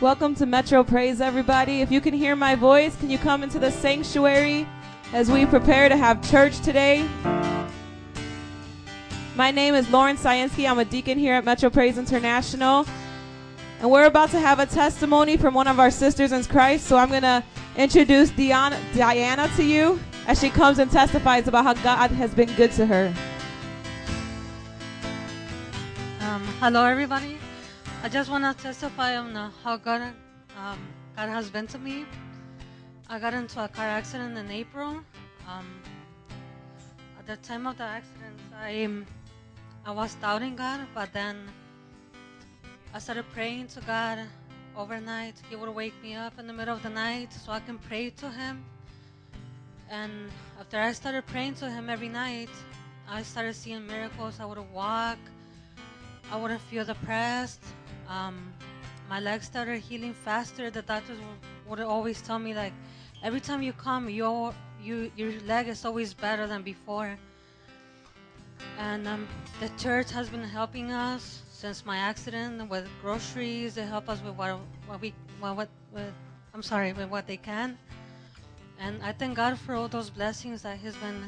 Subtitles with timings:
[0.00, 1.80] Welcome to Metro Praise, everybody.
[1.80, 4.66] If you can hear my voice, can you come into the sanctuary
[5.12, 7.08] as we prepare to have church today?
[9.36, 10.68] My name is Lauren Scienski.
[10.68, 12.84] I'm a deacon here at Metro Praise International.
[13.78, 16.86] And we're about to have a testimony from one of our sisters in Christ.
[16.86, 17.44] So I'm going to
[17.76, 22.52] introduce Diana, Diana to you as she comes and testifies about how God has been
[22.56, 23.14] good to her.
[26.20, 27.38] Um, hello, everybody.
[28.04, 30.12] I just want to testify on uh, how God,
[30.58, 30.78] um,
[31.16, 32.04] God has been to me.
[33.08, 35.00] I got into a car accident in April.
[35.48, 35.80] Um,
[37.18, 38.86] at the time of the accident, I,
[39.86, 41.48] I was doubting God, but then
[42.92, 44.18] I started praying to God
[44.76, 45.40] overnight.
[45.48, 48.10] He would wake me up in the middle of the night so I can pray
[48.10, 48.66] to Him.
[49.88, 52.50] And after I started praying to Him every night,
[53.08, 54.40] I started seeing miracles.
[54.40, 55.16] I would walk.
[56.30, 57.64] I wouldn't feel depressed.
[58.08, 58.52] Um,
[59.08, 60.70] my legs started healing faster.
[60.70, 61.18] The doctors
[61.68, 62.72] would, always tell me like,
[63.22, 67.16] every time you come, your you your leg is always better than before.
[68.78, 69.28] And um,
[69.60, 73.74] the church has been helping us since my accident with groceries.
[73.74, 76.12] They help us with what, what we what, what with,
[76.52, 77.78] I'm sorry with what they can.
[78.78, 81.24] And I thank God for all those blessings that He's been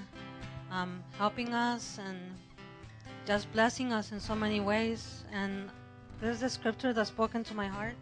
[0.71, 2.19] um, helping us and
[3.27, 5.25] just blessing us in so many ways.
[5.33, 5.71] And
[6.21, 7.95] this is scripture that's spoken to my heart.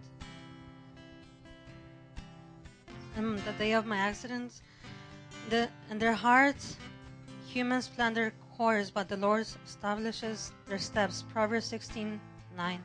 [3.16, 4.62] Um, and the day of my accidents,
[5.50, 6.76] the, in their hearts,
[7.46, 11.24] humans plan their course, but the Lord establishes their steps.
[11.32, 12.20] Proverbs 16
[12.56, 12.84] 9.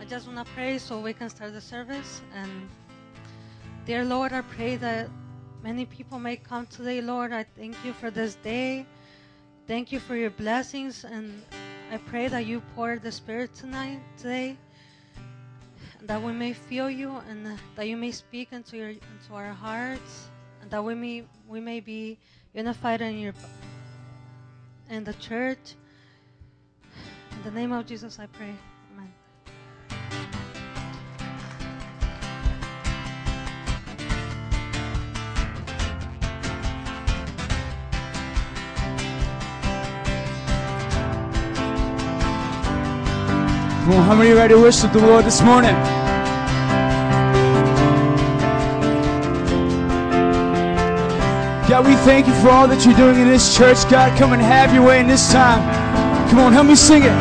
[0.00, 2.20] I just want to pray so we can start the service.
[2.34, 2.68] And
[3.84, 5.10] dear Lord, I pray that
[5.62, 7.32] many people may come today, Lord.
[7.32, 8.86] I thank you for this day.
[9.66, 11.04] Thank you for your blessings.
[11.04, 11.42] And
[11.92, 14.56] I pray that you pour the Spirit tonight, today,
[16.02, 20.28] that we may feel you and that you may speak into, your, into our hearts,
[20.62, 22.18] and that we may, we may be
[22.54, 23.34] unified in, your,
[24.88, 25.74] in the church.
[27.32, 28.54] In the name of Jesus, I pray.
[43.86, 45.74] Well, how many are ready to worship the Lord this morning?
[51.68, 53.76] God, we thank you for all that you're doing in this church.
[53.90, 55.60] God, come and have your way in this time.
[56.30, 57.12] Come on, help me sing it.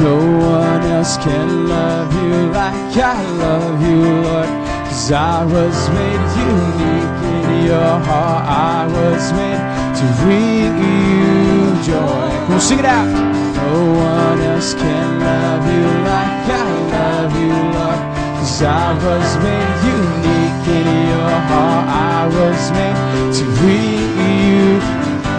[0.00, 4.48] No one else can love you like I love you, Lord.
[4.88, 8.48] Cause I was made unique in your heart.
[8.48, 9.60] I was made
[10.00, 12.30] to bring you joy.
[12.46, 13.35] Come on, sing it out.
[13.66, 18.00] No one else can love you like I love you, Lord.
[18.38, 21.86] Cause I was made unique in your heart.
[22.14, 22.98] I was made
[23.38, 24.06] to bring
[24.46, 24.78] you.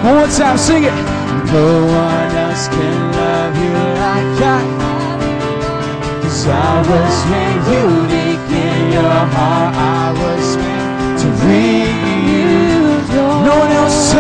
[0.04, 0.98] One more time, sing it.
[1.56, 1.68] No
[2.04, 9.20] one else can love you like I love Cause I was made unique in your
[9.36, 9.72] heart.
[9.74, 11.96] I was made to bring
[12.32, 12.48] you.
[13.48, 14.12] No one else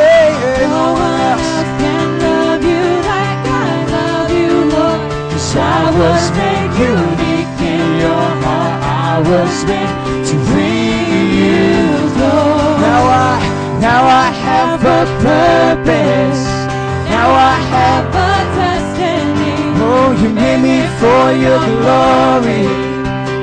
[5.97, 8.78] was made unique in your heart.
[8.85, 9.97] I was made
[10.30, 11.09] to bring
[11.41, 11.74] you
[12.13, 12.81] glory.
[12.85, 13.34] Now I,
[13.81, 16.44] now I have a purpose.
[17.09, 19.57] Now I have a destiny.
[19.81, 22.66] Oh, you made me for your glory.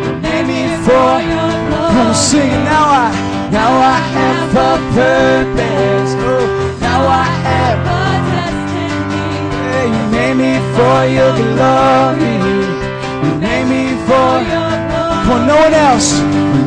[0.04, 1.92] You made me for your glory.
[1.94, 2.64] Come sing it.
[2.70, 3.10] Now I,
[3.50, 6.10] now I have a purpose.
[6.22, 8.03] Oh, now I have a Hey, you
[10.14, 12.34] made me for your glory.
[13.24, 13.32] You
[13.72, 14.30] me for.
[15.26, 16.10] For no one else.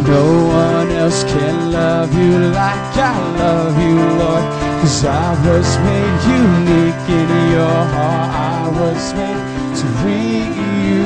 [0.07, 4.45] No one else can love you like I love you, Lord.
[4.81, 8.29] Cause I was made unique in your heart.
[8.33, 9.43] I was made
[9.79, 10.49] to bring
[10.87, 11.05] you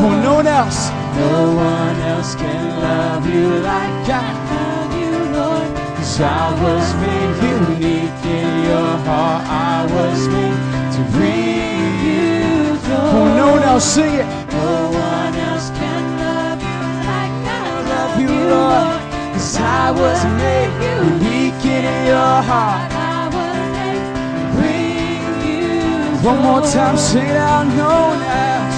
[0.00, 0.90] For no one else.
[1.16, 5.68] No one else can love you like I love you, Lord.
[5.96, 9.42] Cause I was made unique in your heart.
[9.46, 13.14] I was made to bring you joy.
[13.18, 14.26] Oh, no one else sing it.
[14.50, 16.80] No one else can love you
[17.10, 18.98] like I love you, Lord.
[19.32, 22.90] Cause I was made unique in your heart.
[22.90, 24.06] I was made
[24.38, 27.66] to bring you One more time, sing it out.
[27.78, 28.76] No one else.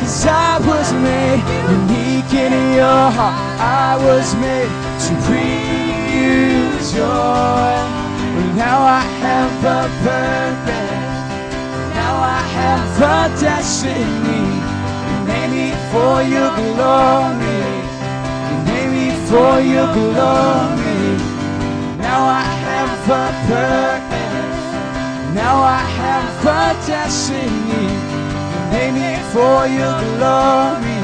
[0.00, 1.42] Cause I was made
[1.76, 3.36] unique in your heart.
[3.60, 4.72] I was made
[5.04, 5.84] to bring
[6.16, 8.03] you joy.
[8.56, 11.14] Now I have a purpose.
[11.98, 14.46] Now I have a destiny.
[15.10, 17.66] You made me for your glory.
[18.46, 21.18] You made me for your glory.
[21.98, 24.62] Now I have a purpose.
[25.34, 27.90] Now I have a destiny.
[28.54, 31.02] You made me for your glory.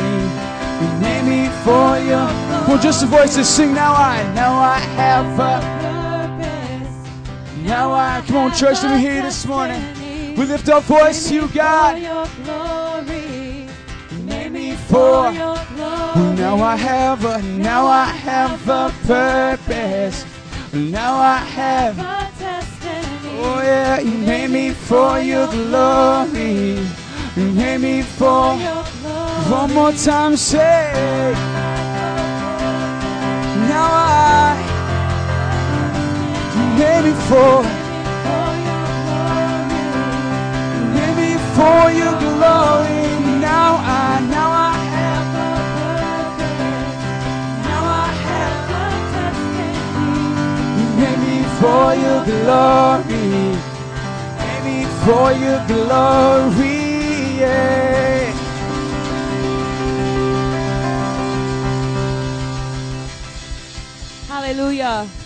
[0.81, 2.31] You made me for your.
[2.69, 3.75] Well, just the voices sing.
[3.75, 5.80] Now I, now I have a.
[7.71, 9.81] Now I, come on, church, let me hear you this morning.
[10.35, 12.03] We lift our voice to you, God.
[14.89, 15.31] For.
[15.31, 20.25] Now I have a, now I have a purpose.
[20.73, 21.95] Now I have.
[23.39, 26.81] Oh yeah, you made me for your glory.
[27.37, 28.57] You made me for.
[29.49, 31.33] One more time, say.
[33.69, 34.60] Now I.
[36.81, 37.13] You made me
[41.55, 43.05] for your glory.
[43.39, 45.27] Now I, now I have.
[47.65, 48.59] Now I have.
[51.61, 53.29] For your glory.
[54.39, 56.79] Made me for your glory.
[57.41, 58.33] Yeah.
[64.27, 65.20] Hallelujah.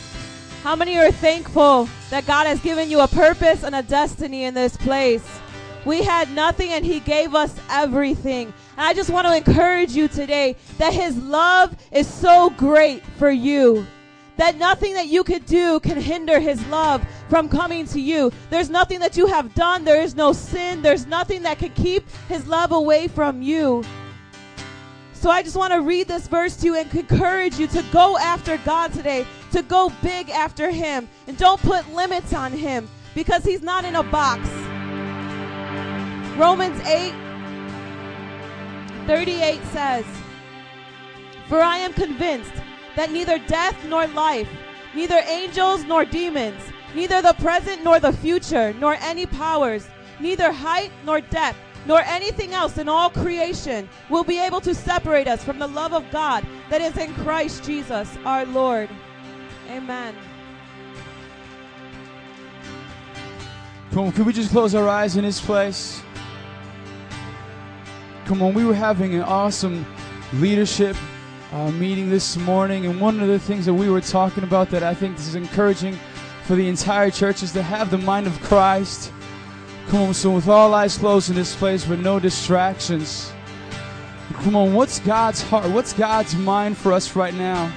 [0.64, 4.54] How many are thankful that God has given you a purpose and a destiny in
[4.54, 5.38] this place?
[5.84, 8.46] We had nothing and He gave us everything.
[8.78, 13.30] And I just want to encourage you today that His love is so great for
[13.30, 13.86] you
[14.38, 18.32] that nothing that you could do can hinder His love from coming to you.
[18.48, 22.08] There's nothing that you have done, there is no sin, there's nothing that can keep
[22.26, 23.84] His love away from you.
[25.12, 28.18] So I just want to read this verse to you and encourage you to go
[28.18, 33.44] after God today, to go big after Him, and don't put limits on Him because
[33.44, 34.48] He's not in a box.
[36.36, 37.14] Romans 8
[39.06, 40.04] 38 says,
[41.48, 42.52] For I am convinced
[42.96, 44.48] that neither death nor life,
[44.92, 46.60] neither angels nor demons,
[46.96, 49.86] neither the present nor the future, nor any powers,
[50.18, 55.28] neither height nor depth, nor anything else in all creation will be able to separate
[55.28, 58.88] us from the love of God that is in Christ Jesus our Lord.
[59.74, 60.14] Amen.
[63.90, 66.00] Come on, could we just close our eyes in this place?
[68.24, 69.84] Come on, we were having an awesome
[70.34, 70.96] leadership
[71.52, 74.84] uh, meeting this morning, and one of the things that we were talking about that
[74.84, 75.98] I think is encouraging
[76.44, 79.12] for the entire church is to have the mind of Christ.
[79.88, 83.32] Come on, so with all eyes closed in this place, with no distractions.
[84.34, 85.68] Come on, what's God's heart?
[85.68, 87.72] What's God's mind for us right now?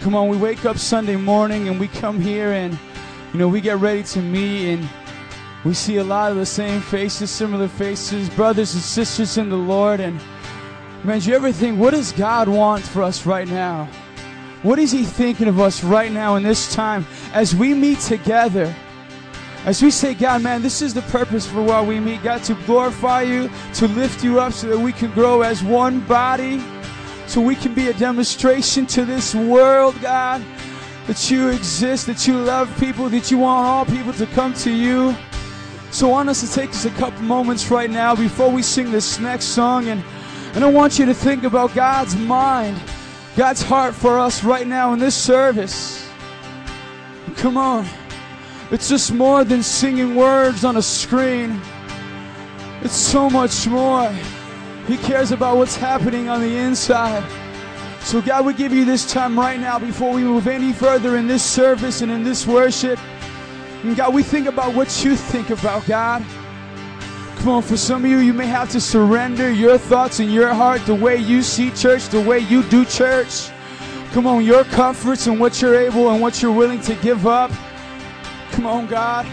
[0.00, 2.78] Come on, we wake up Sunday morning and we come here and,
[3.34, 4.88] you know, we get ready to meet and
[5.62, 9.58] we see a lot of the same faces, similar faces, brothers and sisters in the
[9.58, 10.00] Lord.
[10.00, 10.18] And
[11.04, 13.90] man, do you ever think, what does God want for us right now?
[14.62, 18.74] What is He thinking of us right now in this time as we meet together?
[19.66, 22.22] As we say, God, man, this is the purpose for why we meet.
[22.22, 26.00] God, to glorify you, to lift you up so that we can grow as one
[26.00, 26.62] body,
[27.30, 30.44] so we can be a demonstration to this world, God,
[31.06, 34.70] that you exist, that you love people, that you want all people to come to
[34.72, 35.14] you.
[35.92, 38.90] So I want us to take just a couple moments right now before we sing
[38.90, 39.86] this next song.
[39.86, 40.02] And,
[40.54, 42.82] and I want you to think about God's mind,
[43.36, 46.10] God's heart for us right now in this service.
[47.36, 47.86] Come on.
[48.72, 51.60] It's just more than singing words on a screen.
[52.82, 54.12] It's so much more.
[54.86, 57.24] He cares about what's happening on the inside.
[58.02, 61.26] So, God, we give you this time right now before we move any further in
[61.26, 62.98] this service and in this worship.
[63.84, 66.24] And God, we think about what you think about, God.
[67.36, 70.52] Come on, for some of you, you may have to surrender your thoughts and your
[70.52, 73.48] heart, the way you see church, the way you do church.
[74.12, 77.50] Come on, your comforts and what you're able and what you're willing to give up.
[78.50, 79.24] Come on, God.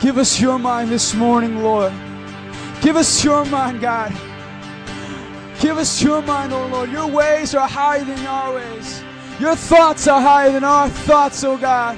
[0.00, 1.92] Give us your mind this morning, Lord.
[2.84, 4.12] Give us your mind, God.
[5.58, 6.92] Give us your mind, oh Lord.
[6.92, 9.02] Your ways are higher than our ways.
[9.40, 11.96] Your thoughts are higher than our thoughts, oh God.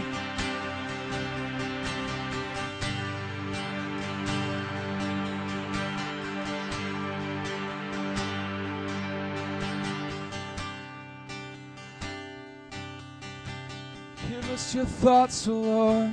[14.29, 16.13] Give us your thoughts, oh Lord.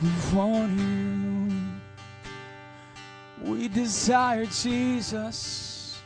[0.00, 1.63] We want you.
[3.44, 6.00] We desire Jesus.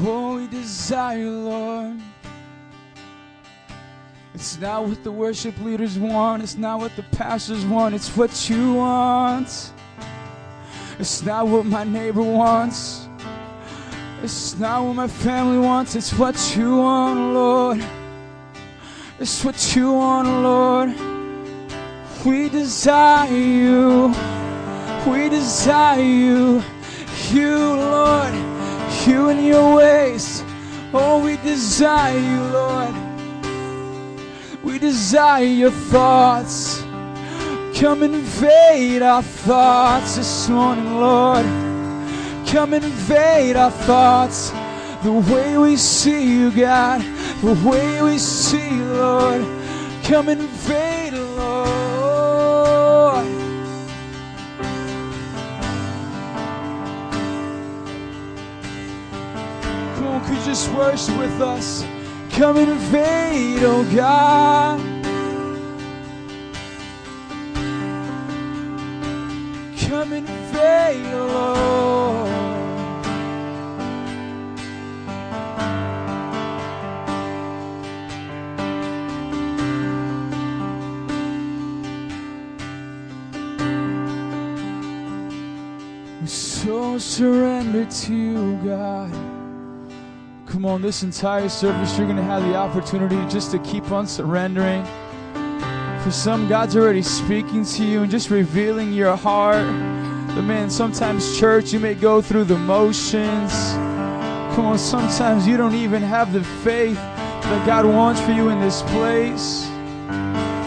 [0.00, 2.00] Oh, we desire, Lord.
[4.34, 6.42] It's not what the worship leaders want.
[6.42, 7.94] It's not what the pastors want.
[7.94, 9.70] It's what you want.
[10.98, 13.08] It's not what my neighbor wants.
[14.24, 15.94] It's not what my family wants.
[15.94, 17.84] It's what you want, Lord.
[19.20, 20.94] It's what you want, Lord.
[22.26, 24.43] We desire you.
[25.06, 26.62] We desire you.
[27.30, 28.34] You, Lord.
[29.06, 30.42] You and your ways.
[30.92, 32.94] Oh, we desire you, Lord.
[34.62, 36.82] We desire your thoughts.
[37.78, 41.44] Come invade our thoughts this morning, Lord.
[42.46, 44.50] Come invade our thoughts.
[45.02, 47.02] The way we see you, God.
[47.42, 49.44] The way we see you, Lord.
[50.04, 51.93] Come invade, Lord.
[60.26, 61.84] Could just worship with us?
[62.30, 64.80] Come invade, oh God.
[69.88, 72.30] Come invade, oh Lord.
[86.20, 89.33] We so surrender to God.
[90.54, 94.06] Come on, this entire service, you're going to have the opportunity just to keep on
[94.06, 94.84] surrendering.
[96.04, 99.66] For some, God's already speaking to you and just revealing your heart.
[100.28, 103.52] But man, sometimes, church, you may go through the motions.
[104.54, 108.60] Come on, sometimes you don't even have the faith that God wants for you in
[108.60, 109.66] this place.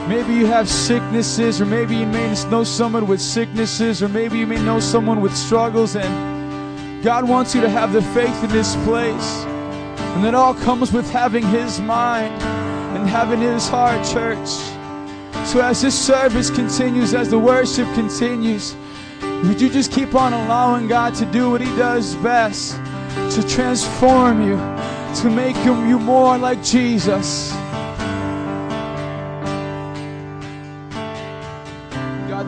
[0.10, 4.48] Maybe you have sicknesses, or maybe you may know someone with sicknesses, or maybe you
[4.48, 8.76] may know someone with struggles, and God wants you to have the faith in this
[8.84, 9.48] place.
[10.18, 12.34] And it all comes with having His mind
[12.98, 14.48] and having His heart, church.
[15.46, 18.76] So as this service continues, as the worship continues,
[19.22, 22.78] would you just keep on allowing God to do what He does best
[23.36, 24.58] to transform you,
[25.22, 27.54] to make you more like Jesus?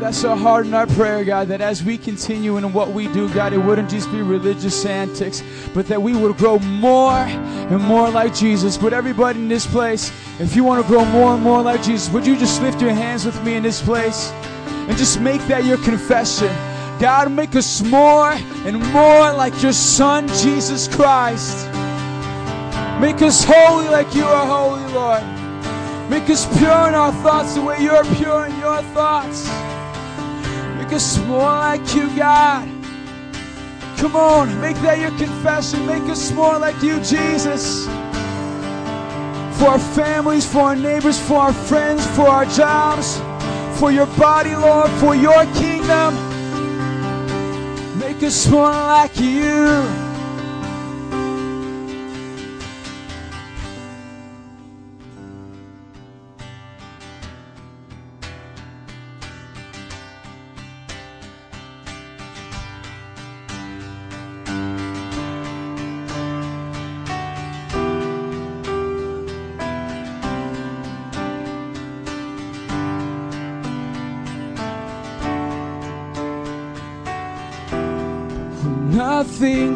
[0.09, 3.31] That's our heart and our prayer, God, that as we continue in what we do,
[3.31, 8.09] God, it wouldn't just be religious antics, but that we would grow more and more
[8.09, 8.75] like Jesus.
[8.75, 12.11] But everybody in this place, if you want to grow more and more like Jesus,
[12.11, 15.63] would you just lift your hands with me in this place and just make that
[15.63, 16.47] your confession?
[16.99, 18.31] God, make us more
[18.65, 21.67] and more like your Son, Jesus Christ.
[22.99, 25.21] Make us holy like you are holy, Lord.
[26.09, 29.47] Make us pure in our thoughts the way you're pure in your thoughts.
[30.89, 32.67] Make us more like you, God.
[33.99, 35.85] Come on, make that your confession.
[35.85, 37.85] Make us more like you, Jesus.
[39.59, 43.21] For our families, for our neighbors, for our friends, for our jobs,
[43.79, 46.15] for your body, Lord, for your kingdom.
[47.99, 50.08] Make us more like you.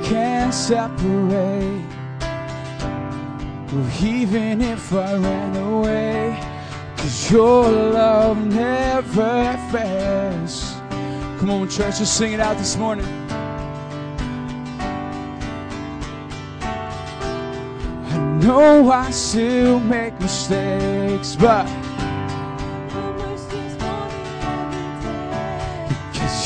[0.04, 1.82] Can separate.
[4.02, 6.40] Even if I ran away,
[6.98, 10.76] cause your love never fails.
[11.40, 13.08] Come on, church, just sing it out this morning.
[18.12, 21.68] I know I still make mistakes, but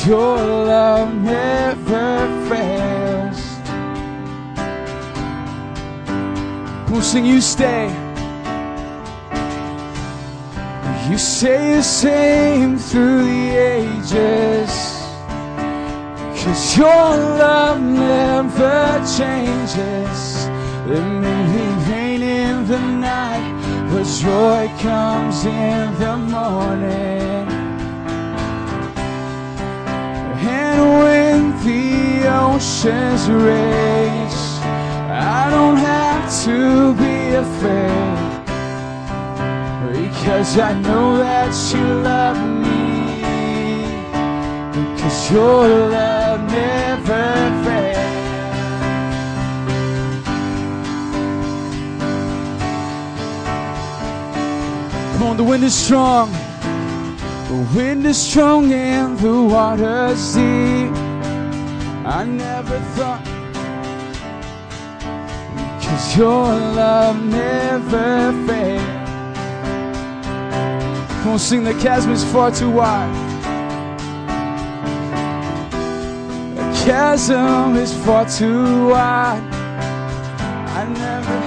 [0.06, 2.97] your love never fails.
[6.90, 7.86] On, sing, you stay.
[11.08, 14.70] You stay the same through the ages.
[16.42, 17.10] Cause your
[17.42, 20.48] love never changes.
[20.88, 23.46] It may be rain in the night,
[23.90, 27.46] but joy comes in the morning.
[30.40, 34.27] And when the oceans rage,
[35.20, 38.38] I don't have to be afraid
[39.92, 43.22] because I know that you love me
[44.94, 47.98] because your love never fails.
[55.14, 56.30] Come on, the wind is strong.
[57.48, 60.94] The wind is strong and the water's deep.
[62.06, 63.37] I never thought.
[65.88, 66.44] Cause your
[66.76, 69.08] love never fails.
[71.26, 73.14] On, sing the chasm is far too wide.
[76.56, 79.42] The chasm is far too wide.
[80.78, 81.38] I never.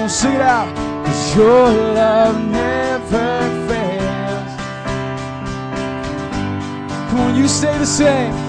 [0.00, 0.72] On, sing it out.
[1.04, 1.68] Cause your
[2.00, 4.52] love never fails.
[7.10, 8.45] Come on, you say the same.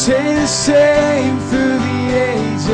[0.00, 2.00] Say the same through the
[2.32, 2.70] ages.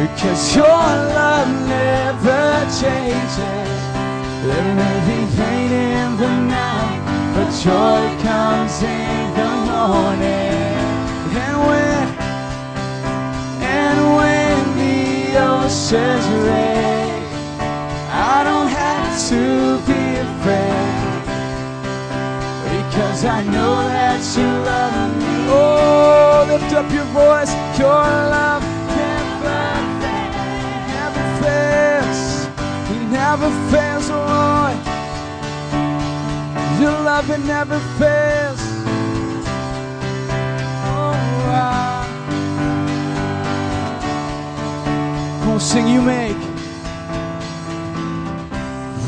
[0.00, 3.78] Because your love never changes.
[4.48, 7.00] There may be pain in the night,
[7.34, 10.80] but joy comes in the morning.
[11.44, 12.06] And when,
[13.60, 14.96] and when the
[15.44, 17.28] oceans rage,
[18.10, 19.42] I don't have to
[19.86, 20.77] be afraid.
[23.18, 25.26] Because I know that you love me.
[25.50, 27.50] Oh, lift up your voice.
[27.76, 28.62] Your love
[28.94, 29.58] never
[29.98, 30.86] fails.
[30.94, 32.20] Never fails.
[32.94, 34.78] It never fails, Lord.
[36.80, 38.60] Your love it never fails.
[40.86, 42.06] Oh, I-
[45.40, 46.36] Come on, sing you make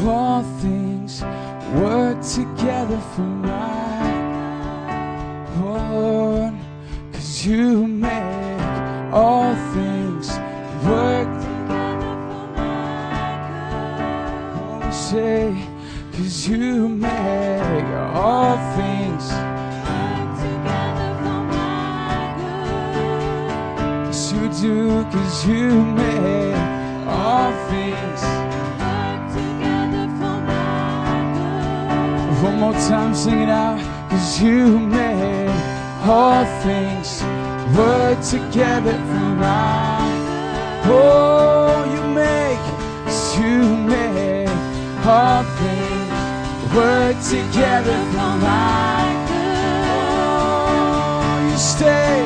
[0.05, 1.23] all things
[1.75, 3.90] work together for my
[7.45, 8.61] you make
[9.13, 10.29] all things
[10.85, 14.03] work together for my good.
[14.59, 15.55] Oh, say,
[16.13, 19.31] cause you make all things
[19.89, 24.07] work together for my good.
[24.07, 26.57] Yes, you do, cause you make
[27.07, 28.23] all things
[28.83, 32.43] work together for my good.
[32.45, 33.81] One more time, sing it out.
[34.11, 35.49] Cause you make
[36.03, 37.23] all things
[37.77, 40.01] work together for my
[40.85, 42.65] Oh, you make,
[43.39, 44.49] you make
[45.07, 49.05] all things work together for my
[50.23, 52.19] Oh, you stay,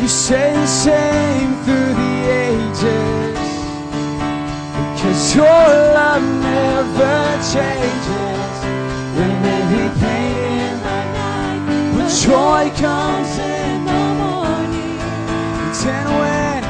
[0.00, 2.14] you say the same through the
[2.46, 3.38] ages.
[5.00, 8.27] Cause your love never changes.
[12.28, 15.00] Joy comes in the morning.
[15.96, 16.62] And when,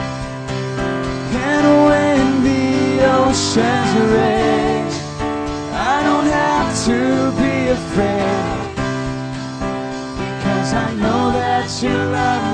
[1.50, 2.64] and when the
[3.18, 4.96] oceans rage,
[5.72, 6.98] I don't have to
[7.40, 8.76] be afraid.
[10.44, 12.47] Cause I know that you love me.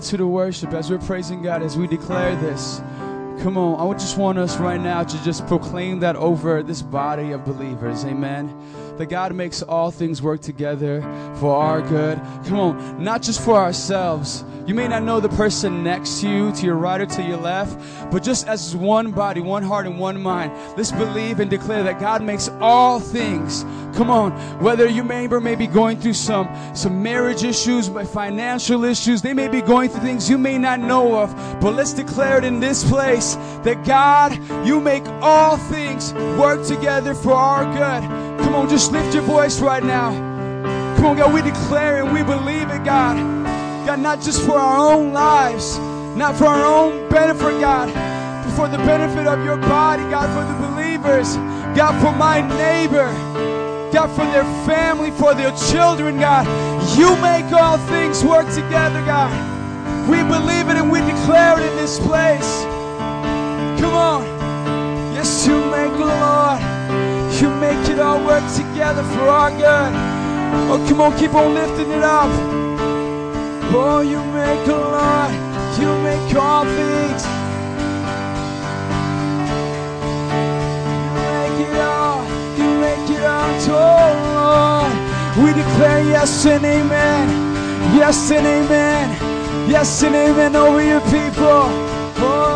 [0.00, 2.78] Attitude of worship as we're praising God, as we declare this.
[3.42, 6.80] Come on, I would just want us right now to just proclaim that over this
[6.80, 8.06] body of believers.
[8.06, 8.50] Amen.
[8.96, 11.02] That God makes all things work together
[11.36, 12.16] for our good.
[12.46, 14.42] Come on, not just for ourselves.
[14.70, 17.38] You may not know the person next to you, to your right or to your
[17.38, 17.76] left,
[18.12, 21.98] but just as one body, one heart, and one mind, let's believe and declare that
[21.98, 23.64] God makes all things.
[23.96, 24.30] Come on,
[24.60, 29.48] whether your neighbor may be going through some, some marriage issues, financial issues, they may
[29.48, 32.88] be going through things you may not know of, but let's declare it in this
[32.88, 38.08] place that God, you make all things work together for our good.
[38.44, 40.12] Come on, just lift your voice right now.
[40.94, 43.39] Come on, God, we declare and we believe it, God.
[43.86, 45.78] God, not just for our own lives,
[46.16, 47.88] not for our own benefit, God,
[48.44, 51.36] but for the benefit of your body, God, for the believers,
[51.76, 53.10] God, for my neighbor,
[53.92, 56.46] God, for their family, for their children, God.
[56.98, 59.30] You make all things work together, God.
[60.08, 62.64] We believe it and we declare it in this place.
[63.80, 64.22] Come on.
[65.14, 66.60] Yes, you make, Lord.
[67.40, 69.92] You make it all work together for our good.
[70.70, 72.59] Oh, come on, keep on lifting it up.
[73.72, 75.32] Oh, you make, Lord.
[75.78, 77.24] You make all things.
[82.58, 84.92] You make it heart, oh Lord.
[85.44, 87.28] We declare yes and amen.
[87.96, 89.08] Yes and amen.
[89.70, 91.68] Yes and amen over your people.
[92.22, 92.50] Oh.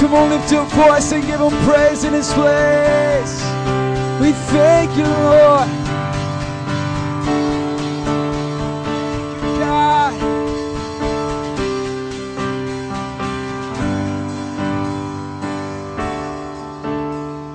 [0.00, 3.41] Come on, lift your voice and give him praise in his place.
[4.22, 5.68] We thank you, Lord.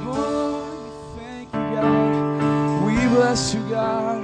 [0.04, 0.60] Oh,
[1.16, 2.84] thank you, God.
[2.86, 4.24] We bless you, God.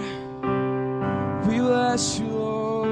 [1.47, 2.89] We bless you, Lord.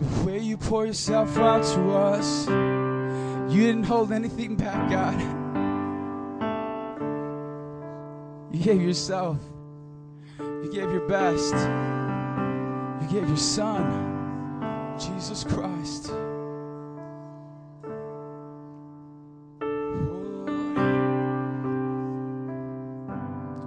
[0.00, 5.37] The way you pour yourself out to us, you didn't hold anything back, God.
[8.58, 9.38] You gave yourself.
[10.40, 11.54] You gave your best.
[11.54, 16.08] You gave your son, Jesus Christ.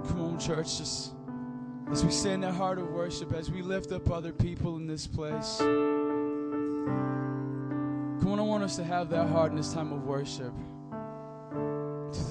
[0.02, 1.14] Come on, church, just
[1.90, 4.86] as we stay in that heart of worship, as we lift up other people in
[4.86, 5.56] this place.
[5.56, 5.70] Come
[8.26, 10.52] on, I want us to have that heart in this time of worship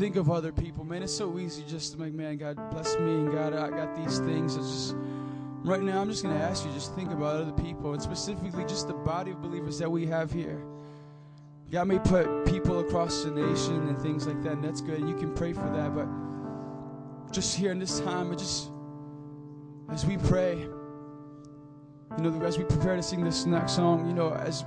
[0.02, 0.84] think of other people.
[0.84, 3.96] Man, it's so easy just to make, man, God bless me and God, I got
[3.96, 4.56] these things.
[4.56, 4.96] It's just
[5.64, 8.66] right now, I'm just going to ask you just think about other people and specifically
[8.66, 10.60] just the body of believers that we have here.
[11.70, 15.02] God may put people across the nation and things like that, and that's good.
[15.02, 16.08] You can pray for that, but
[17.32, 18.72] just here in this time, just
[19.92, 20.62] as we pray,
[22.18, 24.66] you know, as we prepare to sing this next song, you know, as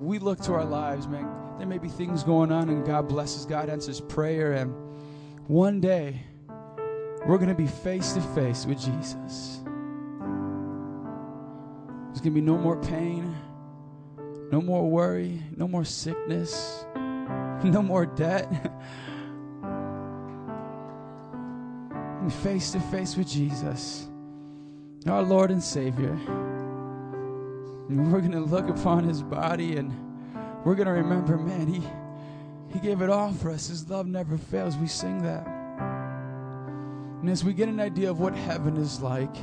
[0.00, 3.44] we look to our lives, man, there may be things going on, and God blesses,
[3.44, 4.74] God answers prayer, and
[5.46, 6.22] one day
[7.26, 9.60] we're going to be face to face with Jesus.
[12.06, 13.36] There's going to be no more pain,
[14.50, 18.50] no more worry, no more sickness, no more debt.
[22.42, 24.08] Face to face with Jesus,
[25.06, 26.16] our Lord and Savior.
[27.90, 29.92] And we're going to look upon his body and
[30.64, 31.82] we're going to remember, man, he,
[32.72, 33.66] he gave it all for us.
[33.66, 34.76] His love never fails.
[34.76, 35.44] We sing that.
[37.20, 39.34] And as we get an idea of what heaven is like,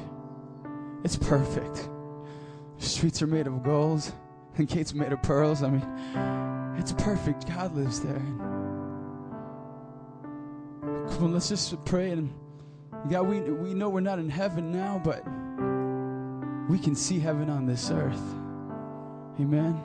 [1.03, 1.89] it's perfect.
[2.79, 4.09] The streets are made of gold
[4.55, 5.61] and gates made of pearls.
[5.61, 7.49] I mean, it's perfect.
[7.49, 8.25] God lives there.
[11.09, 12.33] Come on, let's just pray and
[13.09, 15.21] God, we, we know we're not in heaven now, but
[16.67, 18.21] we can see heaven on this earth.
[19.39, 19.79] Amen.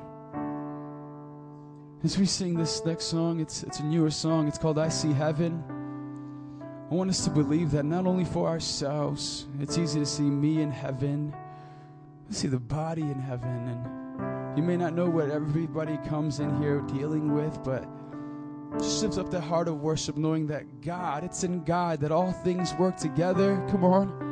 [2.03, 4.49] As we sing this next song, it's, it's a newer song.
[4.49, 5.63] It's called I See Heaven.
[6.91, 10.61] I want us to believe that not only for ourselves, it's easy to see me
[10.61, 11.33] in heaven,
[12.31, 13.49] see the body in heaven.
[13.49, 17.87] And you may not know what everybody comes in here dealing with, but
[18.79, 22.33] just lift up the heart of worship, knowing that God, it's in God that all
[22.33, 23.65] things work together.
[23.71, 24.32] Come on.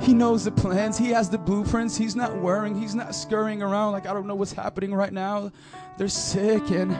[0.00, 0.96] He knows the plans.
[0.96, 1.96] He has the blueprints.
[1.96, 2.80] He's not worrying.
[2.80, 5.50] He's not scurrying around like I don't know what's happening right now.
[5.96, 6.90] They're sick and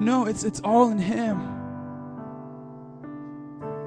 [0.00, 1.54] no, it's it's all in him.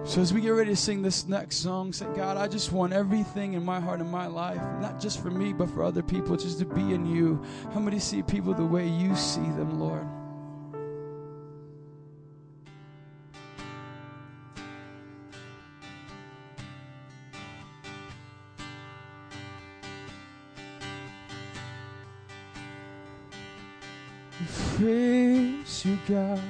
[0.03, 2.91] So as we get ready to sing this next song, say, God, I just want
[2.91, 6.35] everything in my heart and my life, not just for me, but for other people,
[6.35, 7.41] just to be in you.
[7.71, 10.07] How many see people the way you see them, Lord?
[24.81, 26.41] Praise you, God.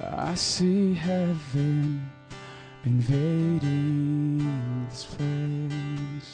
[0.00, 2.08] I see heaven
[2.84, 4.38] invading
[4.88, 6.30] this place.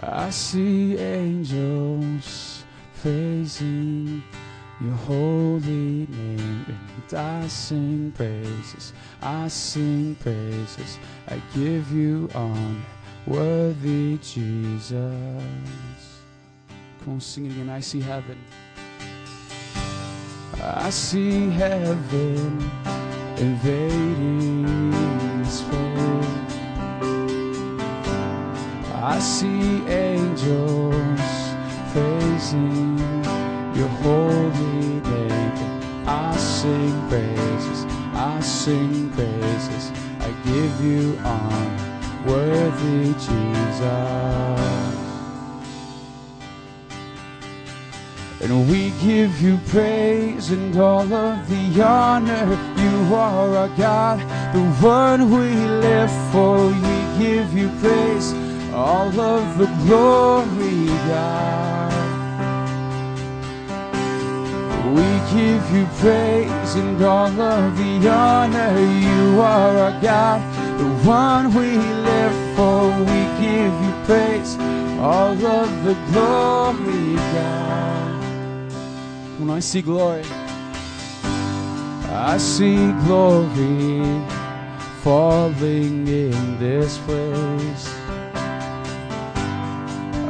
[0.00, 2.64] I see angels
[3.00, 4.24] praising
[4.80, 8.92] your holy name, and I sing praises.
[9.20, 10.98] I sing praises.
[11.28, 12.82] I give you honor
[13.26, 15.91] worthy Jesus.
[17.04, 17.68] Come on, sing it again.
[17.68, 18.38] I see heaven.
[20.62, 22.70] I see heaven
[23.38, 24.92] invading
[25.42, 26.54] this place.
[28.94, 31.20] I see angels
[31.90, 32.96] praising
[33.74, 36.06] your holy name.
[36.06, 37.84] I sing praises.
[38.14, 39.90] I sing praises.
[40.20, 41.82] I give you honor
[42.26, 44.81] worthy Jesus.
[48.42, 52.58] And we give you praise and all of the honor.
[52.76, 54.18] You are our God,
[54.52, 55.54] the one we
[55.86, 56.66] live for.
[56.66, 58.32] We give you praise,
[58.74, 61.92] all of the glory, God.
[64.92, 68.76] We give you praise and all of the honor.
[68.80, 70.40] You are our God,
[70.80, 72.90] the one we live for.
[72.98, 74.56] We give you praise,
[74.98, 77.91] all of the glory, God.
[79.42, 80.22] When I see glory,
[82.28, 84.22] I see glory
[85.02, 87.88] falling in this place.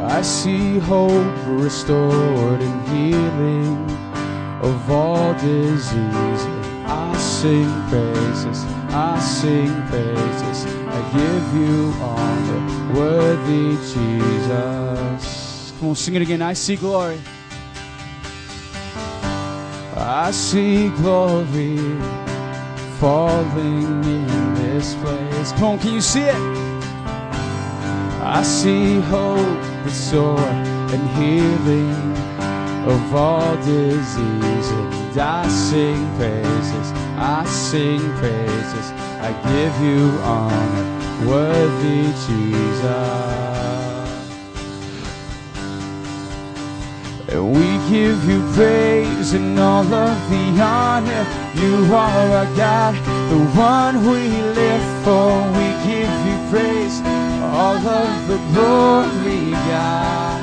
[0.01, 3.77] I see hope restored and healing
[4.62, 6.46] of all disease.
[6.88, 10.64] I sing praises, I sing praises.
[10.88, 15.72] I give you honor, worthy Jesus.
[15.79, 16.40] Come on, sing it again.
[16.40, 17.20] I see glory.
[19.97, 21.77] I see glory
[22.99, 25.53] falling in this place.
[25.53, 26.35] Come on, can you see it?
[28.23, 31.93] I see hope restored and healing
[32.89, 34.71] of all disease.
[34.71, 38.93] And I sing praises, I sing praises.
[39.21, 43.52] I give you honor, worthy Jesus.
[47.40, 51.25] We give you praise and all of the honor.
[51.55, 52.95] You are our God,
[53.31, 55.33] the one we live for.
[55.53, 57.01] We give you praise,
[57.40, 60.40] all of the glory, God.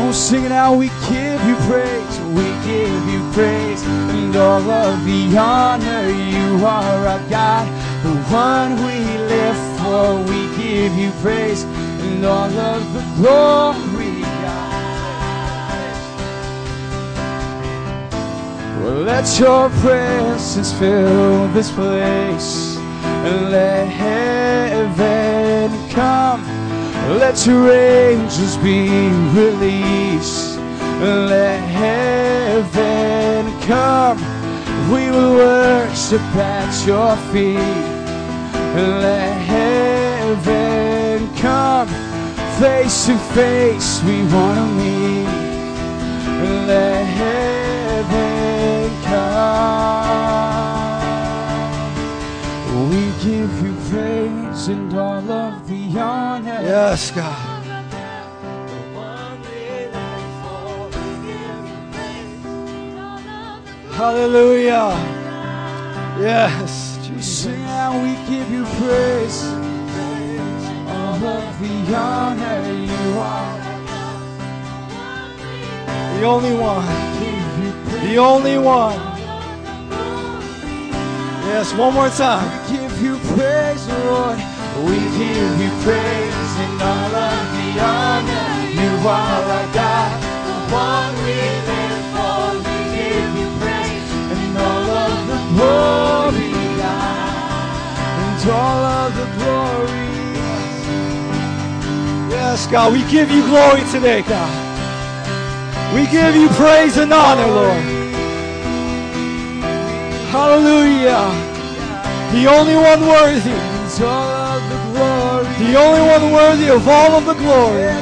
[0.00, 0.76] Oh, sing it out.
[0.76, 6.08] We give you praise, we give you praise, and all of the honor.
[6.08, 7.66] You are our God,
[8.02, 8.96] the one we
[9.28, 10.18] live for.
[10.30, 13.87] We give you praise, and all of the glory,
[18.88, 26.42] Let your presence fill this place and let heaven come.
[27.18, 28.88] Let your angels be
[29.34, 30.58] released
[31.00, 34.18] let heaven come.
[34.90, 37.98] We will worship at your feet
[38.74, 41.88] let heaven come.
[42.58, 45.48] Face to face, we want to meet
[46.66, 47.04] let
[52.90, 56.60] We give you praise and all of the honor.
[56.62, 57.58] Yes, God.
[63.98, 64.94] Hallelujah.
[66.20, 67.42] Yes, Jesus.
[67.42, 69.42] Sing out, we give you praise.
[70.86, 73.58] All of the honor you are.
[76.14, 76.86] The only one.
[77.18, 78.08] Give you praise.
[78.08, 79.17] The only one.
[81.48, 82.44] Yes, one more time.
[82.70, 84.36] We give you praise, Lord.
[84.84, 88.48] We give you praise and all of the honor.
[88.76, 90.12] You are our God,
[90.44, 91.40] the one we
[91.72, 92.52] live for.
[92.68, 97.72] We give you praise and all of the glory, God,
[98.22, 100.06] and all of the glory.
[102.30, 102.92] Yes, God.
[102.92, 104.52] We give you glory today, God.
[105.94, 107.97] We give you praise and honor, Lord.
[110.30, 111.24] Hallelujah.
[112.32, 113.56] The only one worthy.
[115.58, 117.92] The only one worthy of all of the glory.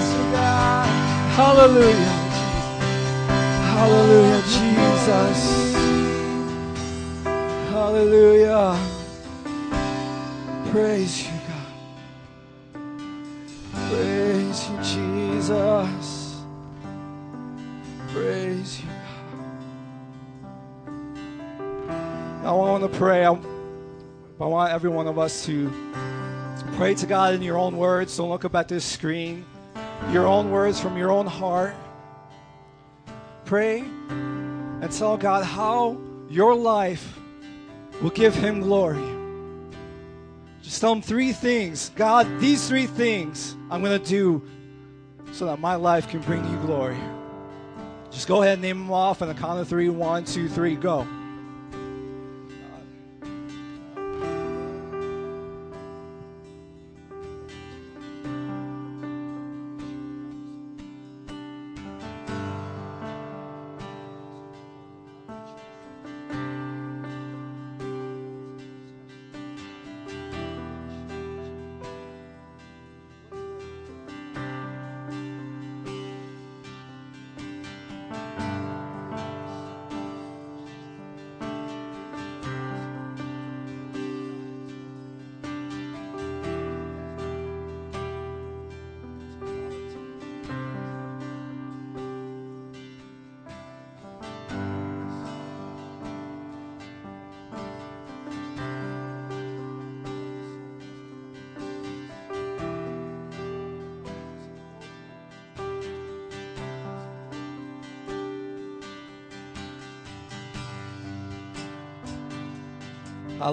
[1.36, 2.14] Hallelujah.
[3.76, 5.40] Hallelujah, Jesus.
[7.70, 8.76] Hallelujah.
[10.72, 11.72] Praise you, God.
[13.90, 16.06] Praise you, Jesus.
[18.12, 18.85] Praise you,
[22.46, 23.24] I want to pray.
[23.24, 23.30] I,
[24.38, 25.68] want every one of us to
[26.76, 28.16] pray to God in your own words.
[28.16, 29.44] Don't look up at this screen
[30.12, 31.74] your own words from your own heart.
[33.46, 37.18] Pray and tell God how your life
[38.00, 39.02] will give Him glory.
[40.62, 41.90] Just tell Him three things.
[41.96, 44.40] God, these three things I'm going to do
[45.32, 46.98] so that my life can bring you glory.
[48.12, 49.88] Just go ahead and name them off on the count of three.
[49.88, 51.04] One, two, three, go.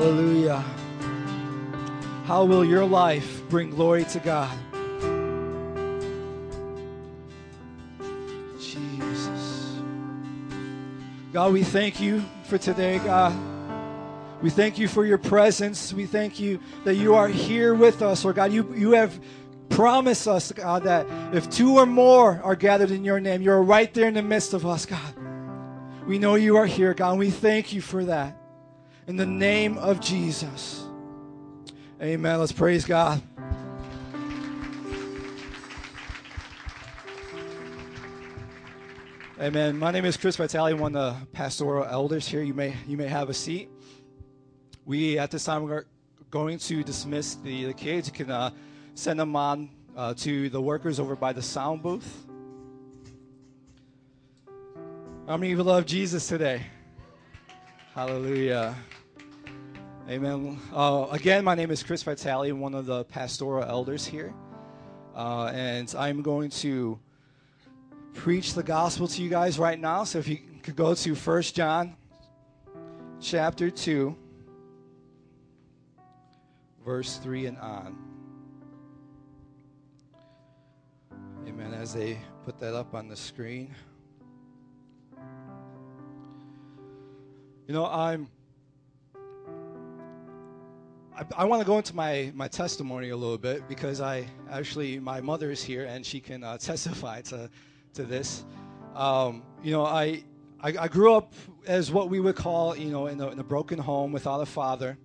[0.04, 0.60] Hallelujah.
[2.26, 4.52] How will your life bring glory to God?
[8.60, 9.78] Jesus.
[11.32, 13.34] God, we thank you for today, God.
[14.42, 15.94] We thank you for your presence.
[15.94, 18.52] We thank you that you are here with us, Lord God.
[18.52, 19.18] You, you have
[19.70, 23.94] promised us, God, that if two or more are gathered in your name, you're right
[23.94, 25.00] there in the midst of us, God.
[26.06, 28.42] We know you are here, God, and we thank you for that.
[29.06, 30.86] In the name of Jesus.
[32.02, 32.39] Amen.
[32.39, 33.22] Let's praise God.
[39.42, 39.78] Amen.
[39.78, 40.74] My name is Chris Vitale.
[40.74, 42.42] One of the pastoral elders here.
[42.42, 43.70] You may you may have a seat.
[44.86, 45.86] We at this time are
[46.32, 48.08] going to dismiss the, the kids.
[48.08, 48.52] You can uh,
[48.96, 52.26] send them on uh, to the workers over by the sound booth.
[55.28, 56.68] How many of you love Jesus today?
[57.93, 58.75] Hallelujah.
[60.10, 60.60] Amen.
[60.73, 62.51] Uh, again, my name is Chris Vitale.
[62.51, 64.34] One of the pastoral elders here.
[65.15, 66.99] Uh, and I'm going to
[68.15, 70.06] preach the gospel to you guys right now.
[70.06, 71.95] So if you could go to First John
[73.21, 74.17] chapter 2,
[76.84, 77.97] verse 3 and on.
[81.47, 81.75] Amen.
[81.75, 83.75] As they put that up on the screen.
[87.67, 88.28] You know, I'm.
[91.15, 94.99] I, I want to go into my, my testimony a little bit because I actually,
[94.99, 97.49] my mother is here and she can uh, testify to,
[97.93, 98.43] to this.
[98.95, 100.23] Um, you know, I,
[100.60, 101.34] I, I, grew up
[101.67, 104.45] as what we would call, you know, in a, in a broken home without a
[104.45, 104.97] father.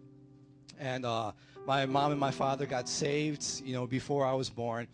[0.81, 1.33] And uh,
[1.67, 4.89] my mom and my father got saved, you know, before I was born.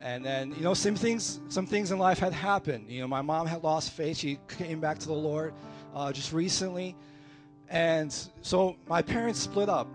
[0.00, 2.90] And then, you know, some things, some things in life had happened.
[2.90, 4.16] You know, my mom had lost faith.
[4.16, 5.54] She came back to the Lord
[5.94, 6.96] uh, just recently.
[7.68, 9.88] And so my parents split up.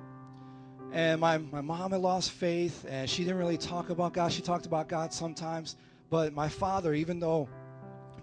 [0.92, 4.32] And my, my mom had lost faith, and she didn't really talk about God.
[4.34, 5.76] She talked about God sometimes.
[6.10, 7.48] But my father, even though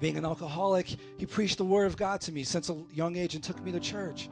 [0.01, 3.35] being an alcoholic, he preached the word of God to me since a young age
[3.35, 4.29] and took me to church.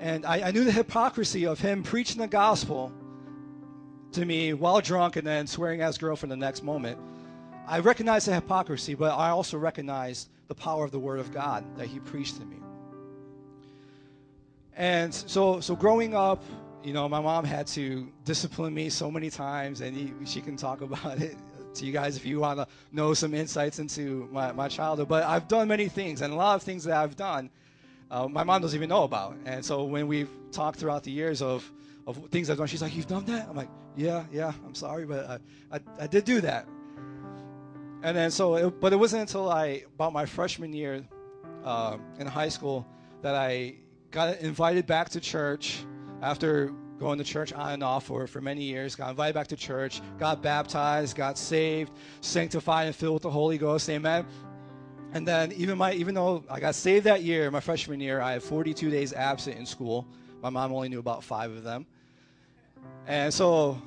[0.00, 2.90] And I, I knew the hypocrisy of him preaching the gospel
[4.12, 6.98] to me while drunk and then swearing at his girlfriend the next moment.
[7.66, 11.64] I recognized the hypocrisy, but I also recognized the power of the word of God
[11.78, 12.58] that he preached to me.
[14.76, 16.42] And so, so growing up,
[16.84, 20.58] you know, my mom had to discipline me so many times, and he, she can
[20.58, 21.36] talk about it
[21.76, 25.08] to you guys if you want to know some insights into my, my childhood.
[25.08, 27.48] But I've done many things, and a lot of things that I've done,
[28.10, 29.34] uh, my mom doesn't even know about.
[29.46, 31.70] And so when we've talked throughout the years of,
[32.06, 33.48] of things I've done, she's like, You've done that?
[33.48, 36.66] I'm like, Yeah, yeah, I'm sorry, but I, I, I did do that.
[38.02, 41.04] And then so, it, but it wasn't until I, about my freshman year
[41.64, 42.86] uh, in high school,
[43.22, 43.76] that I
[44.10, 45.84] got invited back to church
[46.20, 48.96] after going to church on and off for, for many years.
[48.96, 53.58] Got invited back to church, got baptized, got saved, sanctified, and filled with the Holy
[53.58, 53.88] Ghost.
[53.88, 54.26] Amen.
[55.12, 58.32] And then even my even though I got saved that year, my freshman year, I
[58.32, 60.06] had 42 days absent in school.
[60.42, 61.86] My mom only knew about five of them.
[63.06, 63.80] And so,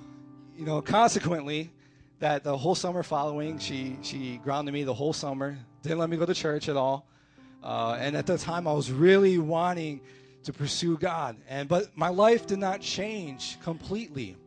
[0.56, 1.72] you know, consequently,
[2.26, 6.18] that the whole summer following, she she grounded me the whole summer, didn't let me
[6.18, 7.08] go to church at all.
[7.64, 10.02] Uh, and at the time, I was really wanting
[10.42, 11.38] to pursue God.
[11.48, 14.38] And but my life did not change completely.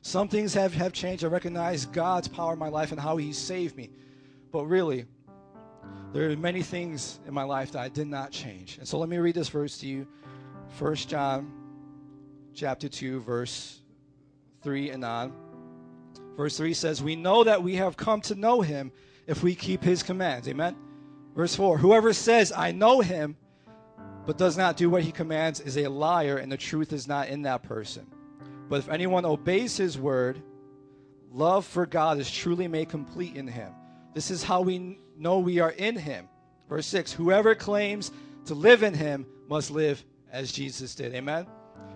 [0.00, 1.24] Some things have, have changed.
[1.24, 3.90] I recognize God's power in my life and how He saved me.
[4.50, 5.04] But really,
[6.14, 8.78] there are many things in my life that I did not change.
[8.78, 10.06] And so let me read this verse to you.
[10.78, 11.52] First John
[12.54, 13.82] chapter 2, verse
[14.62, 15.47] 3 and on.
[16.38, 18.92] Verse 3 says, We know that we have come to know him
[19.26, 20.46] if we keep his commands.
[20.48, 20.76] Amen.
[21.34, 23.36] Verse 4 Whoever says, I know him,
[24.24, 27.26] but does not do what he commands is a liar, and the truth is not
[27.28, 28.06] in that person.
[28.68, 30.40] But if anyone obeys his word,
[31.32, 33.72] love for God is truly made complete in him.
[34.14, 36.28] This is how we know we are in him.
[36.68, 38.12] Verse 6 Whoever claims
[38.44, 41.14] to live in him must live as Jesus did.
[41.14, 41.48] Amen.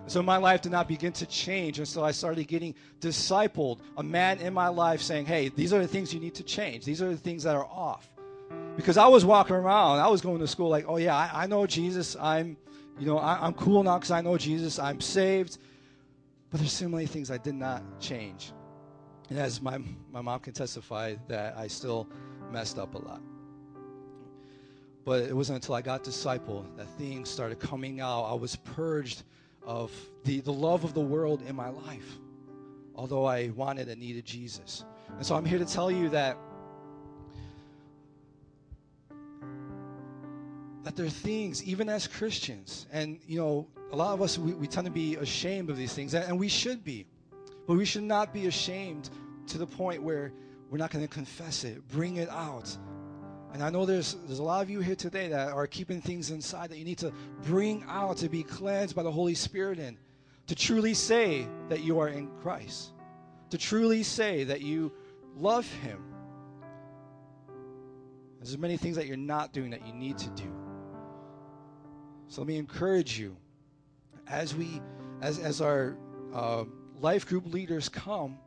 [0.07, 3.79] So my life did not begin to change until I started getting discipled.
[3.97, 6.83] A man in my life saying, Hey, these are the things you need to change.
[6.83, 8.09] These are the things that are off.
[8.75, 11.47] Because I was walking around, I was going to school like, oh yeah, I, I
[11.47, 12.15] know Jesus.
[12.19, 12.57] I'm,
[12.99, 14.79] you know, I, I'm cool now because I know Jesus.
[14.79, 15.59] I'm saved.
[16.49, 18.51] But there's so many things I did not change.
[19.29, 19.79] And as my,
[20.11, 22.07] my mom can testify, that I still
[22.51, 23.21] messed up a lot.
[25.05, 28.23] But it wasn't until I got discipled that things started coming out.
[28.23, 29.23] I was purged
[29.65, 29.91] of
[30.23, 32.17] the, the love of the world in my life,
[32.95, 34.85] although I wanted and needed Jesus.
[35.09, 36.37] And so I'm here to tell you that
[40.83, 44.53] that there are things, even as Christians, and you know, a lot of us we,
[44.53, 47.05] we tend to be ashamed of these things, and, and we should be,
[47.65, 49.09] but we should not be ashamed
[49.47, 50.33] to the point where
[50.69, 52.75] we're not going to confess it, bring it out.
[53.53, 56.31] And I know there's there's a lot of you here today that are keeping things
[56.31, 59.95] inside that you need to bring out to be cleansed by the Holy Spirit and
[60.47, 62.93] to truly say that you are in Christ,
[63.51, 64.91] to truly say that you
[65.37, 66.03] love Him.
[68.39, 70.51] There's many things that you're not doing that you need to do.
[72.27, 73.37] So let me encourage you
[74.27, 74.81] as we,
[75.21, 75.95] as, as our
[76.33, 76.65] uh,
[76.99, 78.37] life group leaders come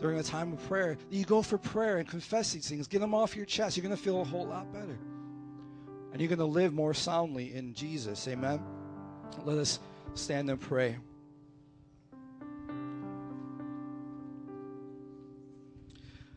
[0.00, 2.86] during a time of prayer, you go for prayer and confess these things.
[2.86, 3.76] Get them off your chest.
[3.76, 4.98] You're going to feel a whole lot better.
[6.12, 8.26] And you're going to live more soundly in Jesus.
[8.28, 8.60] Amen.
[9.44, 9.80] Let us
[10.14, 10.96] stand and pray.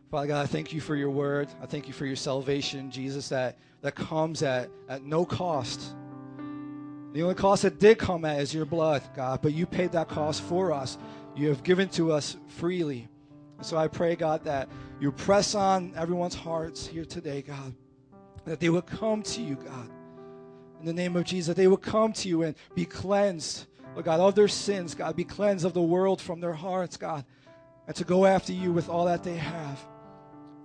[0.10, 1.48] Father God, I thank you for your word.
[1.62, 5.96] I thank you for your salvation, Jesus, that, that comes at, at no cost.
[7.14, 10.10] The only cost that did come at is your blood, God, but you paid that
[10.10, 10.98] cost for us.
[11.34, 13.08] You have given to us freely.
[13.62, 17.76] And so I pray, God, that you press on everyone's hearts here today, God,
[18.44, 19.88] that they would come to you, God.
[20.80, 24.06] In the name of Jesus, that they would come to you and be cleansed, Lord
[24.06, 27.24] God, of their sins, God, be cleansed of the world from their hearts, God,
[27.86, 29.80] and to go after you with all that they have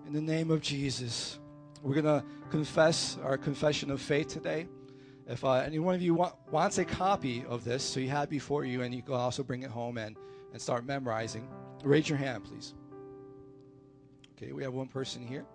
[0.06, 1.38] in the name of Jesus.
[1.82, 4.68] We're going to confess our confession of faith today.
[5.26, 8.24] If uh, any one of you want, wants a copy of this, so you have
[8.24, 10.16] it before you, and you can also bring it home and,
[10.54, 11.46] and start memorizing,
[11.84, 12.72] raise your hand, please.
[14.36, 15.46] Okay, we have one person here.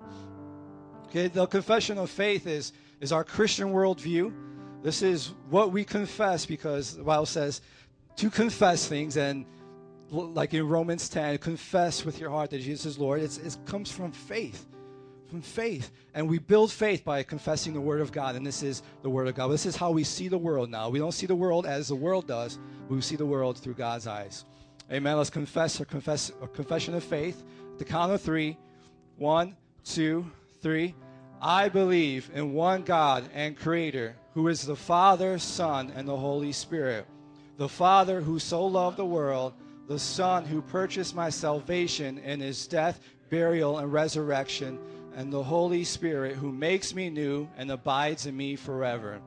[1.05, 4.33] Okay, the confession of faith is, is our Christian worldview.
[4.81, 7.61] This is what we confess because the Bible says
[8.15, 9.45] to confess things and
[10.09, 13.21] like in Romans 10, confess with your heart that Jesus is Lord.
[13.21, 14.65] It's, it comes from faith.
[15.27, 15.91] From faith.
[16.13, 18.35] And we build faith by confessing the Word of God.
[18.35, 19.47] And this is the Word of God.
[19.49, 20.89] This is how we see the world now.
[20.89, 22.59] We don't see the world as the world does,
[22.89, 24.43] we see the world through God's eyes.
[24.91, 25.15] Amen.
[25.15, 27.43] Let's confess our, confess, our confession of faith.
[27.77, 28.57] The count of three.
[29.21, 30.25] One, two,
[30.63, 30.95] three.
[31.39, 36.51] I believe in one God and Creator, who is the Father, Son, and the Holy
[36.51, 37.05] Spirit.
[37.57, 39.53] The Father who so loved the world
[39.87, 42.99] the Son who purchased my salvation in his death,
[43.29, 44.79] burial, and resurrection,
[45.15, 49.21] and the Holy Spirit who makes me new and abides in me forever.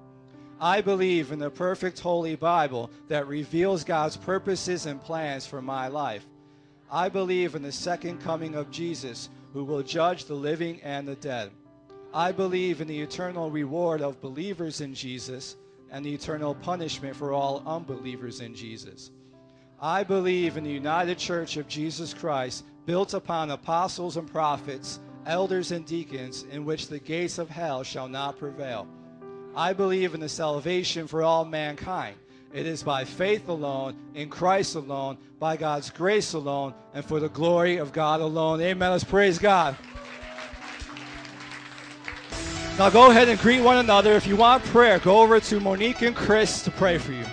[0.61, 5.86] I believe in the perfect Holy Bible that reveals God's purposes and plans for my
[5.86, 6.26] life.
[6.90, 11.14] I believe in the second coming of Jesus who will judge the living and the
[11.14, 11.50] dead.
[12.12, 15.57] I believe in the eternal reward of believers in Jesus
[15.90, 19.12] and the eternal punishment for all unbelievers in Jesus.
[19.80, 25.70] I believe in the United Church of Jesus Christ, built upon apostles and prophets, elders
[25.70, 28.88] and deacons, in which the gates of hell shall not prevail.
[29.55, 32.16] I believe in the salvation for all mankind.
[32.55, 37.28] It is by faith alone, in Christ alone, by God's grace alone, and for the
[37.28, 38.61] glory of God alone.
[38.61, 38.92] Amen.
[38.92, 39.76] Let's praise God.
[42.78, 44.12] Now go ahead and greet one another.
[44.12, 47.24] If you want prayer, go over to Monique and Chris to pray for you.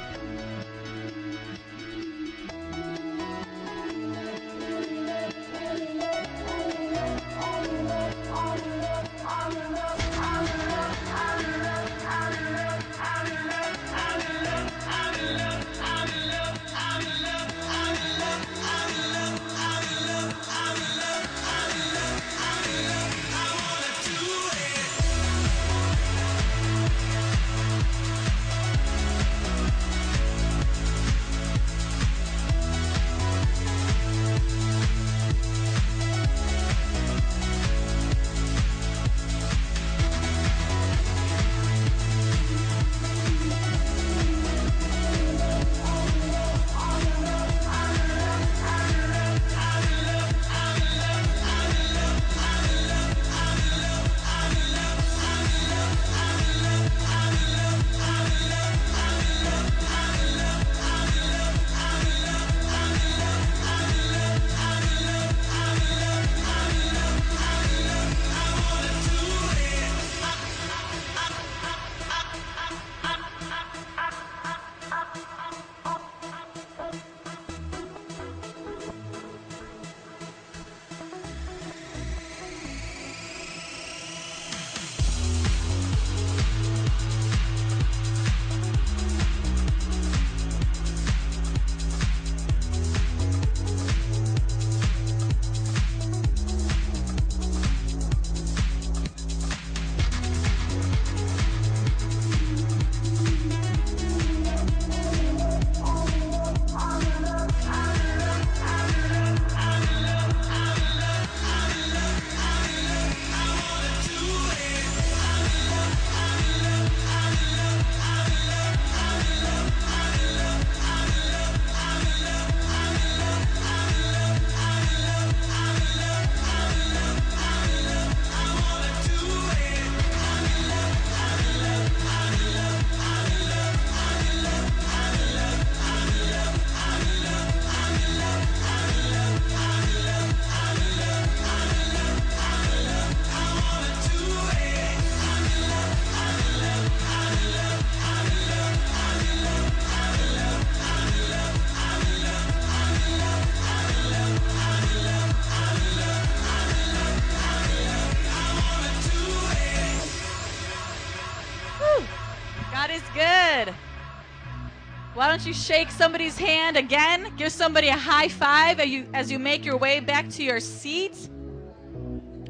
[165.32, 167.32] Don't you shake somebody's hand again?
[167.38, 170.60] Give somebody a high five as you, as you make your way back to your
[170.60, 171.16] seat.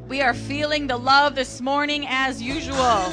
[0.08, 3.12] We are feeling the love this morning as usual.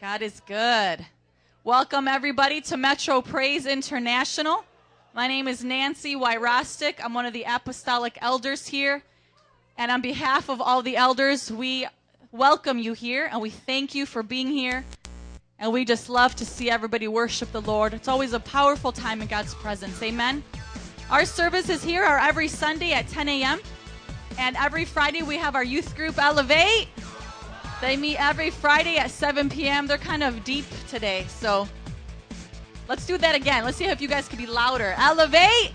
[0.00, 1.04] God is good.
[1.64, 4.64] Welcome, everybody, to Metro Praise International.
[5.14, 6.94] My name is Nancy Wyrostic.
[7.04, 9.02] I'm one of the apostolic elders here.
[9.76, 11.86] And on behalf of all the elders, we
[12.30, 14.86] welcome you here and we thank you for being here.
[15.62, 17.94] And we just love to see everybody worship the Lord.
[17.94, 20.02] It's always a powerful time in God's presence.
[20.02, 20.42] Amen.
[21.08, 23.60] Our services here are every Sunday at 10 a.m.
[24.38, 26.88] And every Friday we have our youth group Elevate.
[27.80, 29.86] They meet every Friday at 7 p.m.
[29.86, 31.26] They're kind of deep today.
[31.28, 31.68] So
[32.88, 33.64] let's do that again.
[33.64, 34.96] Let's see if you guys can be louder.
[34.98, 35.70] Elevate.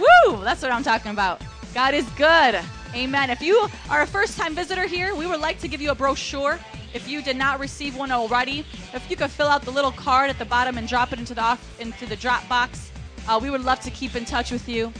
[0.00, 0.42] Woo!
[0.42, 1.42] That's what I'm talking about.
[1.74, 2.58] God is good.
[2.94, 3.28] Amen.
[3.28, 5.94] If you are a first time visitor here, we would like to give you a
[5.94, 6.58] brochure
[6.94, 10.30] if you did not receive one already, if you could fill out the little card
[10.30, 12.90] at the bottom and drop it into the off, into the drop box,
[13.28, 14.92] uh, we would love to keep in touch with you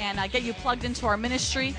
[0.00, 1.74] and uh, get you plugged into our ministry.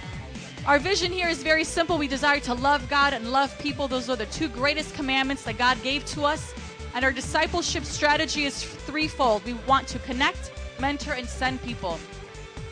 [0.66, 1.98] Our vision here is very simple.
[1.98, 3.88] We desire to love God and love people.
[3.88, 6.54] Those are the two greatest commandments that God gave to us.
[6.96, 9.44] And our discipleship strategy is threefold.
[9.46, 12.00] We want to connect, mentor, and send people.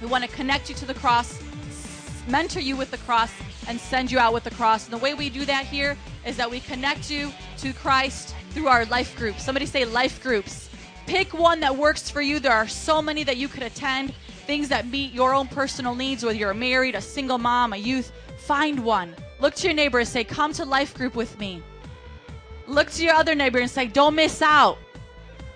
[0.01, 1.41] We want to connect you to the cross,
[2.27, 3.31] mentor you with the cross,
[3.67, 4.85] and send you out with the cross.
[4.85, 8.67] And the way we do that here is that we connect you to Christ through
[8.67, 9.43] our life groups.
[9.43, 10.69] Somebody say life groups.
[11.05, 12.39] Pick one that works for you.
[12.39, 14.13] There are so many that you could attend,
[14.45, 18.11] things that meet your own personal needs, whether you're married, a single mom, a youth.
[18.37, 19.15] Find one.
[19.39, 21.61] Look to your neighbor and say, Come to life group with me.
[22.67, 24.77] Look to your other neighbor and say, Don't miss out.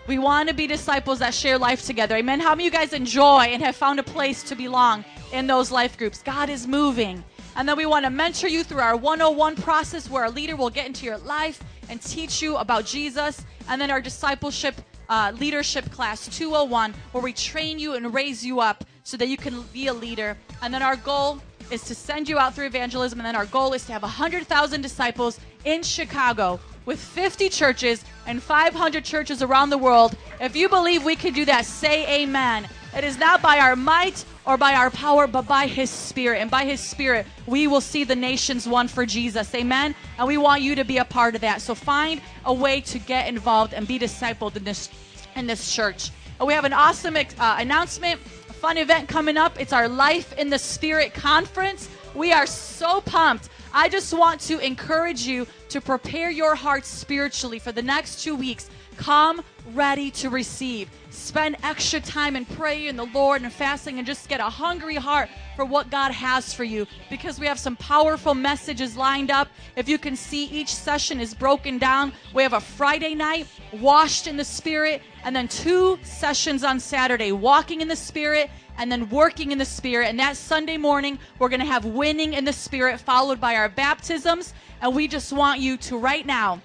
[0.08, 2.16] We want to be disciples that share life together.
[2.16, 2.39] Amen.
[2.39, 5.03] How many of you guys enjoy and have found a place to belong
[5.34, 6.22] in those life groups?
[6.24, 7.24] God is moving.
[7.58, 10.70] And then we want to mentor you through our 101 process where a leader will
[10.70, 13.43] get into your life and teach you about Jesus.
[13.68, 14.76] And then our discipleship
[15.10, 19.38] uh, leadership class 201 where we train you and raise you up so that you
[19.38, 20.38] can be a leader.
[20.62, 21.41] And then our goal
[21.72, 23.20] is to send you out through evangelism.
[23.20, 28.41] And then our goal is to have 100,000 disciples in Chicago with 50 churches and
[28.41, 30.16] 500 churches around the world.
[30.39, 32.70] If you believe we can do that, say amen.
[32.95, 36.39] It is not by our might or by our power, but by His Spirit.
[36.39, 39.54] And by His Spirit, we will see the nations won for Jesus.
[39.54, 39.93] Amen.
[40.18, 41.62] And we want you to be a part of that.
[41.62, 44.89] So find a way to get involved and be discipled in this
[45.36, 46.10] in this church.
[46.39, 48.20] And we have an awesome uh, announcement,
[48.50, 49.60] a fun event coming up.
[49.60, 51.89] It's our Life in the Spirit conference.
[52.16, 53.50] We are so pumped.
[53.74, 58.36] I just want to encourage you to prepare your heart spiritually for the next two
[58.36, 58.70] weeks.
[58.98, 59.41] Come
[59.74, 60.89] ready to receive.
[61.10, 64.95] Spend extra time in prayer in the Lord and fasting and just get a hungry
[64.95, 69.50] heart for what God has for you because we have some powerful messages lined up.
[69.76, 72.14] If you can see, each session is broken down.
[72.34, 77.32] We have a Friday night, washed in the Spirit, and then two sessions on Saturday,
[77.32, 80.08] walking in the Spirit and then working in the Spirit.
[80.08, 83.70] And that Sunday morning, we're going to have winning in the Spirit, followed by our
[83.70, 84.54] baptisms.
[84.82, 86.62] And we just want you to right now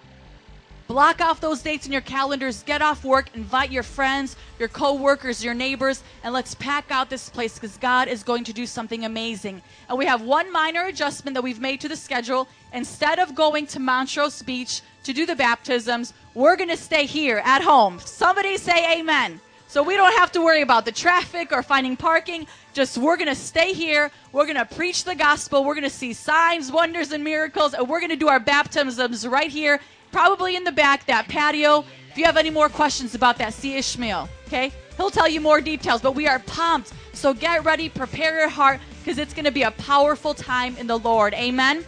[0.92, 2.62] Block off those dates in your calendars.
[2.64, 3.30] Get off work.
[3.32, 8.08] Invite your friends, your co-workers, your neighbors, and let's pack out this place because God
[8.08, 9.62] is going to do something amazing.
[9.88, 12.46] And we have one minor adjustment that we've made to the schedule.
[12.74, 17.40] Instead of going to Montrose Beach to do the baptisms, we're going to stay here
[17.42, 17.98] at home.
[17.98, 19.40] Somebody say amen.
[19.68, 22.46] So we don't have to worry about the traffic or finding parking.
[22.74, 24.10] Just we're going to stay here.
[24.30, 25.64] We're going to preach the gospel.
[25.64, 27.72] We're going to see signs, wonders, and miracles.
[27.72, 29.80] And we're going to do our baptisms right here
[30.12, 31.84] probably in the back, that patio.
[32.10, 34.70] If you have any more questions about that, see Ishmael, okay?
[34.96, 36.92] He'll tell you more details, but we are pumped.
[37.14, 40.86] So get ready, prepare your heart, because it's going to be a powerful time in
[40.86, 41.34] the Lord.
[41.34, 41.84] Amen.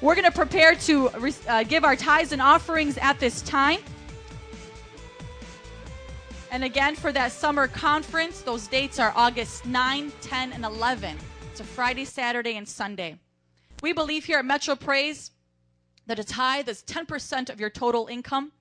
[0.00, 1.08] We're going to prepare to
[1.48, 3.80] uh, give our tithes and offerings at this time.
[6.50, 11.16] And again, for that summer conference, those dates are August 9, 10, and 11.
[11.50, 13.18] It's a Friday, Saturday, and Sunday.
[13.82, 15.32] We believe here at Metro Praise
[16.06, 18.52] that a tithe is 10% of your total income,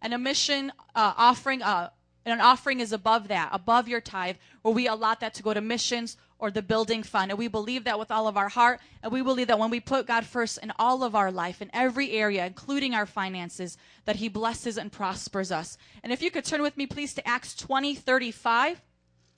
[0.00, 1.90] and a mission uh, offering, uh,
[2.24, 5.60] an offering is above that, above your tithe, where we allot that to go to
[5.60, 7.30] missions or the building fund.
[7.30, 9.78] And we believe that with all of our heart, and we believe that when we
[9.78, 14.16] put God first in all of our life, in every area, including our finances, that
[14.16, 15.78] He blesses and prospers us.
[16.02, 18.82] And if you could turn with me, please, to Acts 20 35.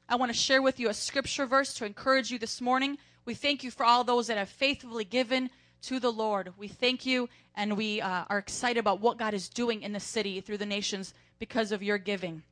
[0.08, 2.98] I want to share with you a scripture verse to encourage you this morning.
[3.26, 5.50] We thank you for all those that have faithfully given
[5.86, 6.52] to the Lord.
[6.56, 10.00] We thank you and we uh, are excited about what God is doing in the
[10.00, 12.42] city through the nations because of your giving.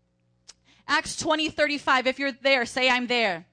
[0.87, 2.07] Acts 20 35.
[2.07, 3.47] If you're there, say, I'm there.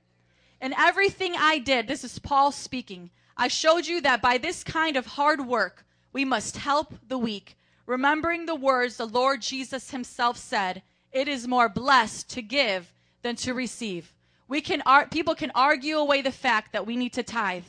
[0.62, 4.98] And everything I did, this is Paul speaking, I showed you that by this kind
[4.98, 7.56] of hard work, we must help the weak,
[7.86, 13.36] remembering the words the Lord Jesus himself said it is more blessed to give than
[13.38, 14.14] to receive.
[14.48, 17.64] We can ar- people can argue away the fact that we need to tithe,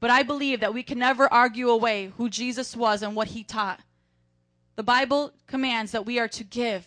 [0.00, 3.44] but I believe that we can never argue away who Jesus was and what he
[3.44, 3.80] taught.
[4.76, 6.86] The Bible commands that we are to give.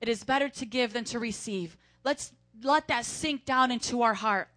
[0.00, 1.76] It is better to give than to receive.
[2.04, 2.32] Let's
[2.62, 4.48] let that sink down into our heart.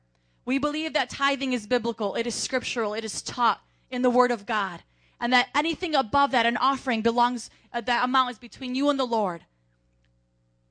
[0.45, 4.30] We believe that tithing is biblical, it is scriptural, it is taught in the Word
[4.30, 4.84] of God,
[5.20, 8.99] and that anything above that, an offering, belongs, uh, that amount is between you and
[8.99, 9.41] the Lord.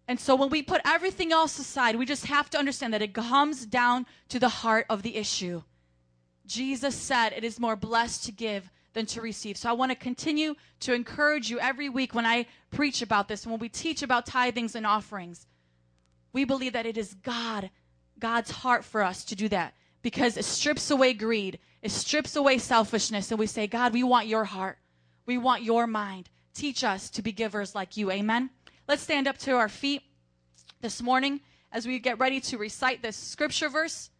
[0.06, 3.14] And so when we put everything else aside, we just have to understand that it
[3.14, 5.62] comes down to the heart of the issue.
[6.46, 9.56] Jesus said it is more blessed to give than to receive.
[9.56, 13.46] So I want to continue to encourage you every week when I preach about this,
[13.46, 15.46] when we teach about tithings and offerings.
[16.32, 17.70] We believe that it is God,
[18.18, 22.58] God's heart for us to do that because it strips away greed, it strips away
[22.58, 24.78] selfishness, and we say, God, we want your heart,
[25.26, 26.28] we want your mind.
[26.54, 28.10] Teach us to be givers like you.
[28.10, 28.50] Amen.
[28.86, 30.02] Let's stand up to our feet
[30.82, 31.40] this morning
[31.72, 34.10] as we get ready to recite this scripture verse.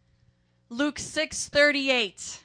[0.69, 2.39] Luke 6 38.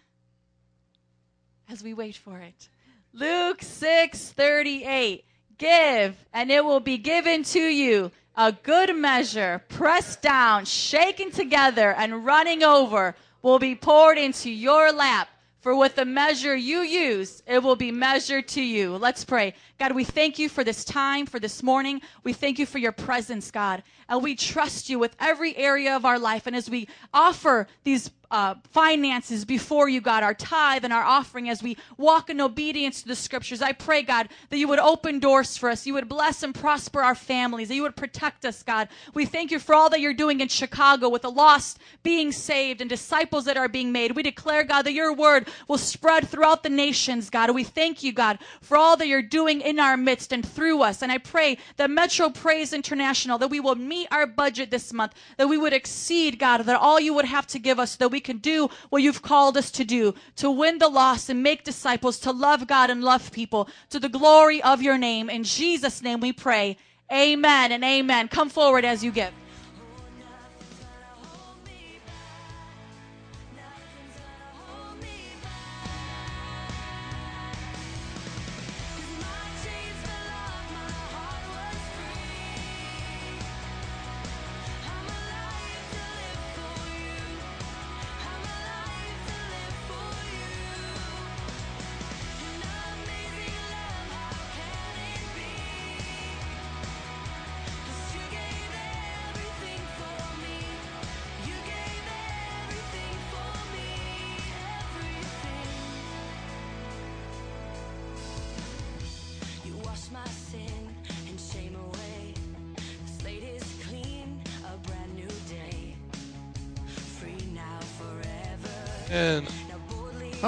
[1.68, 2.68] As we wait for it.
[3.12, 5.24] Luke 6 38.
[5.56, 11.92] Give, and it will be given to you a good measure, pressed down, shaken together,
[11.92, 15.28] and running over, will be poured into your lap.
[15.60, 18.96] For with the measure you use, it will be measured to you.
[18.96, 19.52] Let's pray.
[19.78, 22.00] God, we thank you for this time, for this morning.
[22.24, 23.82] We thank you for your presence, God.
[24.08, 26.46] And we trust you with every area of our life.
[26.46, 31.48] And as we offer these uh, finances before you, God, our tithe and our offering
[31.48, 33.60] as we walk in obedience to the scriptures.
[33.60, 35.86] I pray, God, that you would open doors for us.
[35.86, 38.88] You would bless and prosper our families, that you would protect us, God.
[39.14, 42.80] We thank you for all that you're doing in Chicago with the lost being saved
[42.80, 44.12] and disciples that are being made.
[44.12, 47.50] We declare, God, that your word will spread throughout the nations, God.
[47.50, 51.02] We thank you, God, for all that you're doing in our midst and through us.
[51.02, 55.14] And I pray that Metro Praise International, that we will meet our budget this month,
[55.36, 58.19] that we would exceed, God, that all you would have to give us, that we
[58.20, 62.18] can do what you've called us to do, to win the lost and make disciples,
[62.20, 65.30] to love God and love people, to the glory of your name.
[65.30, 66.76] In Jesus' name we pray.
[67.12, 68.28] Amen and amen.
[68.28, 69.32] Come forward as you give.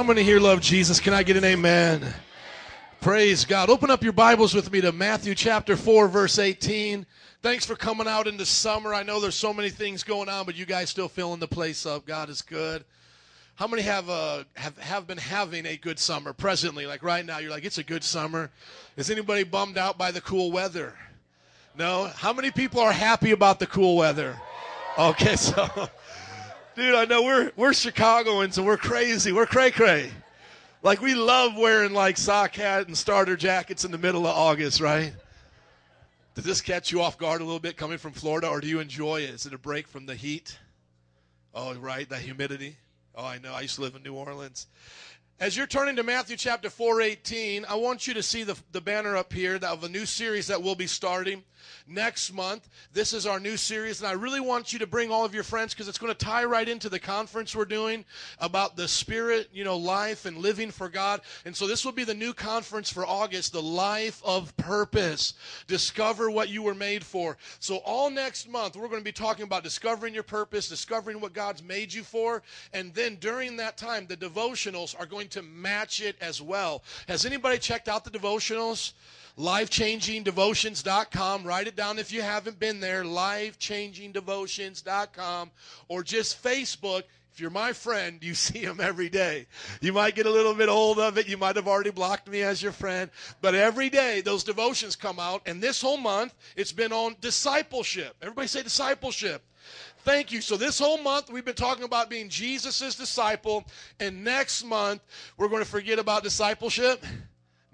[0.02, 0.98] How many here love Jesus?
[0.98, 2.12] Can I get an amen?
[3.00, 3.70] Praise God.
[3.70, 7.06] Open up your Bibles with me to Matthew chapter 4, verse 18.
[7.40, 8.92] Thanks for coming out into summer.
[8.92, 11.86] I know there's so many things going on, but you guys still filling the place
[11.86, 12.04] up.
[12.04, 12.84] God is good.
[13.54, 16.84] How many have uh, have have been having a good summer presently?
[16.84, 18.50] Like right now, you're like, it's a good summer.
[18.96, 20.96] Is anybody bummed out by the cool weather?
[21.78, 22.10] No.
[22.16, 24.36] How many people are happy about the cool weather?
[24.98, 25.88] Okay, so,
[26.74, 29.32] dude, I know we're we're Chicagoans and we're crazy.
[29.32, 30.10] We're cray cray.
[30.82, 34.80] Like we love wearing like sock hat and starter jackets in the middle of August,
[34.80, 35.12] right?
[36.34, 38.80] Did this catch you off guard a little bit coming from Florida, or do you
[38.80, 39.30] enjoy it?
[39.30, 40.58] Is it a break from the heat?
[41.54, 42.76] Oh, right, that humidity.
[43.14, 43.52] Oh, I know.
[43.52, 44.66] I used to live in New Orleans.
[45.38, 49.16] As you're turning to Matthew chapter 4:18, I want you to see the, the banner
[49.16, 51.44] up here that of a new series that we'll be starting
[51.86, 52.68] next month.
[52.92, 55.42] This is our new series, and I really want you to bring all of your
[55.42, 58.04] friends because it's going to tie right into the conference we're doing
[58.38, 61.20] about the spirit, you know, life and living for God.
[61.44, 65.34] And so this will be the new conference for August, the life of purpose.
[65.66, 67.36] Discover what you were made for.
[67.58, 71.32] So all next month we're going to be talking about discovering your purpose, discovering what
[71.32, 72.42] God's made you for,
[72.72, 76.82] and then during that time the devotionals are going to match it as well.
[77.08, 78.92] Has anybody checked out the devotionals?
[79.38, 81.44] lifechangingdevotions.com.
[81.44, 83.04] Write it down if you haven't been there.
[83.04, 85.50] Lifechangingdevotions.com
[85.88, 87.02] or just Facebook.
[87.32, 89.46] If you're my friend, you see them every day.
[89.80, 91.28] You might get a little bit old of it.
[91.28, 93.10] You might have already blocked me as your friend.
[93.40, 95.42] But every day, those devotions come out.
[95.46, 98.16] And this whole month, it's been on discipleship.
[98.20, 99.42] Everybody say discipleship.
[100.04, 100.40] Thank you.
[100.40, 103.64] So this whole month we've been talking about being Jesus' disciple,
[104.00, 105.00] and next month
[105.36, 107.04] we're going to forget about discipleship.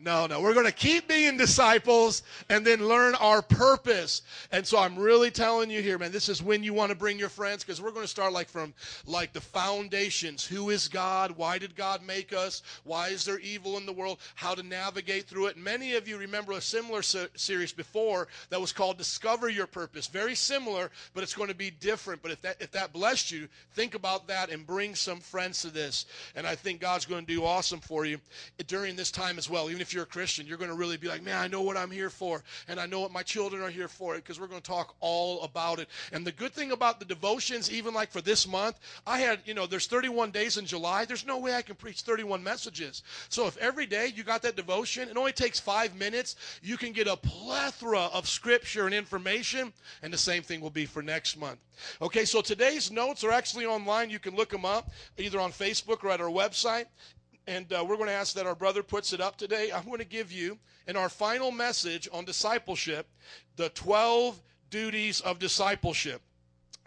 [0.01, 0.41] No, no.
[0.41, 4.23] We're going to keep being disciples and then learn our purpose.
[4.53, 7.19] And so I'm really telling you here, man, this is when you want to bring
[7.19, 8.75] your friends because we're going to start like from
[9.07, 10.47] like the foundations.
[10.47, 11.33] Who is God?
[11.33, 12.63] Why did God make us?
[12.85, 14.19] Why is there evil in the world?
[14.37, 15.57] How to navigate through it.
[15.57, 20.07] Many of you remember a similar se- series before that was called Discover Your Purpose.
[20.07, 22.23] Very similar, but it's going to be different.
[22.23, 25.71] But if that if that blessed you, think about that and bring some friends to
[25.71, 26.07] this.
[26.37, 28.21] And I think God's going to do awesome for you
[28.69, 29.69] during this time as well.
[29.69, 31.77] Even if you're a Christian, you're going to really be like, man, I know what
[31.77, 34.61] I'm here for, and I know what my children are here for, because we're going
[34.61, 35.89] to talk all about it.
[36.13, 39.55] And the good thing about the devotions, even like for this month, I had, you
[39.55, 41.05] know, there's 31 days in July.
[41.05, 43.03] There's no way I can preach 31 messages.
[43.29, 46.93] So if every day you got that devotion, it only takes five minutes, you can
[46.93, 49.73] get a plethora of scripture and information,
[50.03, 51.59] and the same thing will be for next month.
[52.03, 54.11] Okay, so today's notes are actually online.
[54.11, 56.87] You can look them up either on Facebook or at our website
[57.49, 59.73] and uh, we're going to ask that our brother puts it up today.
[59.75, 63.09] I'm going to give you, in our final message on discipleship,
[63.57, 64.39] the 12
[64.69, 66.21] duties of discipleship.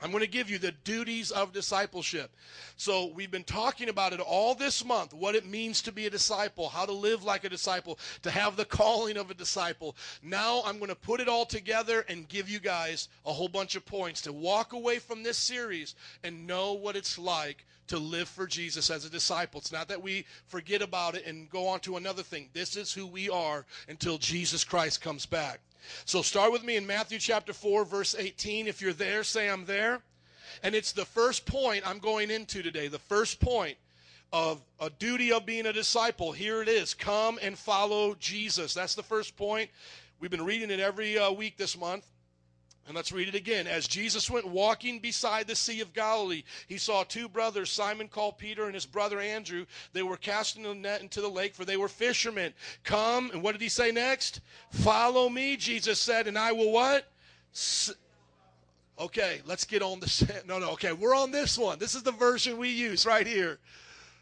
[0.01, 2.31] I'm going to give you the duties of discipleship.
[2.75, 6.09] So, we've been talking about it all this month what it means to be a
[6.09, 9.95] disciple, how to live like a disciple, to have the calling of a disciple.
[10.23, 13.75] Now, I'm going to put it all together and give you guys a whole bunch
[13.75, 18.29] of points to walk away from this series and know what it's like to live
[18.29, 19.59] for Jesus as a disciple.
[19.59, 22.49] It's not that we forget about it and go on to another thing.
[22.53, 25.59] This is who we are until Jesus Christ comes back.
[26.05, 28.67] So start with me in Matthew chapter 4, verse 18.
[28.67, 30.01] If you're there, say I'm there.
[30.63, 32.87] And it's the first point I'm going into today.
[32.87, 33.77] The first point
[34.33, 36.31] of a duty of being a disciple.
[36.31, 38.73] Here it is come and follow Jesus.
[38.73, 39.69] That's the first point.
[40.19, 42.05] We've been reading it every uh, week this month.
[42.87, 43.67] And let's read it again.
[43.67, 48.37] As Jesus went walking beside the Sea of Galilee, he saw two brothers, Simon called
[48.37, 49.65] Peter and his brother Andrew.
[49.93, 52.53] They were casting a net into the lake, for they were fishermen.
[52.83, 54.41] Come, and what did he say next?
[54.71, 57.07] Follow me, Jesus said, and I will what?
[57.53, 57.93] S-
[58.97, 60.41] okay, let's get on the.
[60.47, 61.77] No, no, okay, we're on this one.
[61.77, 63.59] This is the version we use right here.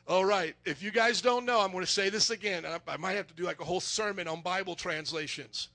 [0.05, 2.65] All right, if you guys don't know, I'm going to say this again.
[2.65, 5.69] I, I might have to do like a whole sermon on Bible translations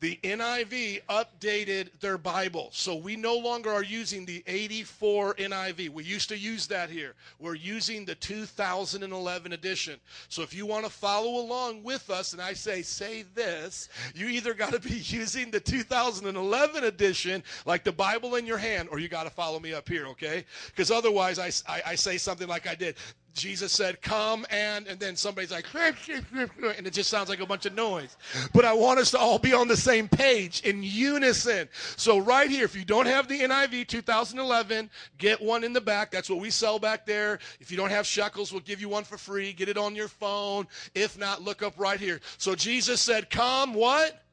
[0.00, 2.68] the NIV updated their Bible.
[2.72, 5.90] So we no longer are using the 84 NIV.
[5.90, 7.14] We used to use that here.
[7.38, 9.98] We're using the 2011 edition.
[10.28, 14.28] So if you want to follow along with us, and I say, say this, you
[14.28, 18.98] either got to be using the 2011 edition, like the Bible in your hand, or
[18.98, 20.44] you got to follow me up here, okay?
[20.66, 22.96] Because otherwise, I, I, I say something like I did.
[23.38, 27.66] Jesus said, Come and, and then somebody's like, and it just sounds like a bunch
[27.66, 28.16] of noise.
[28.52, 31.68] But I want us to all be on the same page in unison.
[31.96, 36.10] So, right here, if you don't have the NIV 2011, get one in the back.
[36.10, 37.38] That's what we sell back there.
[37.60, 39.52] If you don't have shekels, we'll give you one for free.
[39.52, 40.66] Get it on your phone.
[40.94, 42.20] If not, look up right here.
[42.36, 44.24] So, Jesus said, Come, what?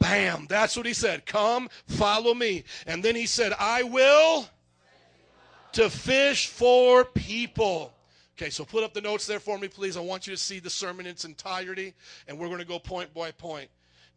[0.00, 0.46] Bam.
[0.48, 1.26] That's what he said.
[1.26, 2.64] Come, follow me.
[2.86, 4.48] And then he said, I will
[5.72, 7.92] to fish for people.
[8.36, 9.96] Okay, so put up the notes there for me, please.
[9.96, 11.94] I want you to see the sermon in its entirety,
[12.26, 13.68] and we're going to go point by point.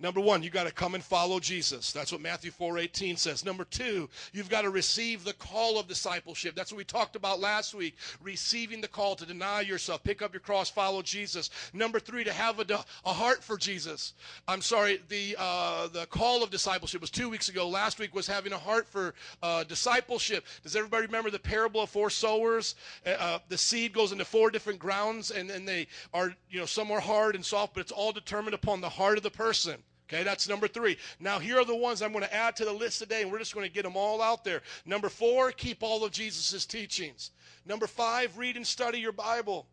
[0.03, 1.93] Number one, you got to come and follow Jesus.
[1.93, 3.45] That's what Matthew 4:18 says.
[3.45, 6.55] Number two, you've got to receive the call of discipleship.
[6.55, 7.95] That's what we talked about last week.
[8.21, 11.49] Receiving the call to deny yourself, pick up your cross, follow Jesus.
[11.71, 14.13] Number three, to have a, a heart for Jesus.
[14.45, 17.69] I'm sorry, the uh, the call of discipleship was two weeks ago.
[17.69, 20.45] Last week was having a heart for uh, discipleship.
[20.63, 22.75] Does everybody remember the parable of four sowers?
[23.05, 26.65] Uh, uh, the seed goes into four different grounds, and, and they are, you know,
[26.65, 29.81] some are hard and soft, but it's all determined upon the heart of the person.
[30.09, 30.97] Okay, that's number three.
[31.19, 33.39] Now, here are the ones I'm going to add to the list today, and we're
[33.39, 34.61] just going to get them all out there.
[34.85, 37.31] Number four, keep all of Jesus' teachings.
[37.65, 39.65] Number five, read and study your Bible.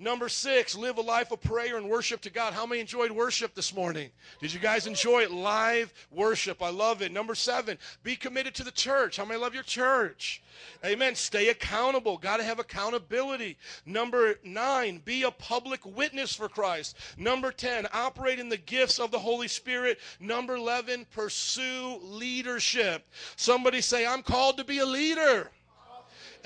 [0.00, 2.54] Number six, live a life of prayer and worship to God.
[2.54, 4.08] How many enjoyed worship this morning?
[4.40, 5.30] Did you guys enjoy it?
[5.30, 6.62] Live worship.
[6.62, 7.12] I love it.
[7.12, 9.18] Number seven, be committed to the church.
[9.18, 10.42] How many love your church?
[10.82, 11.14] Amen.
[11.14, 12.16] Stay accountable.
[12.16, 13.58] Got to have accountability.
[13.84, 16.96] Number nine, be a public witness for Christ.
[17.18, 19.98] Number 10, operate in the gifts of the Holy Spirit.
[20.18, 23.06] Number 11, pursue leadership.
[23.36, 25.50] Somebody say, I'm called to be a leader.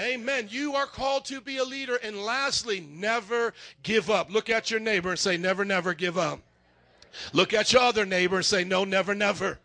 [0.00, 0.48] Amen.
[0.50, 1.96] You are called to be a leader.
[1.96, 4.30] And lastly, never give up.
[4.30, 6.40] Look at your neighbor and say, never, never give up.
[7.32, 9.58] Look at your other neighbor and say, no, never, never.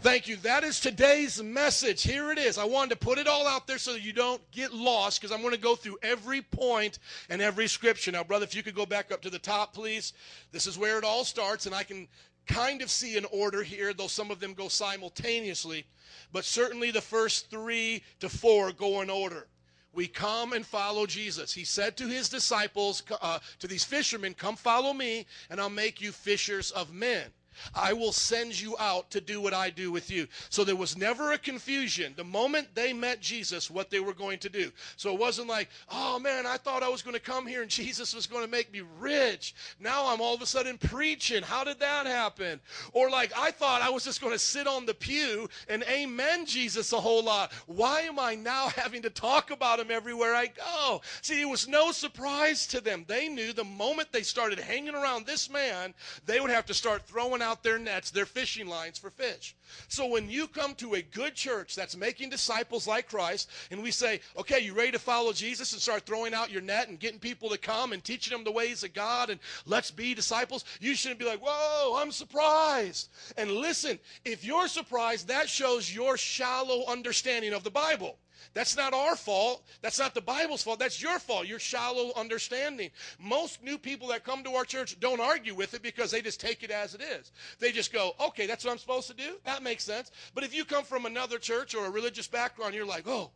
[0.00, 0.36] Thank you.
[0.36, 2.04] That is today's message.
[2.04, 2.56] Here it is.
[2.56, 5.34] I wanted to put it all out there so that you don't get lost because
[5.34, 8.12] I'm going to go through every point and every scripture.
[8.12, 10.12] Now, brother, if you could go back up to the top, please.
[10.52, 12.06] This is where it all starts, and I can
[12.48, 15.84] kind of see an order here, though some of them go simultaneously.
[16.32, 19.46] But certainly the first three to four go in order.
[19.92, 21.52] we come and follow Jesus.
[21.52, 26.00] He said to his disciples, uh, to these fishermen, Come follow me, and I'll make
[26.00, 27.26] you fishers of men.
[27.74, 30.26] I will send you out to do what I do with you.
[30.50, 34.38] So there was never a confusion the moment they met Jesus what they were going
[34.40, 34.70] to do.
[34.96, 37.70] So it wasn't like, oh man, I thought I was going to come here and
[37.78, 39.54] Jesus was going to make me rich.
[39.80, 41.42] Now I'm all of a sudden preaching.
[41.42, 42.60] How did that happen?
[42.92, 46.46] Or like, I thought I was just going to sit on the pew and amen
[46.46, 47.52] Jesus a whole lot.
[47.66, 51.00] Why am I now having to talk about him everywhere I go?
[51.22, 53.04] See, it was no surprise to them.
[53.06, 55.94] They knew the moment they started hanging around this man,
[56.26, 59.54] they would have to start throwing out their nets, their fishing lines for fish.
[59.88, 63.90] So when you come to a good church that's making disciples like Christ, and we
[63.90, 67.18] say, okay, you ready to follow Jesus and start throwing out your net and getting
[67.18, 70.94] people to come and teaching them the ways of God and let's be disciples, you
[70.94, 73.08] shouldn't be like, whoa, I'm surprised.
[73.36, 78.18] And listen, if you're surprised, that shows your shallow understanding of the Bible.
[78.54, 79.64] That's not our fault.
[79.82, 80.78] That's not the Bible's fault.
[80.78, 81.46] That's your fault.
[81.46, 82.90] Your shallow understanding.
[83.18, 86.40] Most new people that come to our church don't argue with it because they just
[86.40, 87.32] take it as it is.
[87.58, 89.36] They just go, okay, that's what I'm supposed to do.
[89.44, 90.10] That makes sense.
[90.34, 93.30] But if you come from another church or a religious background, you're like, oh,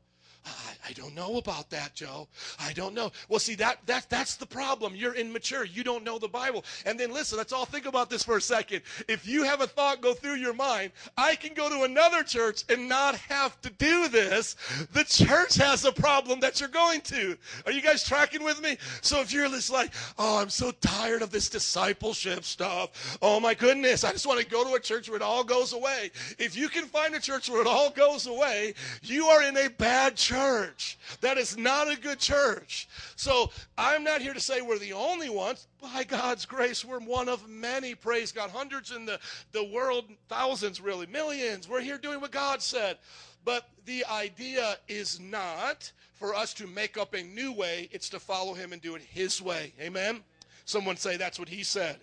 [0.45, 2.29] I, don't know about that, Joe.
[2.59, 3.13] I don't know.
[3.29, 4.95] Well, see, that, that that's the problem.
[4.95, 5.65] You're immature.
[5.65, 6.65] You don't know the Bible.
[6.85, 8.83] And then listen, let's all think about this for a second.
[9.09, 12.65] If you have a thought go through your mind, I can go to another church
[12.69, 14.57] and not have to do this.
[14.93, 17.39] The church has a problem that you're going to.
[17.65, 18.77] Are you guys tracking with me?
[19.01, 23.19] So if you're just like, oh, I'm so tired of this discipleship stuff.
[23.23, 24.05] Oh my goodness.
[24.05, 26.11] I just want to go to a church where it all goes away.
[26.39, 29.71] If you can find a church where it all goes away, you are in a
[29.71, 30.99] bad church church.
[31.21, 32.89] That is not a good church.
[33.17, 35.67] So I'm not here to say we're the only ones.
[35.81, 38.51] By God's grace, we're one of many, praise God.
[38.51, 39.19] Hundreds in the,
[39.53, 41.69] the world, thousands really, millions.
[41.69, 42.99] We're here doing what God said.
[43.45, 48.21] But the idea is not for us to make up a new way, it's to
[48.21, 49.73] follow Him and do it His way.
[49.81, 50.21] Amen?
[50.65, 51.99] Someone say that's what He said.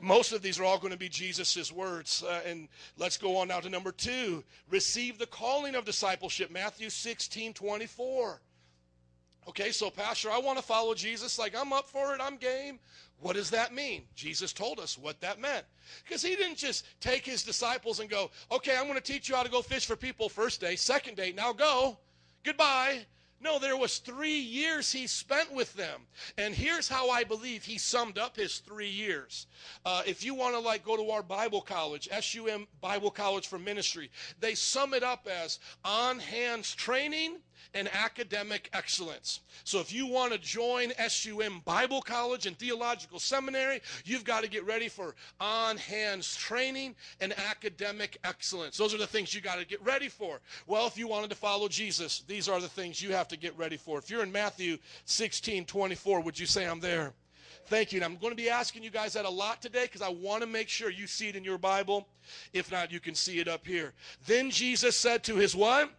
[0.00, 2.22] Most of these are all going to be Jesus' words.
[2.26, 4.44] Uh, and let's go on now to number two.
[4.70, 8.40] Receive the calling of discipleship, Matthew 16, 24.
[9.48, 11.38] Okay, so Pastor, I want to follow Jesus.
[11.38, 12.20] Like, I'm up for it.
[12.22, 12.78] I'm game.
[13.20, 14.02] What does that mean?
[14.14, 15.64] Jesus told us what that meant.
[16.04, 19.36] Because he didn't just take his disciples and go, okay, I'm going to teach you
[19.36, 21.98] how to go fish for people first day, second day, now go.
[22.44, 23.04] Goodbye.
[23.42, 26.02] No, there was three years he spent with them.
[26.36, 29.46] And here's how I believe he summed up his three years.
[29.84, 33.58] Uh, if you want to like go to our Bible college, SUM Bible College for
[33.58, 34.10] Ministry,
[34.40, 37.38] they sum it up as on hands training
[37.74, 39.40] and academic excellence.
[39.64, 44.50] So if you want to join SUM Bible College and Theological Seminary, you've got to
[44.50, 48.76] get ready for on hands training and academic excellence.
[48.76, 50.40] Those are the things you got to get ready for.
[50.66, 53.56] Well, if you wanted to follow Jesus, these are the things you have to get
[53.56, 53.98] ready for.
[53.98, 57.12] If you're in Matthew 16 24, would you say I'm there?
[57.66, 57.98] Thank you.
[57.98, 60.42] And I'm going to be asking you guys that a lot today because I want
[60.42, 62.08] to make sure you see it in your Bible.
[62.52, 63.92] If not, you can see it up here.
[64.26, 65.90] Then Jesus said to his what?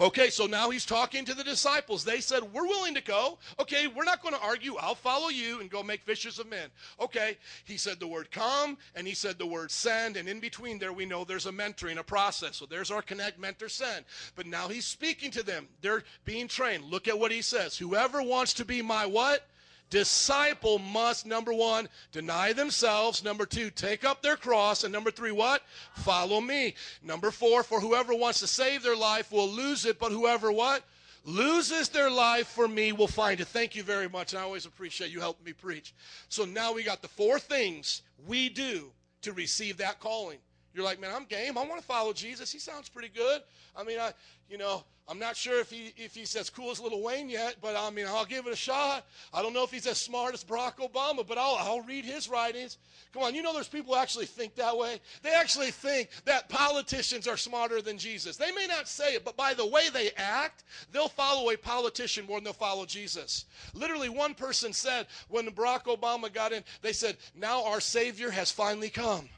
[0.00, 2.04] Okay, so now he's talking to the disciples.
[2.04, 3.38] They said, We're willing to go.
[3.60, 4.76] Okay, we're not going to argue.
[4.76, 6.68] I'll follow you and go make fishes of men.
[7.00, 10.16] Okay, he said the word come and he said the word send.
[10.16, 12.56] And in between there, we know there's a mentoring, a process.
[12.56, 14.04] So there's our connect, mentor, send.
[14.36, 15.68] But now he's speaking to them.
[15.80, 16.84] They're being trained.
[16.84, 17.76] Look at what he says.
[17.76, 19.46] Whoever wants to be my what?
[19.94, 23.22] Disciple must, number one, deny themselves.
[23.22, 24.82] Number two, take up their cross.
[24.82, 25.62] And number three, what?
[25.92, 26.74] Follow me.
[27.00, 30.82] Number four, for whoever wants to save their life will lose it, but whoever what?
[31.24, 33.46] Loses their life for me will find it.
[33.46, 34.32] Thank you very much.
[34.32, 35.94] And I always appreciate you helping me preach.
[36.28, 38.90] So now we got the four things we do
[39.22, 40.38] to receive that calling.
[40.74, 41.56] You're like, man, I'm game.
[41.56, 42.50] I want to follow Jesus.
[42.50, 43.42] He sounds pretty good.
[43.76, 44.12] I mean, I,
[44.50, 47.56] you know, I'm not sure if he if he's as cool as Little Wayne yet,
[47.60, 49.06] but I mean, I'll give it a shot.
[49.32, 52.28] I don't know if he's as smart as Barack Obama, but I'll I'll read his
[52.28, 52.78] writings.
[53.12, 55.00] Come on, you know, there's people who actually think that way.
[55.22, 58.36] They actually think that politicians are smarter than Jesus.
[58.36, 62.26] They may not say it, but by the way they act, they'll follow a politician
[62.26, 63.44] more than they'll follow Jesus.
[63.74, 68.50] Literally, one person said when Barack Obama got in, they said, "Now our Savior has
[68.50, 69.28] finally come."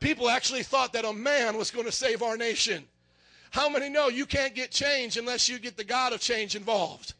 [0.00, 2.84] People actually thought that a man was going to save our nation.
[3.50, 7.14] How many know you can't get change unless you get the God of change involved?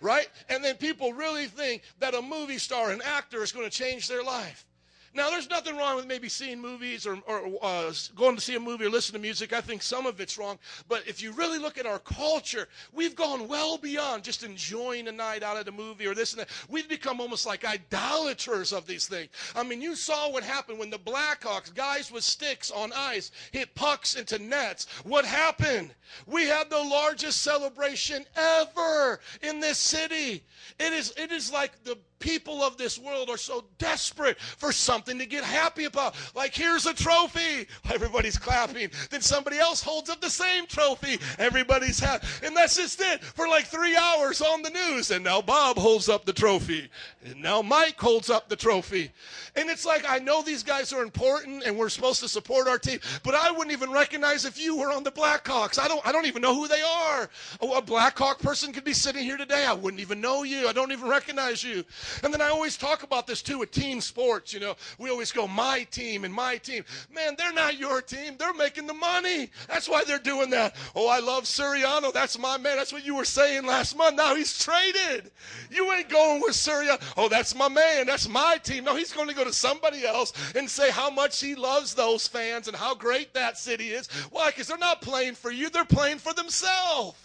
[0.00, 0.28] Right?
[0.48, 4.08] And then people really think that a movie star, an actor, is going to change
[4.08, 4.64] their life.
[5.12, 8.60] Now, there's nothing wrong with maybe seeing movies or, or uh, going to see a
[8.60, 9.52] movie or listen to music.
[9.52, 10.58] I think some of it's wrong.
[10.88, 15.12] But if you really look at our culture, we've gone well beyond just enjoying a
[15.12, 16.48] night out at a movie or this and that.
[16.68, 19.30] We've become almost like idolaters of these things.
[19.56, 23.74] I mean, you saw what happened when the Blackhawks, guys with sticks on ice, hit
[23.74, 24.86] pucks into nets.
[25.02, 25.92] What happened?
[26.26, 30.44] We had the largest celebration ever in this city.
[30.78, 35.18] It is, it is like the people of this world are so desperate for something
[35.18, 36.14] to get happy about.
[36.34, 37.66] Like, here's a trophy.
[37.92, 38.90] Everybody's clapping.
[39.10, 41.18] Then somebody else holds up the same trophy.
[41.38, 42.26] Everybody's happy.
[42.44, 45.10] And that's just it for like three hours on the news.
[45.10, 46.88] And now Bob holds up the trophy.
[47.24, 49.10] And now Mike holds up the trophy.
[49.56, 52.78] And it's like, I know these guys are important and we're supposed to support our
[52.78, 55.78] team, but I wouldn't even recognize if you were on the Blackhawks.
[55.78, 57.28] I don't, I don't even know who they are.
[57.60, 59.64] A, a Blackhawk person could be sitting here today.
[59.66, 60.68] I wouldn't even know you.
[60.68, 61.84] I don't even recognize you.
[62.22, 64.52] And then I always talk about this too with team sports.
[64.52, 66.84] You know, we always go, my team and my team.
[67.14, 68.36] Man, they're not your team.
[68.38, 69.50] They're making the money.
[69.68, 70.76] That's why they're doing that.
[70.94, 72.12] Oh, I love Soriano.
[72.12, 72.76] That's my man.
[72.76, 74.16] That's what you were saying last month.
[74.16, 75.30] Now he's traded.
[75.70, 77.00] You ain't going with Soriano.
[77.16, 78.06] Oh, that's my man.
[78.06, 78.84] That's my team.
[78.84, 82.26] No, he's going to go to somebody else and say how much he loves those
[82.26, 84.08] fans and how great that city is.
[84.30, 84.50] Why?
[84.50, 85.70] Because they're not playing for you.
[85.70, 87.18] They're playing for themselves.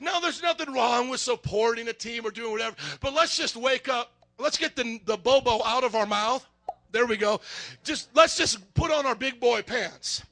[0.00, 3.88] Now, there's nothing wrong with supporting a team or doing whatever, but let's just wake
[3.88, 4.12] up.
[4.40, 6.46] Let's get the, the bobo out of our mouth.
[6.92, 7.40] There we go.
[7.84, 10.22] Just let's just put on our big boy pants.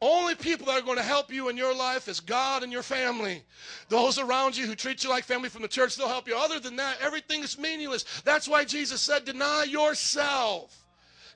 [0.00, 2.82] Only people that are going to help you in your life is God and your
[2.82, 3.42] family.
[3.88, 6.36] Those around you who treat you like family from the church, they'll help you.
[6.36, 8.04] Other than that, everything is meaningless.
[8.24, 10.84] That's why Jesus said, deny yourself.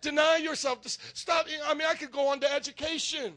[0.01, 0.83] Deny yourself.
[0.83, 1.47] Just Stop.
[1.65, 3.35] I mean, I could go on to education.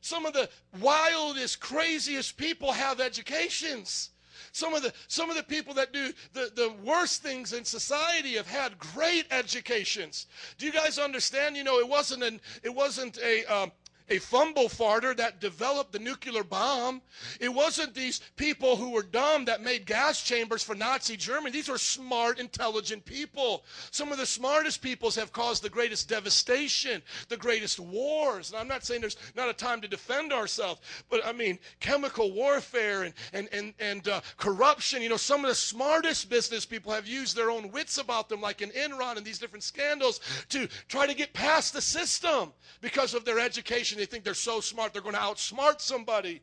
[0.00, 0.48] Some of the
[0.80, 4.10] wildest, craziest people have educations.
[4.52, 8.34] Some of the some of the people that do the, the worst things in society
[8.34, 10.26] have had great educations.
[10.58, 11.56] Do you guys understand?
[11.56, 13.72] You know, it wasn't an it wasn't a um,
[14.10, 17.00] a fumble farter that developed the nuclear bomb.
[17.38, 21.52] It wasn't these people who were dumb that made gas chambers for Nazi Germany.
[21.52, 23.64] These were smart, intelligent people.
[23.92, 28.50] Some of the smartest peoples have caused the greatest devastation, the greatest wars.
[28.50, 32.32] And I'm not saying there's not a time to defend ourselves, but I mean, chemical
[32.32, 35.02] warfare and, and, and, and uh, corruption.
[35.02, 38.40] You know, some of the smartest business people have used their own wits about them,
[38.40, 43.14] like in Enron and these different scandals, to try to get past the system because
[43.14, 43.99] of their education.
[44.00, 46.40] They think they're so smart, they're going to outsmart somebody.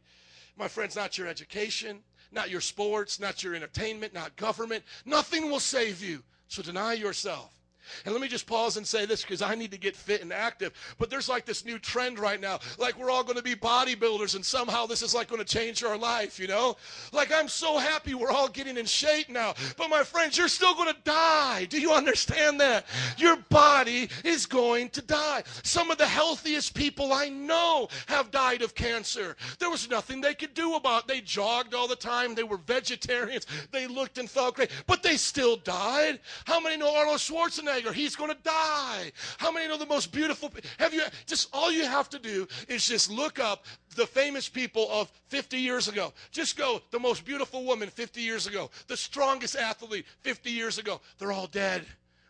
[0.58, 2.02] My friends, not your education,
[2.32, 4.84] not your sports, not your entertainment, not government.
[5.06, 6.22] Nothing will save you.
[6.50, 7.57] So deny yourself.
[8.06, 10.34] And let me just pause and say this because I need to get fit and
[10.34, 10.74] active.
[10.98, 12.60] But there's like this new trend right now.
[12.78, 15.84] Like we're all going to be bodybuilders and somehow this is like going to change
[15.84, 16.78] our life, you know?
[17.12, 19.54] Like I'm so happy we're all getting in shape now.
[19.78, 21.66] But my friends, you're still going to die.
[21.66, 22.86] Do you understand that?
[23.18, 25.44] Your body is going to die.
[25.64, 29.36] Some of the healthiest people I know have died of cancer.
[29.60, 31.08] There was nothing they could do about it.
[31.08, 32.36] They jogged all the time.
[32.36, 33.46] They were vegetarians.
[33.72, 36.20] They looked and felt great, but they still died.
[36.46, 37.77] How many know Arnold Schwarzenegger?
[37.86, 39.12] Or he's going to die.
[39.38, 40.52] How many know the most beautiful?
[40.80, 43.66] Have you just all you have to do is just look up
[43.96, 46.14] the famous people of 50 years ago.
[46.32, 51.02] Just go the most beautiful woman 50 years ago, the strongest athlete 50 years ago.
[51.18, 51.86] They're all dead.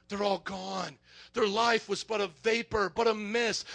[0.09, 0.97] They're all gone.
[1.33, 3.67] Their life was but a vapor, but a mist.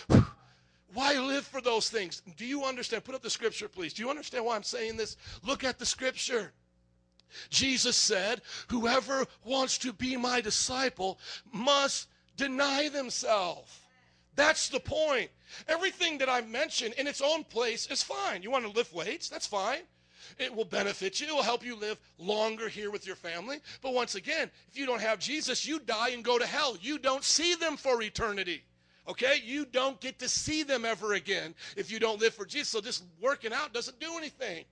[0.94, 2.22] Why live for those things?
[2.36, 3.04] Do you understand?
[3.04, 3.94] Put up the scripture, please.
[3.94, 5.16] Do you understand why I'm saying this?
[5.44, 6.52] Look at the scripture.
[7.50, 11.18] Jesus said, Whoever wants to be my disciple
[11.52, 13.80] must deny themselves.
[14.34, 15.30] That's the point.
[15.68, 18.42] Everything that I've mentioned in its own place is fine.
[18.42, 19.28] You want to lift weights?
[19.28, 19.82] That's fine.
[20.38, 21.26] It will benefit you.
[21.26, 23.58] It will help you live longer here with your family.
[23.82, 26.76] But once again, if you don't have Jesus, you die and go to hell.
[26.80, 28.62] You don't see them for eternity.
[29.08, 29.40] Okay?
[29.44, 32.68] You don't get to see them ever again if you don't live for Jesus.
[32.68, 34.64] So just working out doesn't do anything.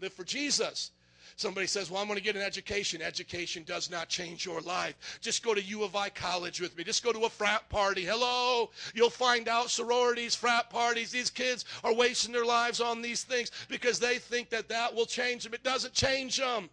[0.00, 0.90] Live for Jesus.
[1.36, 3.02] Somebody says, Well, I'm going to get an education.
[3.02, 5.18] Education does not change your life.
[5.20, 6.84] Just go to U of I college with me.
[6.84, 8.04] Just go to a frat party.
[8.04, 8.70] Hello.
[8.94, 11.10] You'll find out sororities, frat parties.
[11.10, 15.06] These kids are wasting their lives on these things because they think that that will
[15.06, 15.54] change them.
[15.54, 16.70] It doesn't change them.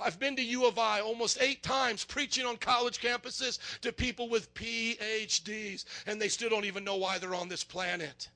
[0.00, 4.28] I've been to U of I almost eight times preaching on college campuses to people
[4.28, 8.28] with PhDs, and they still don't even know why they're on this planet.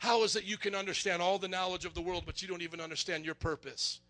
[0.00, 2.62] How is it you can understand all the knowledge of the world, but you don't
[2.62, 4.00] even understand your purpose?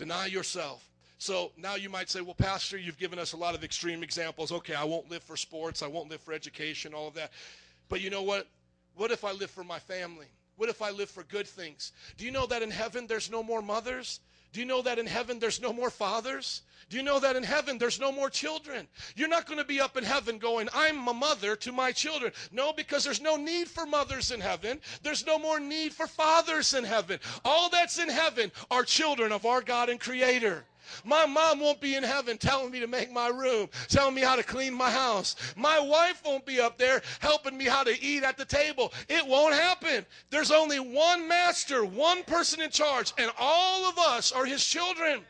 [0.00, 0.88] Deny yourself.
[1.18, 4.50] So now you might say, well, Pastor, you've given us a lot of extreme examples.
[4.50, 7.32] Okay, I won't live for sports, I won't live for education, all of that.
[7.90, 8.46] But you know what?
[8.96, 10.28] What if I live for my family?
[10.56, 11.92] What if I live for good things?
[12.16, 14.20] Do you know that in heaven there's no more mothers?
[14.52, 16.62] Do you know that in heaven there's no more fathers?
[16.88, 18.88] Do you know that in heaven there's no more children?
[19.14, 22.32] You're not going to be up in heaven going, I'm a mother to my children.
[22.50, 24.80] No, because there's no need for mothers in heaven.
[25.04, 27.20] There's no more need for fathers in heaven.
[27.44, 30.64] All that's in heaven are children of our God and Creator.
[31.04, 34.36] My mom won't be in heaven telling me to make my room, telling me how
[34.36, 35.36] to clean my house.
[35.56, 38.92] My wife won't be up there helping me how to eat at the table.
[39.08, 40.04] It won't happen.
[40.30, 45.22] There's only one master, one person in charge, and all of us are his children.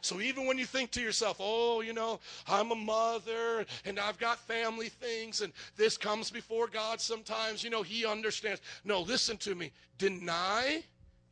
[0.00, 4.18] So even when you think to yourself, oh, you know, I'm a mother and I've
[4.18, 8.60] got family things and this comes before God sometimes, you know, He understands.
[8.84, 9.72] No, listen to me.
[9.98, 10.84] Deny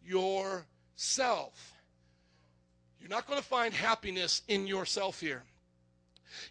[0.05, 1.74] yourself.
[3.05, 5.43] You're not going to find happiness in yourself here.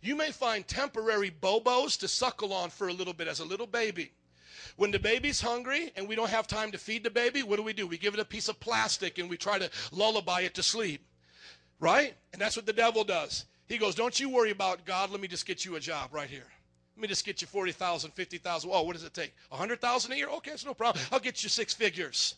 [0.04, 3.66] You may find temporary bobos to suckle on for a little bit as a little
[3.66, 4.12] baby.
[4.76, 7.64] When the baby's hungry and we don't have time to feed the baby, what do
[7.64, 7.88] we do?
[7.88, 11.04] We give it a piece of plastic and we try to lullaby it to sleep.
[11.80, 12.14] Right?
[12.34, 13.46] And that's what the devil does.
[13.66, 15.10] He goes, Don't you worry about God.
[15.10, 16.46] Let me just get you a job right here.
[16.96, 18.70] Let me just get you 40,000, 50,000.
[18.72, 19.34] Oh, what does it take?
[19.50, 20.30] 100,000 a year?
[20.30, 21.04] Okay, it's no problem.
[21.12, 22.36] I'll get you six figures.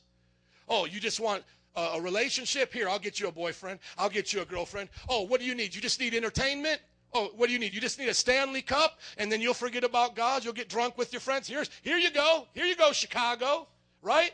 [0.70, 1.44] Oh, you just want
[1.76, 2.74] a, relationship?
[2.74, 3.80] Here, I'll get you a boyfriend.
[3.98, 4.90] I'll get you a girlfriend.
[5.10, 5.76] Oh, what do you need?
[5.76, 6.80] You just need entertainment?
[7.14, 7.74] Oh, what do you need?
[7.74, 10.44] You just need a Stanley Cup, and then you'll forget about God.
[10.44, 11.48] You'll get drunk with your friends.
[11.48, 12.48] Here's, here you go.
[12.54, 13.68] Here you go, Chicago.
[14.02, 14.34] Right?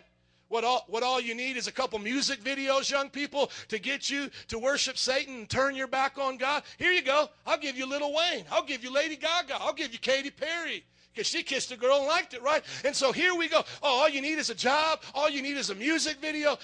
[0.51, 4.09] What all, what all you need is a couple music videos, young people, to get
[4.09, 6.63] you to worship Satan and turn your back on God.
[6.77, 7.29] Here you go.
[7.45, 8.43] I'll give you Little Wayne.
[8.51, 9.55] I'll give you Lady Gaga.
[9.61, 10.83] I'll give you Katy Perry.
[11.13, 12.63] Because she kissed a girl and liked it, right?
[12.83, 13.63] And so here we go.
[13.81, 15.01] Oh, all you need is a job.
[15.13, 16.57] All you need is a music video.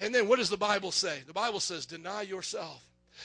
[0.00, 1.20] And then what does the Bible say?
[1.26, 2.82] The Bible says, deny yourself.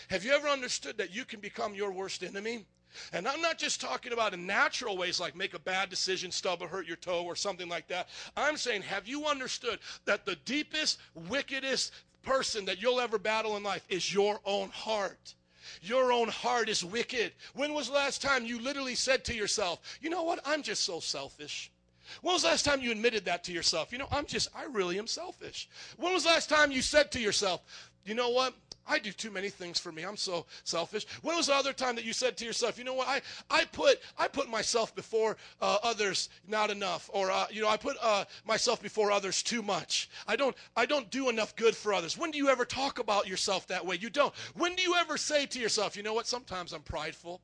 [0.10, 2.66] Have you ever understood that you can become your worst enemy?
[3.14, 6.62] And I'm not just talking about in natural ways like make a bad decision, stub
[6.62, 8.10] or hurt your toe or something like that.
[8.36, 13.64] I'm saying, have you understood that the deepest, wickedest person that you'll ever battle in
[13.64, 15.36] life is your own heart?
[15.82, 17.34] Your own heart is wicked.
[17.54, 20.40] When was the last time you literally said to yourself, you know what?
[20.46, 21.72] I'm just so selfish.
[22.22, 23.92] When was the last time you admitted that to yourself?
[23.92, 25.70] You know, I'm just, I really am selfish.
[25.98, 27.62] When was the last time you said to yourself,
[28.06, 28.54] you know what?
[28.88, 30.04] I do too many things for me.
[30.04, 31.06] I'm so selfish.
[31.22, 33.08] When was the other time that you said to yourself, you know what?
[33.08, 37.70] I, I put I put myself before uh, others not enough, or uh, you know
[37.70, 40.10] I put uh, myself before others too much.
[40.28, 42.18] I don't I don't do enough good for others.
[42.18, 43.98] When do you ever talk about yourself that way?
[44.00, 44.34] You don't.
[44.56, 46.28] When do you ever say to yourself, you know what?
[46.28, 47.42] Sometimes I'm prideful.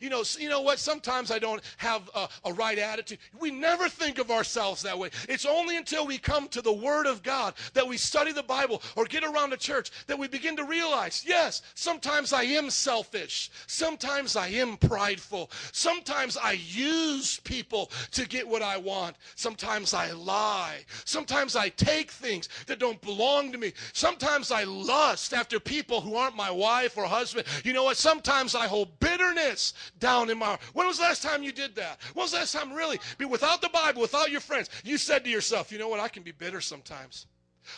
[0.00, 0.78] You know you know what?
[0.78, 3.18] Sometimes I don't have a, a right attitude.
[3.38, 5.10] We never think of ourselves that way.
[5.28, 8.82] It's only until we come to the Word of God that we study the Bible
[8.96, 13.50] or get around the church that we begin to realize, yes, sometimes I am selfish.
[13.66, 15.50] Sometimes I am prideful.
[15.72, 19.16] Sometimes I use people to get what I want.
[19.36, 20.84] Sometimes I lie.
[21.04, 23.72] Sometimes I take things that don't belong to me.
[23.92, 27.46] Sometimes I lust after people who aren't my wife or husband.
[27.64, 27.96] You know what?
[27.96, 30.60] Sometimes I hold bitterness down in my heart.
[30.72, 31.98] When was the last time you did that?
[32.14, 35.24] When was the last time really, be without the Bible, without your friends, you said
[35.24, 36.00] to yourself, you know what?
[36.00, 37.26] I can be bitter sometimes.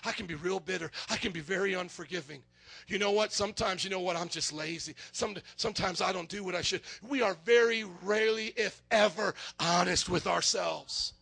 [0.04, 0.90] I can be real bitter.
[1.10, 2.42] I can be very unforgiving.
[2.88, 3.32] You know what?
[3.32, 4.16] Sometimes, you know what?
[4.16, 4.94] I'm just lazy.
[5.12, 6.82] Some, sometimes I don't do what I should.
[7.08, 11.12] We are very rarely, if ever, honest with ourselves.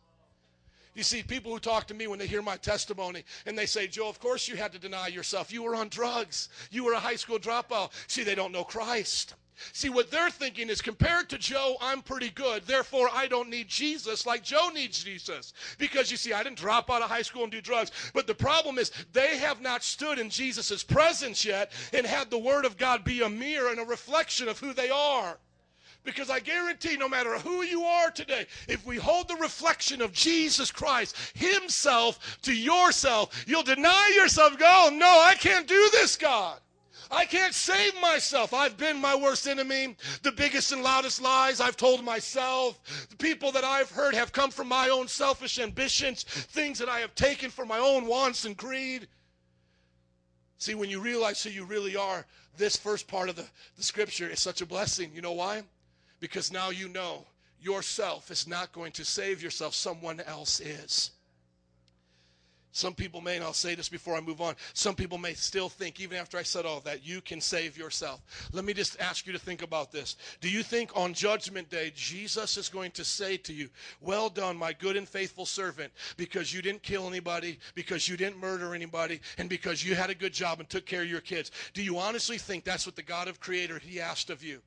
[0.94, 3.88] You see, people who talk to me when they hear my testimony and they say,
[3.88, 5.52] Joe, of course you had to deny yourself.
[5.52, 6.48] You were on drugs.
[6.70, 7.90] You were a high school dropout.
[8.06, 9.34] See, they don't know Christ.
[9.72, 12.64] See, what they're thinking is compared to Joe, I'm pretty good.
[12.64, 15.52] Therefore, I don't need Jesus like Joe needs Jesus.
[15.78, 17.92] Because you see, I didn't drop out of high school and do drugs.
[18.12, 22.38] But the problem is, they have not stood in Jesus' presence yet and had the
[22.38, 25.38] Word of God be a mirror and a reflection of who they are.
[26.04, 30.12] Because I guarantee no matter who you are today, if we hold the reflection of
[30.12, 36.16] Jesus Christ Himself to yourself, you'll deny yourself, go, oh, no, I can't do this,
[36.16, 36.60] God.
[37.10, 38.54] I can't save myself.
[38.54, 39.96] I've been my worst enemy.
[40.22, 42.78] The biggest and loudest lies I've told myself.
[43.10, 47.00] The people that I've heard have come from my own selfish ambitions, things that I
[47.00, 49.08] have taken for my own wants and greed.
[50.58, 52.24] See, when you realize who you really are,
[52.56, 55.10] this first part of the, the scripture is such a blessing.
[55.14, 55.62] You know why?
[56.20, 57.26] Because now you know
[57.60, 61.10] yourself is not going to save yourself, someone else is.
[62.74, 65.68] Some people may, and I'll say this before I move on, some people may still
[65.68, 68.50] think, even after I said all that, you can save yourself.
[68.52, 70.16] Let me just ask you to think about this.
[70.40, 73.68] Do you think on Judgment Day, Jesus is going to say to you,
[74.00, 78.38] Well done, my good and faithful servant, because you didn't kill anybody, because you didn't
[78.38, 81.52] murder anybody, and because you had a good job and took care of your kids?
[81.74, 84.60] Do you honestly think that's what the God of Creator He asked of you?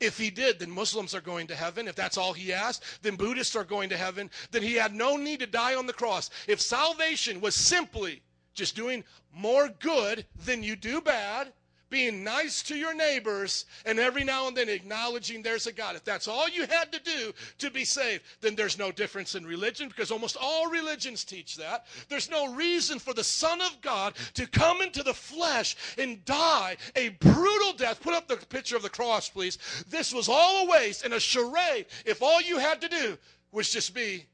[0.00, 1.88] If he did, then Muslims are going to heaven.
[1.88, 4.30] If that's all he asked, then Buddhists are going to heaven.
[4.50, 6.30] Then he had no need to die on the cross.
[6.46, 8.22] If salvation was simply
[8.54, 11.52] just doing more good than you do bad,
[11.90, 15.96] being nice to your neighbors, and every now and then acknowledging there's a God.
[15.96, 19.44] If that's all you had to do to be saved, then there's no difference in
[19.44, 21.86] religion because almost all religions teach that.
[22.08, 26.76] There's no reason for the Son of God to come into the flesh and die
[26.96, 28.00] a brutal death.
[28.00, 29.58] Put up the picture of the cross, please.
[29.88, 33.18] This was all a waste and a charade if all you had to do
[33.52, 34.26] was just be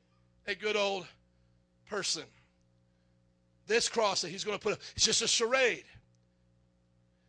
[0.47, 1.07] a good old
[1.89, 2.24] person.
[3.66, 5.85] This cross that he's going to put up, it's just a charade.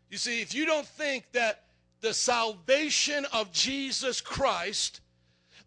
[0.10, 1.64] You see, if you don't think that
[2.02, 5.02] the salvation of Jesus Christ,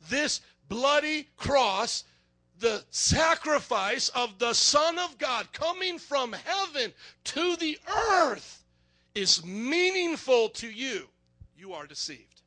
[0.08, 2.04] this bloody cross,
[2.58, 6.92] the sacrifice of the Son of God coming from heaven
[7.24, 7.78] to the
[8.12, 8.64] earth
[9.14, 11.08] is meaningful to you,
[11.56, 12.42] you are deceived.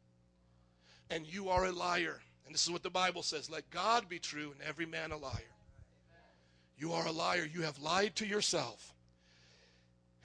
[1.09, 2.21] And you are a liar.
[2.45, 5.17] And this is what the Bible says let God be true and every man a
[5.17, 5.53] liar.
[6.77, 7.47] You are a liar.
[7.51, 8.93] You have lied to yourself.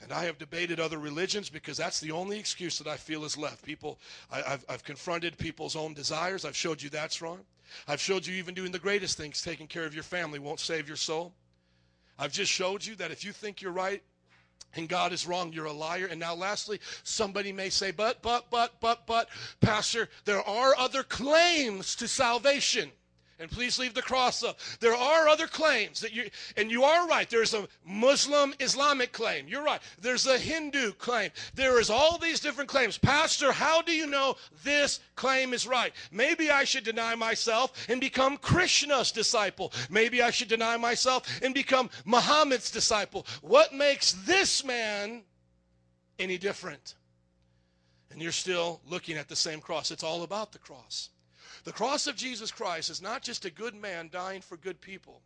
[0.02, 3.36] And I have debated other religions because that's the only excuse that I feel is
[3.36, 3.64] left.
[3.64, 3.98] People,
[4.30, 6.44] I, have I've confronted people's own desires.
[6.44, 7.40] I've showed you that's wrong.
[7.86, 10.86] I've showed you even doing the greatest things, taking care of your family, won't save
[10.86, 11.32] your soul.
[12.18, 14.02] I've just showed you that if you think you're right
[14.74, 16.06] and God is wrong, you're a liar.
[16.06, 19.28] And now, lastly, somebody may say, but, but, but, but, but,
[19.60, 22.90] Pastor, there are other claims to salvation.
[23.40, 24.58] And please leave the cross up.
[24.80, 27.30] There are other claims that you, and you are right.
[27.30, 29.46] There's a Muslim Islamic claim.
[29.46, 29.80] You're right.
[30.00, 31.30] There's a Hindu claim.
[31.54, 32.98] There is all these different claims.
[32.98, 35.92] Pastor, how do you know this claim is right?
[36.10, 39.72] Maybe I should deny myself and become Krishna's disciple.
[39.88, 43.24] Maybe I should deny myself and become Muhammad's disciple.
[43.40, 45.22] What makes this man
[46.18, 46.96] any different?
[48.10, 49.92] And you're still looking at the same cross.
[49.92, 51.10] It's all about the cross.
[51.68, 55.20] The cross of Jesus Christ is not just a good man dying for good people.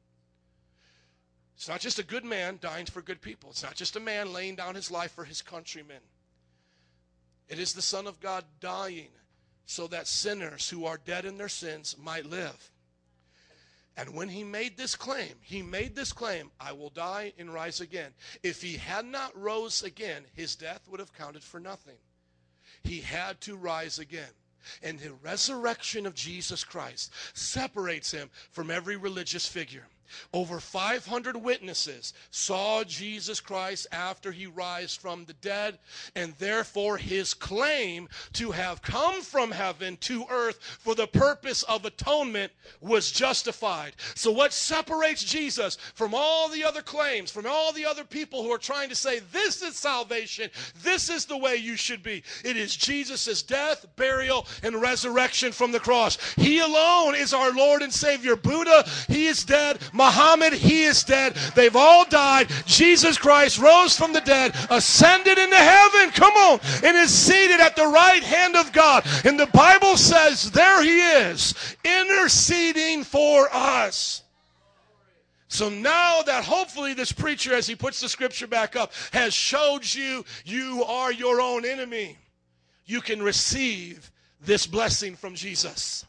[1.55, 3.51] It's not just a good man dying for good people.
[3.51, 6.01] It's not just a man laying down his life for his countrymen.
[7.49, 9.11] It is the Son of God dying
[9.67, 12.73] so that sinners who are dead in their sins might live.
[13.97, 17.81] And when he made this claim, he made this claim, I will die and rise
[17.81, 18.15] again.
[18.43, 21.99] If he had not rose again, his death would have counted for nothing.
[22.83, 24.33] He had to rise again.
[24.83, 29.87] And the resurrection of Jesus Christ separates him from every religious figure.
[30.33, 35.79] Over 500 witnesses saw Jesus Christ after he rise from the dead,
[36.15, 41.85] and therefore his claim to have come from heaven to earth for the purpose of
[41.85, 43.95] atonement was justified.
[44.15, 48.51] So, what separates Jesus from all the other claims, from all the other people who
[48.51, 50.51] are trying to say, this is salvation,
[50.83, 52.23] this is the way you should be?
[52.45, 56.19] It is Jesus' death, burial, and resurrection from the cross.
[56.35, 58.37] He alone is our Lord and Savior.
[58.37, 59.79] Buddha, he is dead.
[60.03, 61.35] Muhammad, he is dead.
[61.55, 62.49] They've all died.
[62.67, 67.77] Jesus Christ rose from the dead, ascended into heaven, come on, and is seated at
[67.77, 69.07] the right hand of God.
[69.25, 71.55] And the Bible says there he is,
[71.85, 74.23] interceding for us.
[75.47, 79.85] So now that hopefully this preacher, as he puts the scripture back up, has showed
[79.95, 82.17] you you are your own enemy,
[82.87, 84.11] you can receive
[84.41, 86.07] this blessing from Jesus.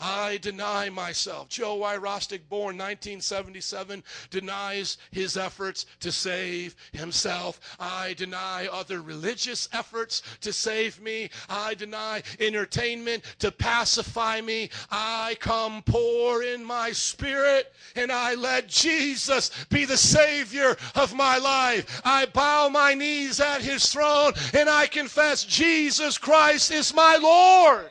[0.00, 1.48] I deny myself.
[1.48, 7.60] Joe Wyrostic, born 1977, denies his efforts to save himself.
[7.78, 11.30] I deny other religious efforts to save me.
[11.48, 14.70] I deny entertainment to pacify me.
[14.90, 21.38] I come poor in my spirit and I let Jesus be the Savior of my
[21.38, 22.00] life.
[22.04, 27.90] I bow my knees at his throne and I confess Jesus Christ is my Lord.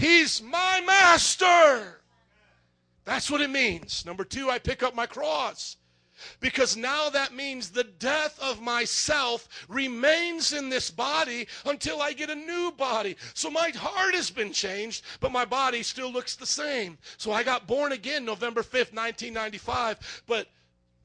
[0.00, 2.00] He's my master.
[3.04, 4.06] That's what it means.
[4.06, 5.76] Number two, I pick up my cross.
[6.40, 12.30] Because now that means the death of myself remains in this body until I get
[12.30, 13.16] a new body.
[13.34, 16.96] So my heart has been changed, but my body still looks the same.
[17.18, 20.46] So I got born again November 5th, 1995, but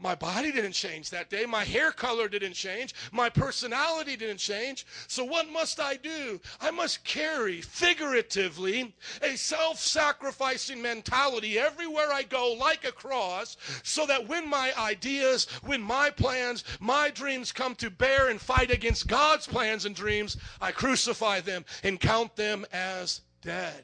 [0.05, 1.47] my body didn't change that day.
[1.47, 2.93] My hair color didn't change.
[3.11, 4.85] My personality didn't change.
[5.07, 6.39] So, what must I do?
[6.61, 14.05] I must carry, figuratively, a self sacrificing mentality everywhere I go, like a cross, so
[14.05, 19.07] that when my ideas, when my plans, my dreams come to bear and fight against
[19.07, 23.83] God's plans and dreams, I crucify them and count them as dead.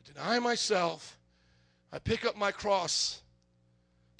[0.00, 1.16] I deny myself.
[1.92, 3.22] I pick up my cross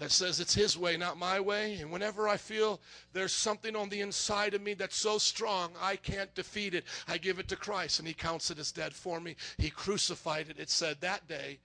[0.00, 1.74] that says it's His way, not my way.
[1.74, 2.80] And whenever I feel
[3.12, 7.18] there's something on the inside of me that's so strong, I can't defeat it, I
[7.18, 9.36] give it to Christ, and He counts it as dead for me.
[9.58, 10.58] He crucified it.
[10.58, 11.58] It said that day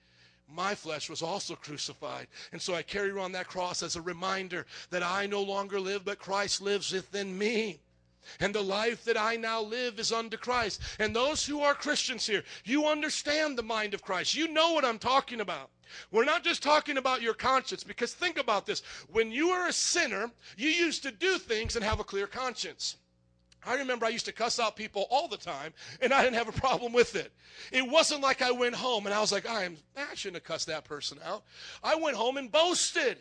[0.53, 2.27] my flesh was also crucified.
[2.51, 6.05] And so I carry around that cross as a reminder that I no longer live,
[6.05, 7.79] but Christ lives within me.
[8.39, 10.81] And the life that I now live is unto Christ.
[10.99, 14.35] And those who are Christians here, you understand the mind of Christ.
[14.35, 15.69] You know what I'm talking about.
[16.11, 18.81] We're not just talking about your conscience, because think about this.
[19.09, 22.97] When you were a sinner, you used to do things and have a clear conscience.
[23.65, 26.49] I remember I used to cuss out people all the time, and I didn't have
[26.49, 27.31] a problem with it.
[27.71, 30.43] It wasn't like I went home and I was like, I, am, I shouldn't have
[30.43, 31.43] cussed that person out.
[31.83, 33.17] I went home and boasted.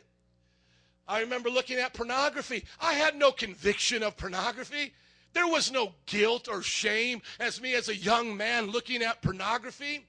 [1.06, 2.64] I remember looking at pornography.
[2.80, 4.94] I had no conviction of pornography.
[5.34, 10.06] There was no guilt or shame as me as a young man looking at pornography.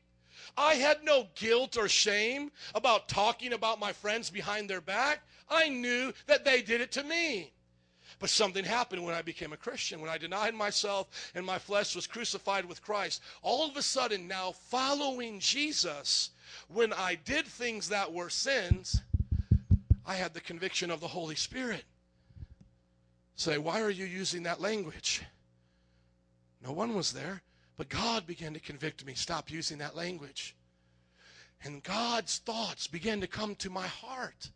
[0.58, 5.22] I had no guilt or shame about talking about my friends behind their back.
[5.50, 7.52] I knew that they did it to me.
[8.20, 11.96] But something happened when I became a Christian, when I denied myself and my flesh
[11.96, 13.22] was crucified with Christ.
[13.42, 16.30] All of a sudden, now following Jesus,
[16.70, 19.02] when I did things that were sins,
[20.06, 21.84] I had the conviction of the Holy Spirit.
[23.36, 25.22] Say, why are you using that language?
[26.64, 27.42] No one was there,
[27.78, 29.14] but God began to convict me.
[29.14, 30.56] Stop using that language.
[31.64, 34.52] And God's thoughts began to come to my heart.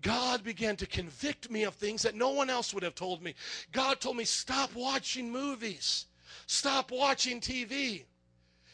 [0.00, 3.34] God began to convict me of things that no one else would have told me.
[3.72, 6.06] God told me, stop watching movies,
[6.46, 8.04] stop watching TV.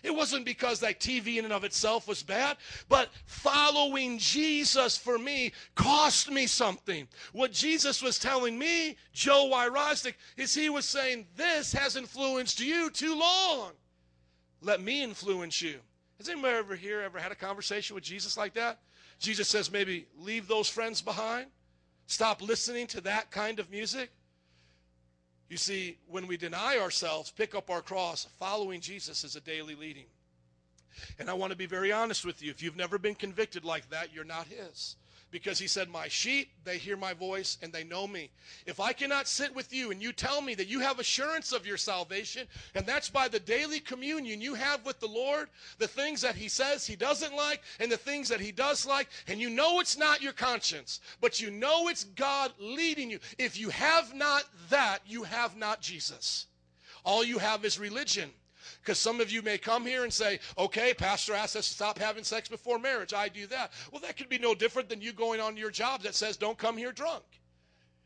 [0.03, 2.57] It wasn't because that TV in and of itself was bad,
[2.89, 7.07] but following Jesus for me cost me something.
[7.33, 12.91] What Jesus was telling me, Joe Wyrostic, is he was saying, This has influenced you
[12.91, 13.73] too long.
[14.63, 15.81] Let me influence you.
[16.19, 18.79] Has anybody ever here ever had a conversation with Jesus like that?
[19.21, 21.47] Jesus says, maybe leave those friends behind.
[22.07, 24.11] Stop listening to that kind of music.
[25.51, 29.75] You see, when we deny ourselves, pick up our cross, following Jesus is a daily
[29.75, 30.07] leading.
[31.19, 32.51] And I want to be very honest with you.
[32.51, 34.95] If you've never been convicted like that, you're not His
[35.31, 38.31] because he said, My sheep, they hear my voice and they know me.
[38.66, 41.66] If I cannot sit with you and you tell me that you have assurance of
[41.66, 45.48] your salvation, and that's by the daily communion you have with the Lord,
[45.78, 49.09] the things that he says he doesn't like and the things that he does like,
[49.27, 53.19] and you know it's not your conscience, but you know it's God leading you.
[53.39, 56.47] If you have not that, you have not Jesus.
[57.05, 58.31] All you have is religion.
[58.82, 61.98] Because some of you may come here and say, okay, pastor asked us to stop
[61.98, 63.12] having sex before marriage.
[63.12, 63.73] I do that.
[63.93, 66.59] Well, that could be no different than you going on your job that says, don't
[66.59, 67.24] come here drunk.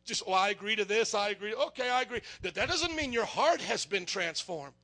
[0.05, 1.55] Just, oh, I agree to this, I agree.
[1.55, 2.21] Okay, I agree.
[2.43, 4.75] That, that doesn't mean your heart has been transformed.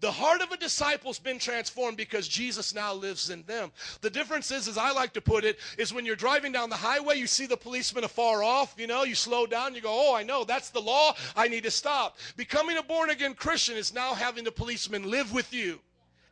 [0.00, 3.72] The heart of a disciple's been transformed because Jesus now lives in them.
[4.02, 6.76] The difference is, as I like to put it, is when you're driving down the
[6.76, 10.14] highway, you see the policeman afar off, you know, you slow down, you go, oh,
[10.14, 12.18] I know, that's the law, I need to stop.
[12.36, 15.80] Becoming a born again Christian is now having the policeman live with you.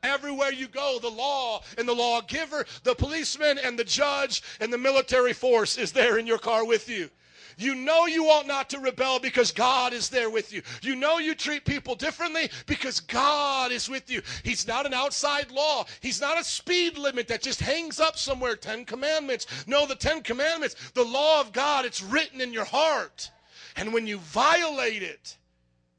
[0.03, 4.77] Everywhere you go, the law and the lawgiver, the policeman and the judge and the
[4.77, 7.09] military force is there in your car with you.
[7.57, 10.63] You know you ought not to rebel because God is there with you.
[10.83, 14.23] You know you treat people differently because God is with you.
[14.43, 15.85] He's not an outside law.
[16.01, 19.47] He's not a speed limit that just hangs up somewhere, Ten Commandments.
[19.67, 23.31] No, the Ten Commandments, the law of God, it's written in your heart.
[23.77, 25.37] And when you violate it,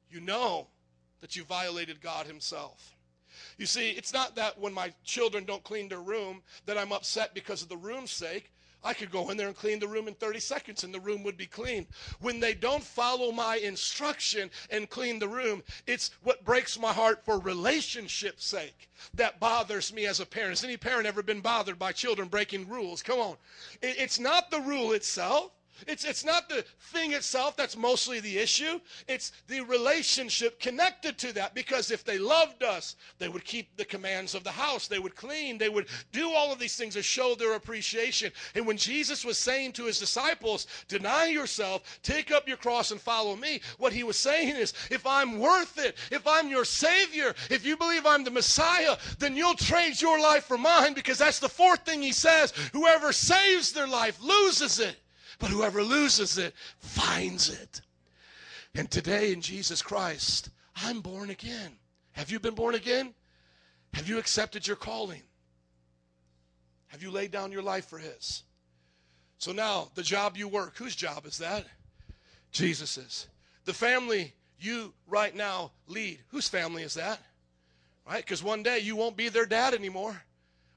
[0.10, 0.68] you know
[1.22, 2.96] that you violated God Himself.
[3.58, 7.34] You see, it's not that when my children don't clean their room that I'm upset
[7.34, 8.52] because of the room's sake.
[8.86, 11.24] I could go in there and clean the room in 30 seconds and the room
[11.24, 11.88] would be clean.
[12.22, 17.26] When they don't follow my instruction and clean the room, it's what breaks my heart
[17.26, 20.52] for relationship's sake that bothers me as a parent.
[20.52, 23.02] Has any parent ever been bothered by children breaking rules?
[23.02, 23.36] Come on.
[23.82, 25.52] It's not the rule itself.
[25.88, 28.80] It's, it's not the thing itself that's mostly the issue.
[29.08, 31.54] It's the relationship connected to that.
[31.54, 34.88] Because if they loved us, they would keep the commands of the house.
[34.88, 35.58] They would clean.
[35.58, 38.32] They would do all of these things to show their appreciation.
[38.56, 43.02] And when Jesus was saying to his disciples, deny yourself, take up your cross and
[43.02, 47.34] follow me, what he was saying is, if I'm worth it, if I'm your Savior,
[47.50, 51.40] if you believe I'm the Messiah, then you'll trade your life for mine because that's
[51.40, 52.54] the fourth thing he says.
[52.74, 54.98] Whoever saves their life loses it.
[55.40, 57.82] But whoever loses it finds it.
[58.74, 61.72] And today in Jesus Christ, I'm born again.
[62.14, 63.14] Have you been born again?
[63.94, 65.22] Have you accepted your calling?
[66.88, 68.44] Have you laid down your life for His?
[69.38, 71.66] So now, the job you work, whose job is that?
[72.52, 73.28] Jesus's.
[73.66, 77.20] The family you right now lead, whose family is that?
[78.08, 78.24] Right?
[78.24, 80.22] Because one day you won't be their dad anymore.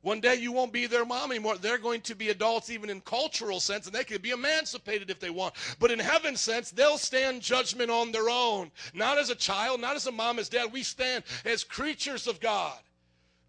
[0.03, 1.57] One day you won't be their mom anymore.
[1.57, 5.19] They're going to be adults even in cultural sense, and they can be emancipated if
[5.19, 5.55] they want.
[5.81, 8.70] But in heaven sense, they'll stand judgment on their own.
[8.95, 10.73] Not as a child, not as a mom, as dad.
[10.73, 12.79] We stand as creatures of God.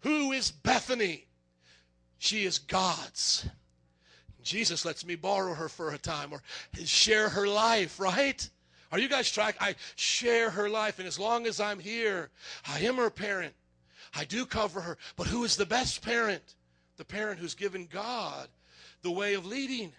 [0.00, 1.26] Who is Bethany?
[2.18, 3.48] She is God's.
[4.42, 6.42] Jesus lets me borrow her for a time or
[6.84, 8.48] share her life, right?
[8.92, 9.56] Are you guys track?
[9.60, 12.30] I share her life, and as long as I'm here,
[12.66, 13.54] I am her parent.
[14.14, 14.98] I do cover her.
[15.16, 16.56] But who is the best parent?
[16.96, 18.48] The parent who's given God
[19.02, 19.92] the way of leading.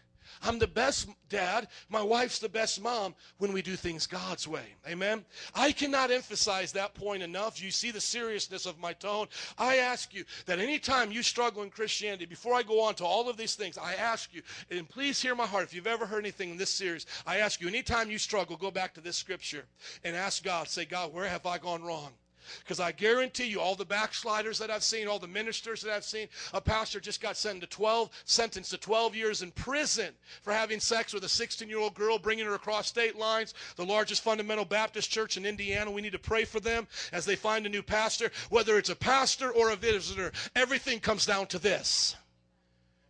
[0.44, 1.68] I'm the best dad.
[1.90, 4.64] My wife's the best mom when we do things God's way.
[4.88, 5.26] Amen.
[5.54, 7.62] I cannot emphasize that point enough.
[7.62, 9.28] You see the seriousness of my tone.
[9.58, 13.30] I ask you that anytime you struggle in Christianity, before I go on to all
[13.30, 15.66] of these things, I ask you, and please hear my heart.
[15.66, 18.72] If you've ever heard anything in this series, I ask you, anytime you struggle, go
[18.72, 19.66] back to this scripture
[20.04, 22.12] and ask God, say, God, where have I gone wrong?
[22.60, 26.04] Because I guarantee you, all the backsliders that I've seen, all the ministers that I've
[26.04, 30.54] seen, a pastor just got sentenced to 12, sentenced to 12 years in prison for
[30.54, 33.54] having sex with a 16-year-old girl, bringing her across state lines.
[33.76, 35.92] The largest fundamental Baptist church in Indiana.
[35.92, 38.32] We need to pray for them as they find a new pastor.
[38.50, 42.16] Whether it's a pastor or a visitor, everything comes down to this: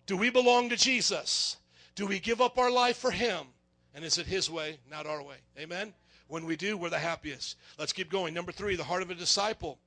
[0.05, 1.57] Do we belong to Jesus?
[1.95, 3.47] Do we give up our life for Him?
[3.93, 5.35] And is it His way, not our way?
[5.59, 5.93] Amen.
[6.31, 7.57] When we do, we're the happiest.
[7.77, 8.33] Let's keep going.
[8.33, 9.79] Number three, the heart of a disciple.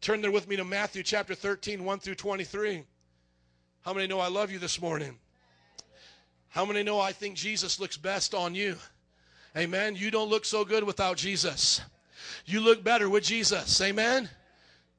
[0.00, 2.84] Turn there with me to Matthew chapter 13, 1 through 23.
[3.84, 5.18] How many know I love you this morning?
[6.50, 8.76] How many know I think Jesus looks best on you?
[9.56, 9.96] Amen.
[9.96, 11.80] You don't look so good without Jesus.
[12.46, 13.80] You look better with Jesus.
[13.80, 14.30] Amen.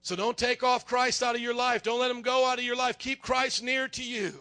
[0.01, 1.81] So don't take off Christ out of your life.
[1.81, 2.97] Don't let him go out of your life.
[2.97, 4.33] Keep Christ near to you.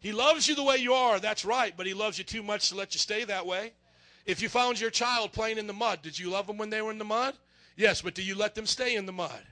[0.00, 1.18] He loves you the way you are.
[1.18, 1.72] That's right.
[1.74, 3.72] But he loves you too much to let you stay that way.
[4.24, 6.80] If you found your child playing in the mud, did you love them when they
[6.80, 7.34] were in the mud?
[7.76, 9.42] Yes, but do you let them stay in the mud?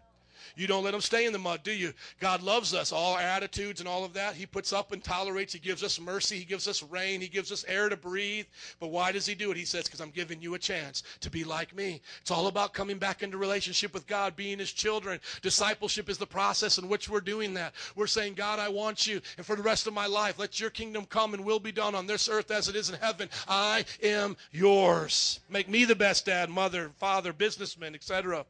[0.61, 1.95] You don't let them stay in the mud, do you?
[2.21, 4.35] God loves us, all our attitudes and all of that.
[4.35, 5.55] He puts up and tolerates.
[5.55, 6.37] He gives us mercy.
[6.39, 7.23] He gives us rain.
[7.23, 8.45] He gives us air to breathe.
[8.79, 9.57] But why does He do it?
[9.57, 12.03] He says, because I'm giving you a chance to be like me.
[12.21, 15.19] It's all about coming back into relationship with God, being His children.
[15.41, 17.73] Discipleship is the process in which we're doing that.
[17.97, 19.23] We're saying, God, I want you.
[19.39, 21.95] And for the rest of my life, let your kingdom come and will be done
[21.95, 23.31] on this earth as it is in heaven.
[23.49, 25.41] I am yours.
[25.49, 28.45] Make me the best dad, mother, father, businessman, etc.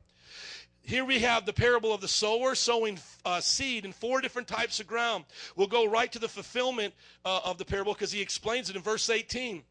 [0.91, 4.81] Here we have the parable of the sower sowing uh, seed in four different types
[4.81, 5.25] of ground.
[5.55, 6.95] We'll go right to the fulfillment
[7.25, 9.63] uh, of the parable because he explains it in verse 18.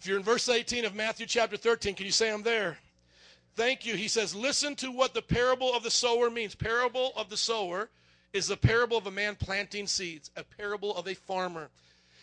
[0.00, 2.78] If you're in verse 18 of Matthew chapter 13, can you say I'm there?
[3.54, 3.94] Thank you.
[3.94, 6.56] He says, Listen to what the parable of the sower means.
[6.56, 7.88] Parable of the sower
[8.32, 11.70] is the parable of a man planting seeds, a parable of a farmer.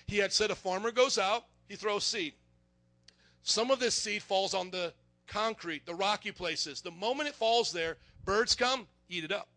[0.06, 2.34] He had said, A farmer goes out, he throws seed.
[3.42, 4.92] Some of this seed falls on the
[5.30, 6.82] concrete, the rocky places.
[6.82, 9.48] The moment it falls there, birds come, eat it up.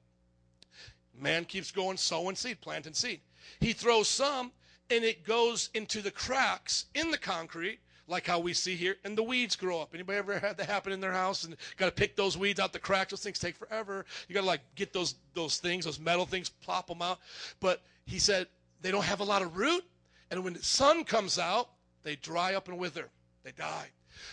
[1.19, 3.21] Man keeps going, sowing seed, planting seed.
[3.61, 4.53] He throws some,
[4.91, 9.17] and it goes into the cracks in the concrete, like how we see here, and
[9.17, 9.91] the weeds grow up.
[9.95, 12.73] Anybody ever had that happen in their house and got to pick those weeds out
[12.73, 13.11] the cracks?
[13.11, 14.05] Those things take forever.
[14.29, 17.21] You got to like get those those things, those metal things, plop them out.
[17.61, 18.49] But he said
[18.81, 19.85] they don't have a lot of root,
[20.31, 21.71] and when the sun comes out,
[22.03, 23.09] they dry up and wither.
[23.45, 23.89] They die.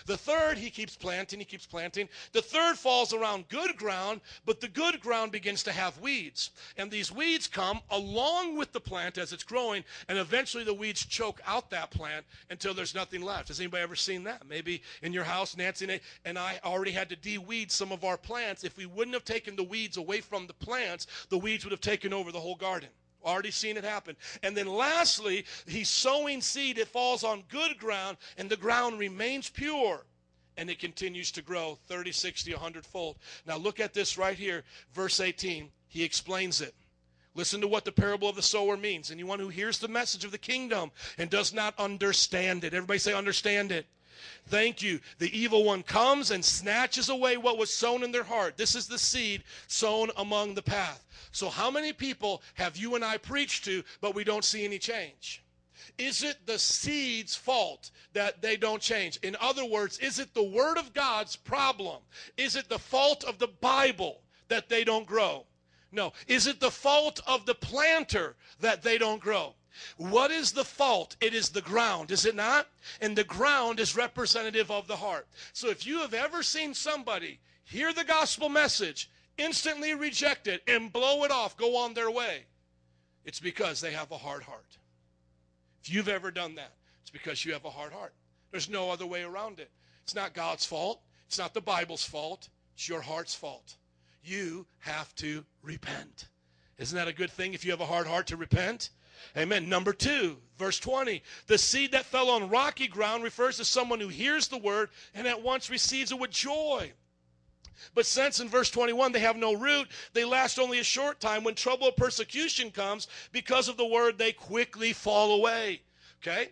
[0.06, 2.10] The third, he keeps planting, he keeps planting.
[2.31, 6.51] The third falls around good ground, but the good ground begins to have weeds.
[6.77, 11.06] And these weeds come along with the plant as it's growing, and eventually the weeds
[11.06, 13.47] choke out that plant until there's nothing left.
[13.49, 14.47] Has anybody ever seen that?
[14.47, 18.64] Maybe in your house, Nancy and I already had to de-weed some of our plants.
[18.64, 21.81] If we wouldn't have taken the weeds away from the plants, the weeds would have
[21.81, 22.89] taken over the whole garden.
[23.23, 24.15] Already seen it happen.
[24.43, 26.77] And then lastly, he's sowing seed.
[26.77, 30.05] It falls on good ground, and the ground remains pure.
[30.57, 33.17] And it continues to grow 30, 60, 100 fold.
[33.45, 34.63] Now look at this right here,
[34.93, 35.69] verse 18.
[35.87, 36.75] He explains it.
[37.35, 39.11] Listen to what the parable of the sower means.
[39.11, 42.73] Anyone who hears the message of the kingdom and does not understand it.
[42.73, 43.85] Everybody say, understand it.
[44.47, 44.99] Thank you.
[45.17, 48.57] The evil one comes and snatches away what was sown in their heart.
[48.57, 51.05] This is the seed sown among the path.
[51.31, 54.79] So, how many people have you and I preached to, but we don't see any
[54.79, 55.43] change?
[55.97, 59.17] Is it the seed's fault that they don't change?
[59.17, 62.01] In other words, is it the Word of God's problem?
[62.37, 65.45] Is it the fault of the Bible that they don't grow?
[65.91, 66.13] No.
[66.27, 69.55] Is it the fault of the planter that they don't grow?
[69.97, 71.15] What is the fault?
[71.21, 72.67] It is the ground, is it not?
[73.01, 75.27] And the ground is representative of the heart.
[75.53, 80.91] So if you have ever seen somebody hear the gospel message, instantly reject it, and
[80.91, 82.45] blow it off, go on their way,
[83.25, 84.77] it's because they have a hard heart.
[85.83, 88.13] If you've ever done that, it's because you have a hard heart.
[88.51, 89.69] There's no other way around it.
[90.03, 91.01] It's not God's fault.
[91.27, 92.49] It's not the Bible's fault.
[92.73, 93.75] It's your heart's fault.
[94.23, 96.27] You have to repent.
[96.77, 98.89] Isn't that a good thing if you have a hard heart to repent?
[99.37, 99.69] Amen.
[99.69, 101.21] Number two, verse 20.
[101.47, 105.27] The seed that fell on rocky ground refers to someone who hears the word and
[105.27, 106.91] at once receives it with joy.
[107.95, 111.43] But since in verse 21 they have no root, they last only a short time.
[111.43, 115.81] When trouble or persecution comes because of the word, they quickly fall away.
[116.21, 116.49] Okay?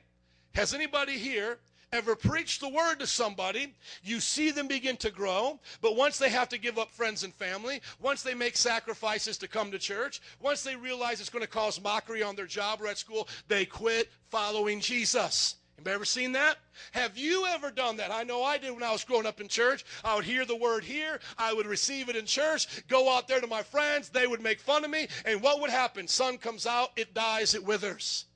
[0.56, 1.60] Has anybody here
[1.92, 3.74] ever preached the word to somebody?
[4.04, 7.34] You see them begin to grow, but once they have to give up friends and
[7.34, 11.50] family, once they make sacrifices to come to church, once they realize it's going to
[11.50, 15.56] cause mockery on their job or at school, they quit following Jesus.
[15.78, 16.58] Anybody ever seen that?
[16.92, 18.12] Have you ever done that?
[18.12, 19.86] I know I did when I was growing up in church.
[20.04, 23.40] I would hear the word here, I would receive it in church, go out there
[23.40, 26.08] to my friends, they would make fun of me, and what would happen?
[26.08, 28.27] Sun comes out, it dies, it withers.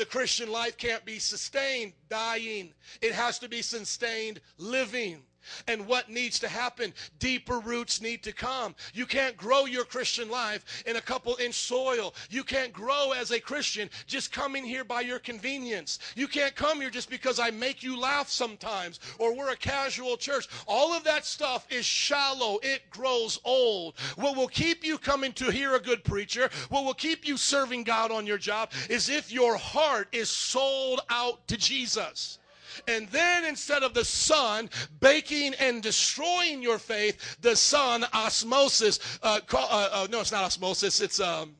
[0.00, 2.72] The Christian life can't be sustained dying.
[3.02, 5.20] It has to be sustained living.
[5.66, 6.92] And what needs to happen?
[7.18, 8.74] Deeper roots need to come.
[8.94, 12.14] You can't grow your Christian life in a couple inch soil.
[12.30, 15.98] You can't grow as a Christian just coming here by your convenience.
[16.14, 20.16] You can't come here just because I make you laugh sometimes or we're a casual
[20.16, 20.48] church.
[20.66, 22.58] All of that stuff is shallow.
[22.62, 23.94] It grows old.
[24.16, 27.84] What will keep you coming to hear a good preacher, what will keep you serving
[27.84, 32.39] God on your job is if your heart is sold out to Jesus.
[32.88, 34.70] And then instead of the sun
[35.00, 40.44] baking and destroying your faith, the sun osmosis, uh, call, uh, uh, no, it's not
[40.44, 41.54] osmosis, it's um,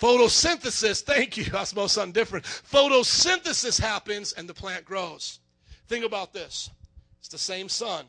[0.00, 1.02] photosynthesis.
[1.02, 2.44] Thank you, osmosis, something different.
[2.44, 5.40] Photosynthesis happens and the plant grows.
[5.86, 6.70] Think about this
[7.20, 8.04] it's the same sun.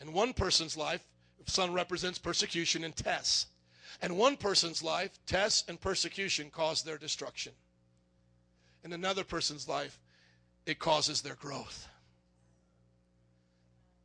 [0.00, 1.04] In one person's life,
[1.46, 3.46] sun represents persecution and tests.
[4.00, 7.52] And one person's life, tests and persecution cause their destruction.
[8.84, 9.98] In another person's life,
[10.68, 11.88] it causes their growth.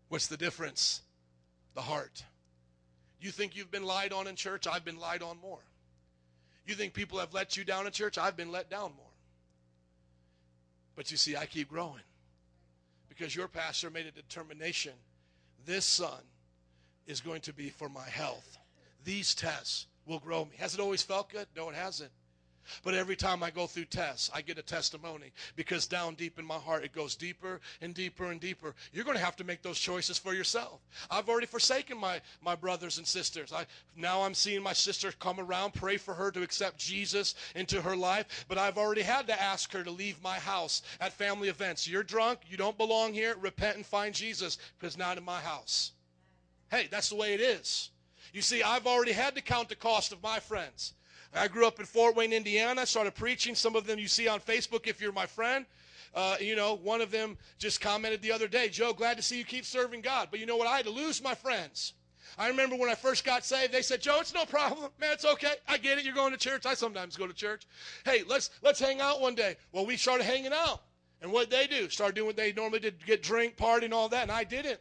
[0.09, 1.01] What's the difference?
[1.75, 2.23] The heart.
[3.19, 4.67] You think you've been lied on in church?
[4.67, 5.63] I've been lied on more.
[6.65, 8.17] You think people have let you down in church?
[8.17, 9.05] I've been let down more.
[10.95, 12.03] But you see, I keep growing
[13.09, 14.93] because your pastor made a determination
[15.65, 16.21] this sun
[17.07, 18.57] is going to be for my health.
[19.03, 20.51] These tests will grow me.
[20.57, 21.47] Has it always felt good?
[21.55, 22.11] No, it hasn't.
[22.83, 26.45] But every time I go through tests, I get a testimony because down deep in
[26.45, 28.75] my heart, it goes deeper and deeper and deeper.
[28.91, 30.81] You're going to have to make those choices for yourself.
[31.09, 33.53] I've already forsaken my, my brothers and sisters.
[33.53, 33.65] I,
[33.95, 37.95] now I'm seeing my sister come around, pray for her to accept Jesus into her
[37.95, 38.45] life.
[38.47, 41.87] But I've already had to ask her to leave my house at family events.
[41.87, 42.39] You're drunk.
[42.47, 43.35] You don't belong here.
[43.39, 45.91] Repent and find Jesus because not in my house.
[46.71, 47.91] Hey, that's the way it is.
[48.33, 50.93] You see, I've already had to count the cost of my friends.
[51.35, 52.81] I grew up in Fort Wayne, Indiana.
[52.81, 53.55] I started preaching.
[53.55, 55.65] Some of them you see on Facebook if you're my friend.
[56.13, 59.37] Uh, you know, one of them just commented the other day, Joe, glad to see
[59.37, 60.27] you keep serving God.
[60.29, 60.67] But you know what?
[60.67, 61.93] I had to lose my friends.
[62.37, 64.91] I remember when I first got saved, they said, Joe, it's no problem.
[64.99, 65.53] Man, it's okay.
[65.67, 66.05] I get it.
[66.05, 66.65] You're going to church.
[66.65, 67.65] I sometimes go to church.
[68.05, 69.55] Hey, let's let's hang out one day.
[69.71, 70.81] Well, we started hanging out.
[71.21, 71.89] And what they do?
[71.89, 74.23] Start doing what they normally did, get drink, party, and all that.
[74.23, 74.79] And I didn't.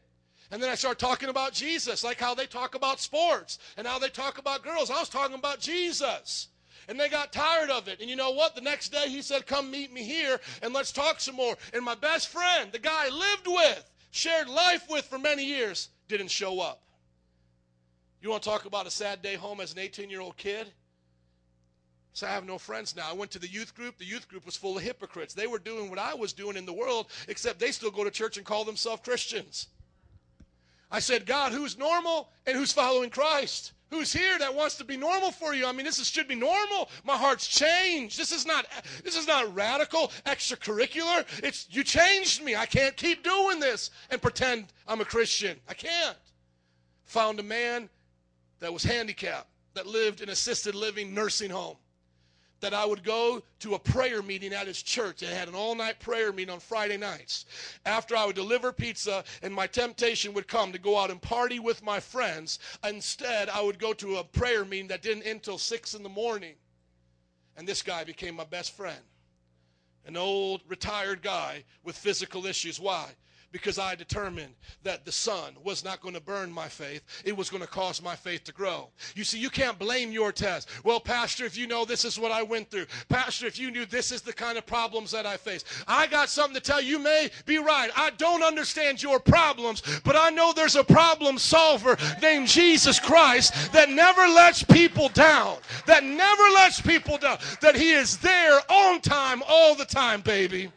[0.52, 3.98] And then I started talking about Jesus, like how they talk about sports and how
[3.98, 4.90] they talk about girls.
[4.90, 6.48] I was talking about Jesus.
[6.88, 8.00] And they got tired of it.
[8.00, 8.54] And you know what?
[8.54, 11.56] The next day he said, Come meet me here and let's talk some more.
[11.72, 15.88] And my best friend, the guy I lived with, shared life with for many years,
[16.06, 16.82] didn't show up.
[18.20, 20.70] You want to talk about a sad day home as an 18 year old kid?
[22.12, 23.08] So I have no friends now.
[23.08, 23.96] I went to the youth group.
[23.96, 25.32] The youth group was full of hypocrites.
[25.32, 28.10] They were doing what I was doing in the world, except they still go to
[28.10, 29.68] church and call themselves Christians.
[30.92, 33.72] I said, God, who's normal and who's following Christ?
[33.90, 35.66] Who's here that wants to be normal for you?
[35.66, 36.90] I mean, this is, should be normal.
[37.02, 38.18] My heart's changed.
[38.18, 38.66] This is not
[39.02, 41.26] this is not radical, extracurricular.
[41.42, 42.56] It's you changed me.
[42.56, 45.58] I can't keep doing this and pretend I'm a Christian.
[45.68, 46.16] I can't.
[47.04, 47.90] Found a man
[48.60, 51.76] that was handicapped, that lived in assisted living nursing home
[52.62, 55.20] that I would go to a prayer meeting at his church.
[55.20, 57.44] They had an all night prayer meeting on Friday nights.
[57.84, 61.58] After I would deliver pizza, and my temptation would come to go out and party
[61.58, 65.58] with my friends, instead, I would go to a prayer meeting that didn't end until
[65.58, 66.54] 6 in the morning.
[67.56, 69.00] And this guy became my best friend.
[70.06, 72.80] An old retired guy with physical issues.
[72.80, 73.10] Why?
[73.52, 77.02] Because I determined that the sun was not going to burn my faith.
[77.24, 78.88] It was going to cause my faith to grow.
[79.14, 80.68] You see, you can't blame your test.
[80.84, 83.86] Well, Pastor, if you know this is what I went through, Pastor, if you knew
[83.86, 86.92] this is the kind of problems that I face, I got something to tell you.
[86.92, 87.90] You may be right.
[87.96, 93.72] I don't understand your problems, but I know there's a problem solver named Jesus Christ
[93.72, 95.56] that never lets people down,
[95.86, 100.70] that never lets people down, that He is there on time all the time, baby.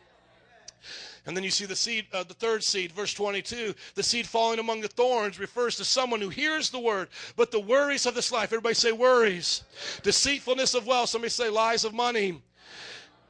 [1.26, 3.74] And then you see the seed, uh, the third seed, verse 22.
[3.96, 7.60] The seed falling among the thorns refers to someone who hears the word, but the
[7.60, 8.54] worries of this life.
[8.54, 9.64] Everybody say worries.
[10.04, 11.10] Deceitfulness of wealth.
[11.10, 12.42] Somebody say lies of money.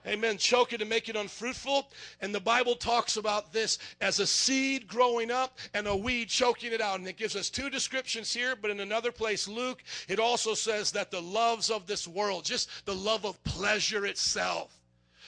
[0.08, 0.38] Amen.
[0.38, 1.90] Choke it and make it unfruitful.
[2.22, 6.74] And the Bible talks about this as a seed growing up and a weed choking
[6.74, 7.00] it out.
[7.00, 10.92] And it gives us two descriptions here, but in another place, Luke, it also says
[10.92, 14.80] that the loves of this world, just the love of pleasure itself,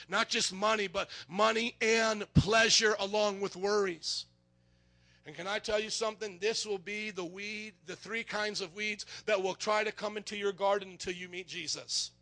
[0.08, 4.26] not just money, but money and pleasure along with worries.
[5.26, 6.38] And can I tell you something?
[6.40, 10.16] This will be the weed, the three kinds of weeds that will try to come
[10.16, 12.12] into your garden until you meet Jesus.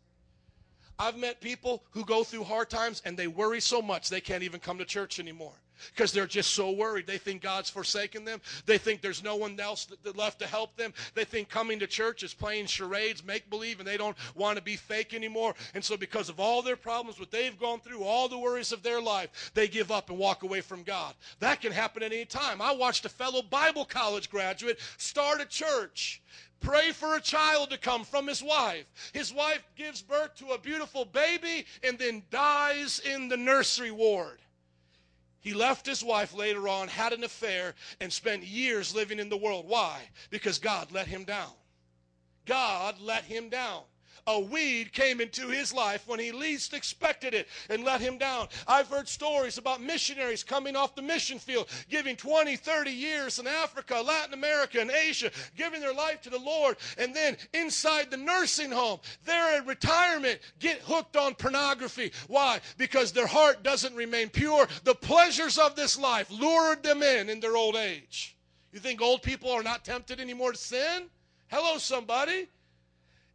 [0.99, 4.43] I've met people who go through hard times and they worry so much they can't
[4.43, 5.53] even come to church anymore
[5.93, 7.07] because they're just so worried.
[7.07, 8.41] They think God's forsaken them.
[8.65, 10.93] They think there's no one else left to help them.
[11.13, 14.63] They think coming to church is playing charades, make believe, and they don't want to
[14.63, 15.55] be fake anymore.
[15.73, 18.83] And so, because of all their problems, what they've gone through, all the worries of
[18.83, 21.13] their life, they give up and walk away from God.
[21.39, 22.61] That can happen at any time.
[22.61, 26.21] I watched a fellow Bible college graduate start a church.
[26.59, 28.85] Pray for a child to come from his wife.
[29.13, 34.39] His wife gives birth to a beautiful baby and then dies in the nursery ward.
[35.39, 39.37] He left his wife later on, had an affair, and spent years living in the
[39.37, 39.67] world.
[39.67, 40.01] Why?
[40.29, 41.53] Because God let him down.
[42.45, 43.83] God let him down.
[44.27, 48.49] A weed came into his life when he least expected it and let him down.
[48.67, 53.47] I've heard stories about missionaries coming off the mission field, giving 20, 30 years in
[53.47, 56.75] Africa, Latin America, and Asia, giving their life to the Lord.
[56.97, 62.11] And then inside the nursing home, they're in retirement, get hooked on pornography.
[62.27, 62.59] Why?
[62.77, 64.67] Because their heart doesn't remain pure.
[64.83, 68.35] The pleasures of this life lured them in in their old age.
[68.73, 71.09] You think old people are not tempted anymore to sin?
[71.47, 72.49] Hello, somebody.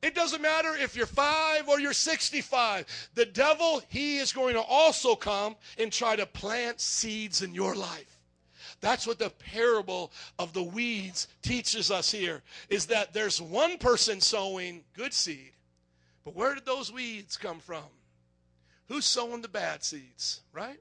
[0.03, 3.11] It doesn't matter if you're five or you're 65.
[3.15, 7.77] The devil, he is going to also come and try to plant seeds in your
[7.77, 8.19] life.
[8.81, 10.11] That's what the parable
[10.41, 15.53] of the weeds teaches us here is that there's one person sowing good seed.
[16.25, 17.85] But where did those weeds come from?
[18.89, 20.81] Who's sowing the bad seeds, right?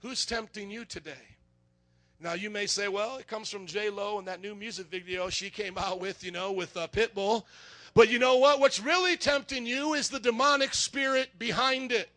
[0.00, 1.36] Who's tempting you today?
[2.18, 5.28] Now you may say, well, it comes from J Lo and that new music video
[5.28, 7.44] she came out with, you know, with uh, Pitbull.
[7.94, 8.60] But you know what?
[8.60, 12.08] What's really tempting you is the demonic spirit behind it.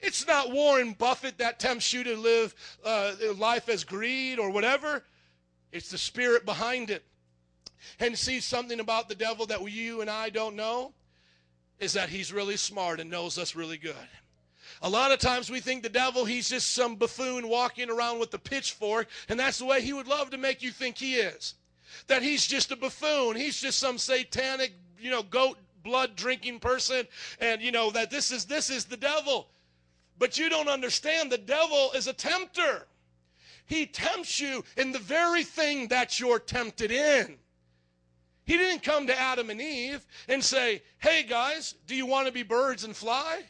[0.00, 2.54] It's not Warren Buffett that tempts you to live
[2.84, 5.02] uh, life as greed or whatever.
[5.72, 7.04] It's the spirit behind it.
[8.00, 10.92] And see something about the devil that you and I don't know
[11.80, 13.94] is that he's really smart and knows us really good.
[14.82, 18.32] A lot of times we think the devil, he's just some buffoon walking around with
[18.34, 21.54] a pitchfork, and that's the way he would love to make you think he is.
[22.06, 23.36] That he's just a buffoon.
[23.36, 24.72] He's just some satanic,
[25.04, 27.06] you know, goat blood drinking person,
[27.38, 29.48] and you know that this is this is the devil.
[30.18, 32.86] But you don't understand the devil is a tempter.
[33.66, 37.36] He tempts you in the very thing that you're tempted in.
[38.46, 42.32] He didn't come to Adam and Eve and say, Hey guys, do you want to
[42.32, 43.42] be birds and fly?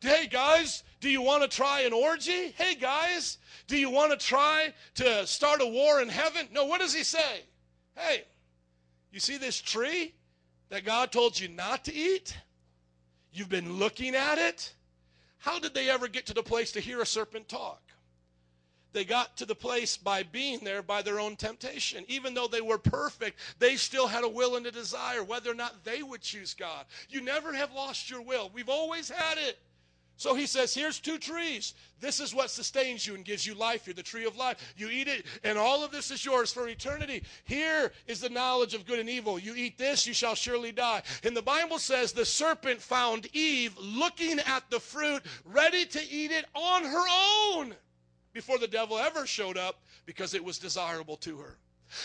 [0.00, 2.54] Hey guys, do you want to try an orgy?
[2.56, 3.38] Hey guys,
[3.68, 6.48] do you want to try to start a war in heaven?
[6.52, 7.42] No, what does he say?
[7.96, 8.24] Hey,
[9.12, 10.14] you see this tree
[10.72, 12.34] that God told you not to eat?
[13.30, 14.72] You've been looking at it?
[15.36, 17.82] How did they ever get to the place to hear a serpent talk?
[18.94, 22.06] They got to the place by being there by their own temptation.
[22.08, 25.54] Even though they were perfect, they still had a will and a desire whether or
[25.54, 26.86] not they would choose God.
[27.10, 28.50] You never have lost your will.
[28.54, 29.58] We've always had it.
[30.16, 31.74] So he says, Here's two trees.
[32.00, 33.86] This is what sustains you and gives you life.
[33.86, 34.74] You're the tree of life.
[34.76, 37.22] You eat it, and all of this is yours for eternity.
[37.44, 39.38] Here is the knowledge of good and evil.
[39.38, 41.02] You eat this, you shall surely die.
[41.24, 46.30] And the Bible says the serpent found Eve looking at the fruit, ready to eat
[46.30, 47.06] it on her
[47.54, 47.74] own
[48.32, 51.56] before the devil ever showed up because it was desirable to her.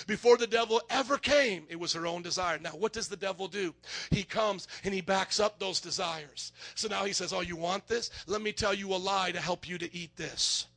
[0.06, 2.60] Before the devil ever came, it was her own desire.
[2.60, 3.74] Now, what does the devil do?
[4.12, 6.52] He comes and he backs up those desires.
[6.76, 8.10] So now he says, Oh, you want this?
[8.26, 10.68] Let me tell you a lie to help you to eat this.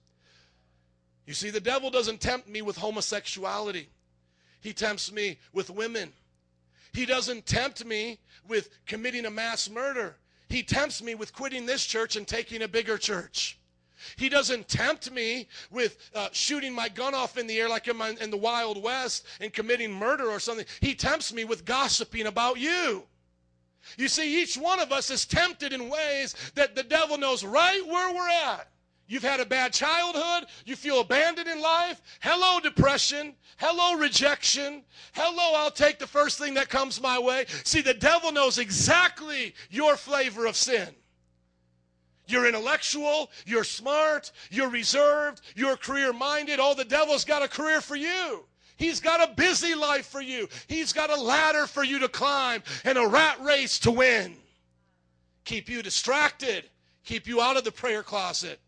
[1.27, 3.89] You see, the devil doesn't tempt me with homosexuality,
[4.61, 6.13] he tempts me with women.
[6.93, 8.19] He doesn't tempt me
[8.49, 10.17] with committing a mass murder.
[10.49, 13.60] He tempts me with quitting this church and taking a bigger church.
[14.17, 18.31] He doesn't tempt me with uh, shooting my gun off in the air like in
[18.31, 20.67] the Wild West and committing murder or something.
[20.81, 23.05] He tempts me with gossiping about you.
[23.97, 27.87] You see, each one of us is tempted in ways that the devil knows right
[27.87, 28.69] where we're at.
[29.11, 30.49] You've had a bad childhood.
[30.65, 32.01] You feel abandoned in life.
[32.21, 33.35] Hello, depression.
[33.57, 34.85] Hello, rejection.
[35.15, 37.47] Hello, I'll take the first thing that comes my way.
[37.65, 40.95] See, the devil knows exactly your flavor of sin.
[42.31, 46.59] You're intellectual, you're smart, you're reserved, you're career minded.
[46.61, 48.45] Oh, the devil's got a career for you.
[48.77, 50.49] He's got a busy life for you.
[50.67, 54.37] He's got a ladder for you to climb and a rat race to win.
[55.45, 56.65] Keep you distracted,
[57.05, 58.59] keep you out of the prayer closet,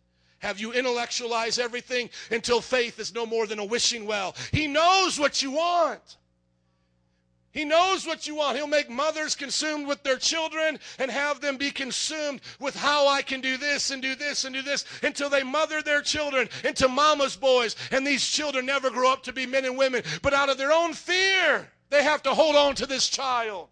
[0.40, 4.34] have you intellectualize everything until faith is no more than a wishing well.
[4.50, 6.16] He knows what you want.
[7.52, 8.56] He knows what you want.
[8.56, 13.20] He'll make mothers consumed with their children and have them be consumed with how I
[13.20, 16.88] can do this and do this and do this until they mother their children into
[16.88, 17.76] mama's boys.
[17.90, 20.72] And these children never grow up to be men and women, but out of their
[20.72, 23.68] own fear, they have to hold on to this child.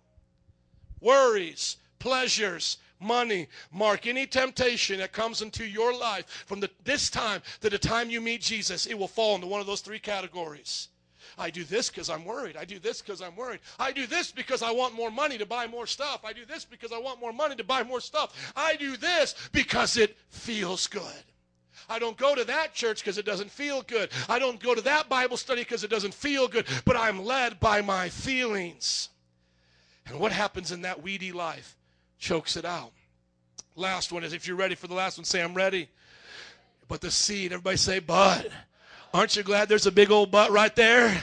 [1.01, 3.49] Worries, pleasures, money.
[3.73, 8.11] Mark any temptation that comes into your life from the, this time to the time
[8.11, 10.90] you meet Jesus, it will fall into one of those three categories.
[11.41, 12.57] I do this because I'm worried.
[12.57, 13.61] I do this because I'm worried.
[13.79, 16.21] I do this because I want more money to buy more stuff.
[16.23, 18.53] I do this because I want more money to buy more stuff.
[18.55, 21.25] I do this because it feels good.
[21.89, 24.11] I don't go to that church because it doesn't feel good.
[24.29, 27.59] I don't go to that Bible study because it doesn't feel good, but I'm led
[27.59, 29.09] by my feelings.
[30.07, 31.75] And what happens in that weedy life
[32.19, 32.93] chokes it out.
[33.77, 35.89] Last one is if you're ready for the last one, say, I'm ready.
[36.87, 38.49] But the seed, everybody say, but.
[39.13, 41.23] Aren't you glad there's a big old butt right there?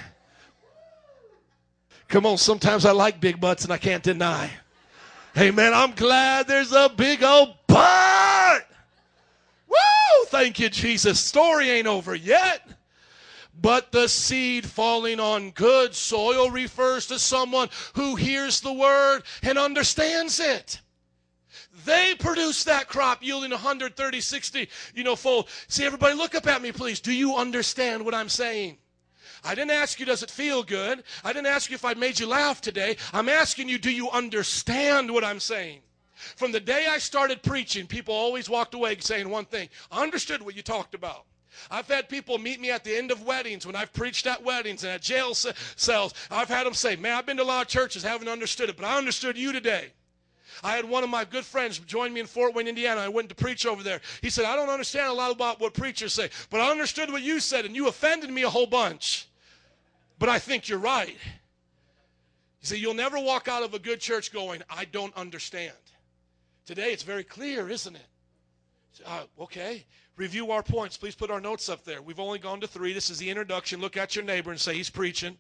[2.10, 4.50] Come on, sometimes I like big butts and I can't deny.
[5.34, 8.68] Hey man, I'm glad there's a big old butt.
[9.68, 10.26] Woo!
[10.28, 11.20] Thank you, Jesus.
[11.20, 12.68] Story ain't over yet.
[13.60, 19.58] But the seed falling on good soil refers to someone who hears the word and
[19.58, 20.82] understands it.
[21.88, 25.48] They produce that crop yielding 130, 60, you know, fold.
[25.70, 27.00] See, everybody, look up at me, please.
[27.00, 28.78] Do you understand what I'm saying?
[29.42, 31.06] I didn't ask you, does it feel good?
[31.24, 32.98] I didn't ask you if I made you laugh today.
[33.14, 35.80] I'm asking you, do you understand what I'm saying?
[36.36, 40.42] From the day I started preaching, people always walked away saying one thing I understood
[40.42, 41.24] what you talked about.
[41.72, 44.84] I've had people meet me at the end of weddings when I've preached at weddings
[44.84, 46.14] and at jail cells.
[46.30, 48.76] I've had them say, Man, I've been to a lot of churches, haven't understood it,
[48.76, 49.94] but I understood you today.
[50.64, 53.02] I had one of my good friends join me in Fort Wayne, Indiana.
[53.02, 54.02] I went to preach over there.
[54.22, 57.22] He said, I don't understand a lot about what preachers say, but I understood what
[57.22, 59.28] you said, and you offended me a whole bunch.
[60.20, 61.16] But I think you're right.
[62.62, 65.74] You see, you'll never walk out of a good church going, I don't understand.
[66.66, 68.08] Today it's very clear, isn't it?
[69.06, 69.86] Uh, okay.
[70.16, 70.98] Review our points.
[70.98, 72.02] Please put our notes up there.
[72.02, 72.92] We've only gone to three.
[72.92, 73.80] This is the introduction.
[73.80, 75.38] Look at your neighbor and say, He's preaching.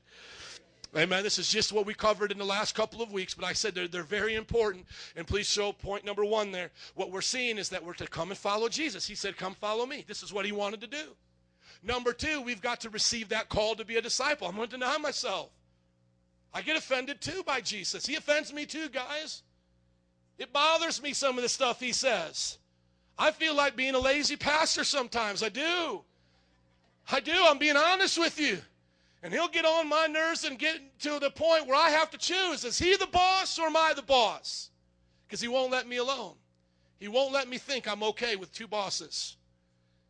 [0.95, 1.21] Amen.
[1.21, 3.75] This is just what we covered in the last couple of weeks, but I said
[3.75, 4.85] they're, they're very important.
[5.15, 6.71] And please show point number one there.
[6.95, 9.05] What we're seeing is that we're to come and follow Jesus.
[9.05, 10.05] He said, Come follow me.
[10.07, 11.15] This is what he wanted to do.
[11.83, 14.47] Number two, we've got to receive that call to be a disciple.
[14.47, 15.49] I'm going to deny myself.
[16.53, 18.05] I get offended too by Jesus.
[18.05, 19.43] He offends me too, guys.
[20.37, 22.57] It bothers me some of the stuff he says.
[23.19, 25.43] I feel like being a lazy pastor sometimes.
[25.43, 26.01] I do.
[27.11, 27.33] I do.
[27.33, 28.59] I'm being honest with you.
[29.23, 32.17] And he'll get on my nerves and get to the point where I have to
[32.17, 34.69] choose is he the boss or am I the boss?
[35.27, 36.35] Because he won't let me alone.
[36.99, 39.35] He won't let me think I'm okay with two bosses.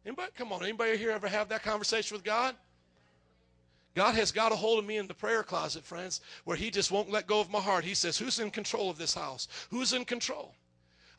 [0.06, 2.56] Anybody, come on, anybody here ever have that conversation with God?
[3.96, 6.92] God has got a hold of me in the prayer closet, friends, where He just
[6.92, 7.84] won't let go of my heart.
[7.84, 9.48] He says, Who's in control of this house?
[9.72, 10.54] Who's in control?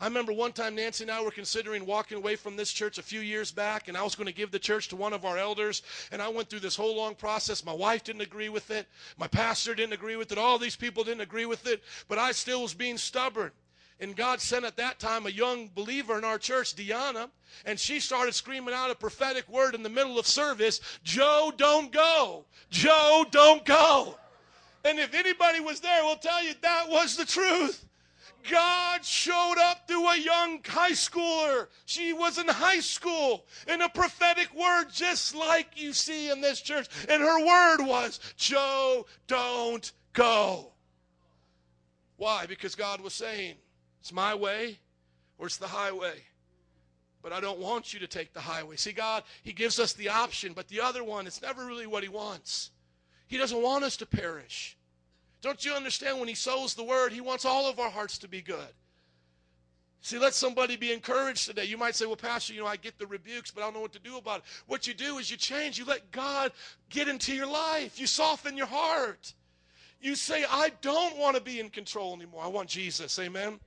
[0.00, 3.02] I remember one time Nancy and I were considering walking away from this church a
[3.02, 5.36] few years back, and I was going to give the church to one of our
[5.36, 5.82] elders.
[6.12, 7.64] And I went through this whole long process.
[7.64, 8.86] My wife didn't agree with it,
[9.18, 12.30] my pastor didn't agree with it, all these people didn't agree with it, but I
[12.32, 13.50] still was being stubborn.
[14.00, 17.30] And God sent at that time a young believer in our church, Deanna,
[17.64, 21.90] and she started screaming out a prophetic word in the middle of service Joe, don't
[21.90, 22.44] go.
[22.70, 24.16] Joe, don't go.
[24.84, 27.87] And if anybody was there, we'll tell you that was the truth.
[28.50, 31.68] God showed up through a young high schooler.
[31.84, 36.60] She was in high school in a prophetic word, just like you see in this
[36.60, 36.88] church.
[37.08, 40.72] And her word was, Joe, don't go.
[42.16, 42.46] Why?
[42.46, 43.54] Because God was saying,
[44.00, 44.78] it's my way
[45.38, 46.24] or it's the highway.
[47.22, 48.76] But I don't want you to take the highway.
[48.76, 52.02] See, God, He gives us the option, but the other one, it's never really what
[52.02, 52.70] He wants.
[53.26, 54.77] He doesn't want us to perish.
[55.40, 58.28] Don't you understand when He sows the word, He wants all of our hearts to
[58.28, 58.72] be good.
[60.00, 61.64] See, let somebody be encouraged today.
[61.64, 63.80] You might say, Well, Pastor, you know, I get the rebukes, but I don't know
[63.80, 64.44] what to do about it.
[64.66, 65.78] What you do is you change.
[65.78, 66.52] You let God
[66.88, 69.34] get into your life, you soften your heart.
[70.00, 72.44] You say, I don't want to be in control anymore.
[72.44, 73.18] I want Jesus.
[73.18, 73.58] Amen.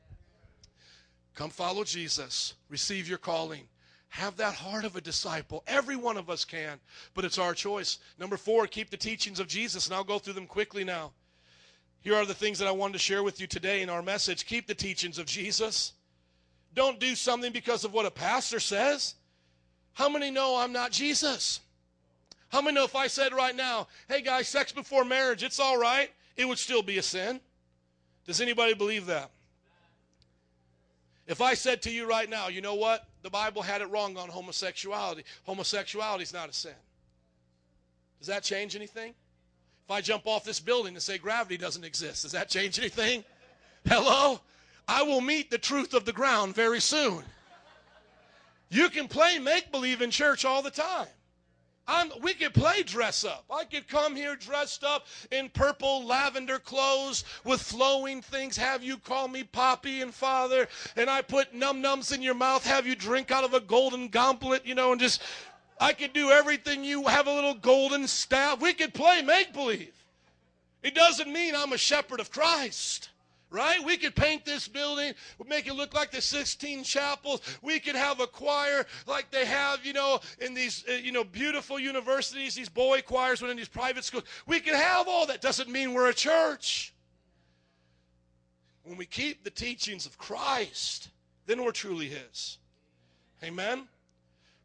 [1.35, 2.53] Come follow Jesus.
[2.69, 3.63] Receive your calling.
[4.07, 5.63] Have that heart of a disciple.
[5.67, 6.79] Every one of us can,
[7.13, 7.99] but it's our choice.
[8.17, 11.11] Number four, keep the teachings of Jesus, and I'll go through them quickly now.
[12.01, 14.45] Here are the things that I wanted to share with you today in our message.
[14.45, 15.93] Keep the teachings of Jesus.
[16.73, 19.15] Don't do something because of what a pastor says.
[19.93, 21.59] How many know I'm not Jesus?
[22.49, 25.77] How many know if I said right now, hey guys, sex before marriage, it's all
[25.77, 27.39] right, it would still be a sin?
[28.25, 29.29] Does anybody believe that?
[31.27, 33.07] If I said to you right now, you know what?
[33.21, 35.23] The Bible had it wrong on homosexuality.
[35.43, 36.73] Homosexuality is not a sin.
[38.19, 39.13] Does that change anything?
[39.85, 43.23] If I jump off this building and say gravity doesn't exist, does that change anything?
[43.87, 44.39] Hello?
[44.87, 47.23] I will meet the truth of the ground very soon.
[48.69, 51.07] You can play make believe in church all the time.
[51.87, 53.43] I'm, we could play dress up.
[53.51, 58.97] I could come here dressed up in purple lavender clothes with flowing things, have you
[58.97, 62.95] call me Poppy and Father, and I put num nums in your mouth, have you
[62.95, 65.21] drink out of a golden goblet, you know, and just,
[65.81, 68.61] I could do everything you have a little golden staff.
[68.61, 69.93] We could play make believe.
[70.81, 73.09] It doesn't mean I'm a shepherd of Christ
[73.51, 73.83] right?
[73.83, 75.13] We could paint this building,
[75.45, 77.41] make it look like the Sistine chapels.
[77.61, 81.23] We could have a choir like they have, you know, in these, uh, you know,
[81.23, 84.23] beautiful universities, these boy choirs within these private schools.
[84.47, 85.41] We can have all that.
[85.41, 86.93] Doesn't mean we're a church.
[88.83, 91.09] When we keep the teachings of Christ,
[91.45, 92.57] then we're truly His.
[93.43, 93.87] Amen.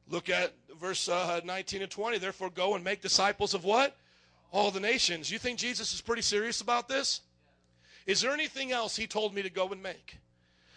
[0.08, 2.18] Look at verse uh, 19 and 20.
[2.18, 3.96] Therefore, go and make disciples of what?
[4.52, 5.30] All the nations.
[5.30, 7.20] You think Jesus is pretty serious about this?
[8.06, 10.18] Is there anything else he told me to go and make?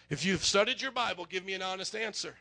[0.09, 2.35] If you've studied your Bible, give me an honest answer.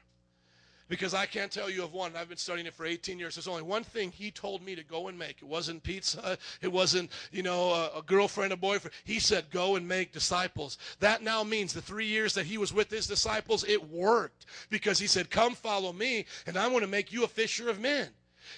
[0.88, 2.16] Because I can't tell you of one.
[2.16, 3.34] I've been studying it for 18 years.
[3.34, 5.42] There's only one thing he told me to go and make.
[5.42, 6.38] It wasn't pizza.
[6.62, 8.94] It wasn't, you know, a, a girlfriend, a boyfriend.
[9.04, 10.78] He said, go and make disciples.
[11.00, 14.46] That now means the three years that he was with his disciples, it worked.
[14.70, 17.80] Because he said, come follow me, and I'm going to make you a fisher of
[17.80, 18.08] men.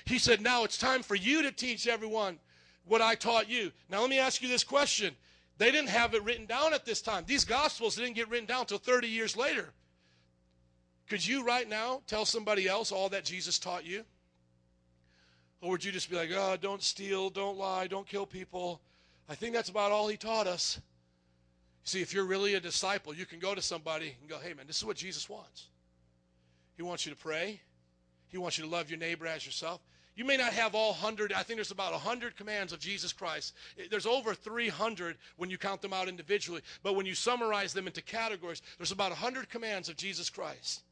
[0.04, 2.38] He said, now it's time for you to teach everyone
[2.84, 3.72] what I taught you.
[3.88, 5.14] Now let me ask you this question.
[5.58, 7.24] They didn't have it written down at this time.
[7.26, 9.72] These gospels didn't get written down until 30 years later.
[11.10, 14.04] Could you right now tell somebody else all that Jesus taught you?
[15.60, 18.80] Or would you just be like, oh, don't steal, don't lie, don't kill people?
[19.28, 20.80] I think that's about all he taught us.
[21.82, 24.68] See, if you're really a disciple, you can go to somebody and go, hey, man,
[24.68, 25.66] this is what Jesus wants.
[26.76, 27.60] He wants you to pray,
[28.28, 29.80] He wants you to love your neighbor as yourself.
[30.14, 31.32] You may not have all 100.
[31.32, 33.54] I think there's about 100 commands of Jesus Christ.
[33.90, 36.60] There's over 300 when you count them out individually.
[36.82, 40.82] But when you summarize them into categories, there's about 100 commands of Jesus Christ.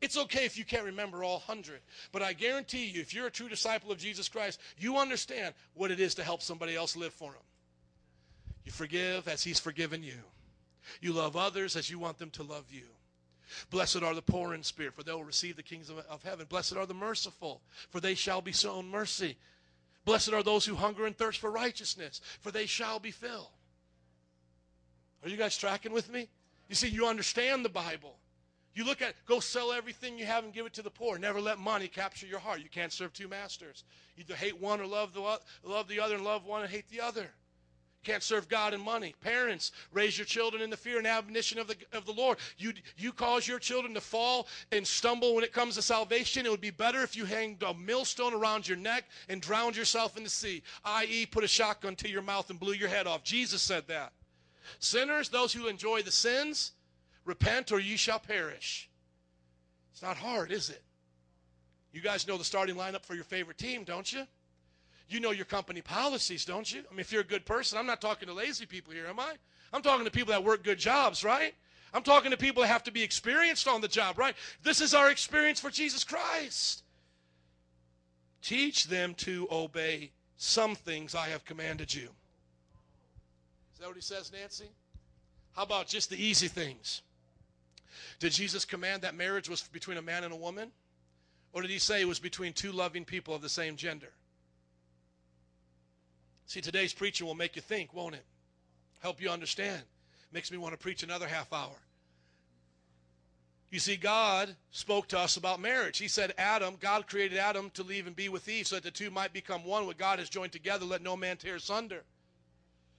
[0.00, 1.80] It's okay if you can't remember all 100.
[2.12, 5.90] But I guarantee you, if you're a true disciple of Jesus Christ, you understand what
[5.90, 7.42] it is to help somebody else live for Him.
[8.64, 10.18] You forgive as He's forgiven you,
[11.00, 12.84] you love others as you want them to love you.
[13.70, 16.46] Blessed are the poor in spirit, for they will receive the kingdom of heaven.
[16.48, 19.36] Blessed are the merciful, for they shall be shown mercy.
[20.04, 23.48] Blessed are those who hunger and thirst for righteousness, for they shall be filled.
[25.22, 26.28] Are you guys tracking with me?
[26.68, 28.16] You see, you understand the Bible.
[28.76, 31.18] You look at, go sell everything you have and give it to the poor.
[31.18, 32.60] Never let money capture your heart.
[32.60, 33.84] You can't serve two masters.
[34.18, 37.00] Either hate one or love the, love the other and love one and hate the
[37.00, 37.30] other.
[38.04, 39.14] Can't serve God and money.
[39.22, 42.36] Parents, raise your children in the fear and admonition of the, of the Lord.
[42.58, 46.44] You, you cause your children to fall and stumble when it comes to salvation.
[46.44, 50.18] It would be better if you hanged a millstone around your neck and drowned yourself
[50.18, 53.24] in the sea, i.e., put a shotgun to your mouth and blew your head off.
[53.24, 54.12] Jesus said that.
[54.80, 56.72] Sinners, those who enjoy the sins,
[57.26, 58.88] repent or ye shall perish.
[59.92, 60.82] It's not hard, is it?
[61.92, 64.22] You guys know the starting lineup for your favorite team, don't you?
[65.08, 66.80] You know your company policies, don't you?
[66.90, 69.20] I mean, if you're a good person, I'm not talking to lazy people here, am
[69.20, 69.34] I?
[69.72, 71.54] I'm talking to people that work good jobs, right?
[71.94, 74.34] I'm talking to people that have to be experienced on the job, right?
[74.62, 76.82] This is our experience for Jesus Christ.
[78.42, 82.08] Teach them to obey some things I have commanded you.
[83.74, 84.68] Is that what he says, Nancy?
[85.54, 87.02] How about just the easy things?
[88.18, 90.70] Did Jesus command that marriage was between a man and a woman?
[91.52, 94.12] Or did he say it was between two loving people of the same gender?
[96.46, 98.24] See, today's preaching will make you think, won't it?
[99.00, 99.82] Help you understand.
[100.32, 101.76] Makes me want to preach another half hour.
[103.70, 105.98] You see, God spoke to us about marriage.
[105.98, 108.90] He said, Adam, God created Adam to leave and be with Eve so that the
[108.90, 109.86] two might become one.
[109.86, 112.04] What God has joined together, let no man tear asunder.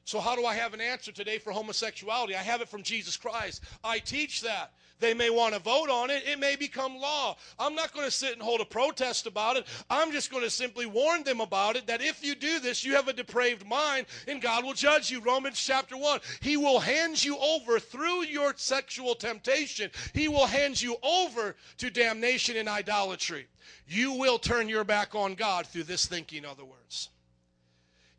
[0.03, 2.35] So, how do I have an answer today for homosexuality?
[2.35, 3.63] I have it from Jesus Christ.
[3.83, 4.73] I teach that.
[4.99, 6.23] They may want to vote on it.
[6.27, 7.37] It may become law.
[7.59, 9.65] I'm not going to sit and hold a protest about it.
[9.89, 12.95] I'm just going to simply warn them about it that if you do this, you
[12.95, 15.19] have a depraved mind and God will judge you.
[15.19, 16.19] Romans chapter 1.
[16.41, 19.91] He will hand you over through your sexual temptation.
[20.13, 23.47] He will hand you over to damnation and idolatry.
[23.87, 27.09] You will turn your back on God through this thinking, in other words.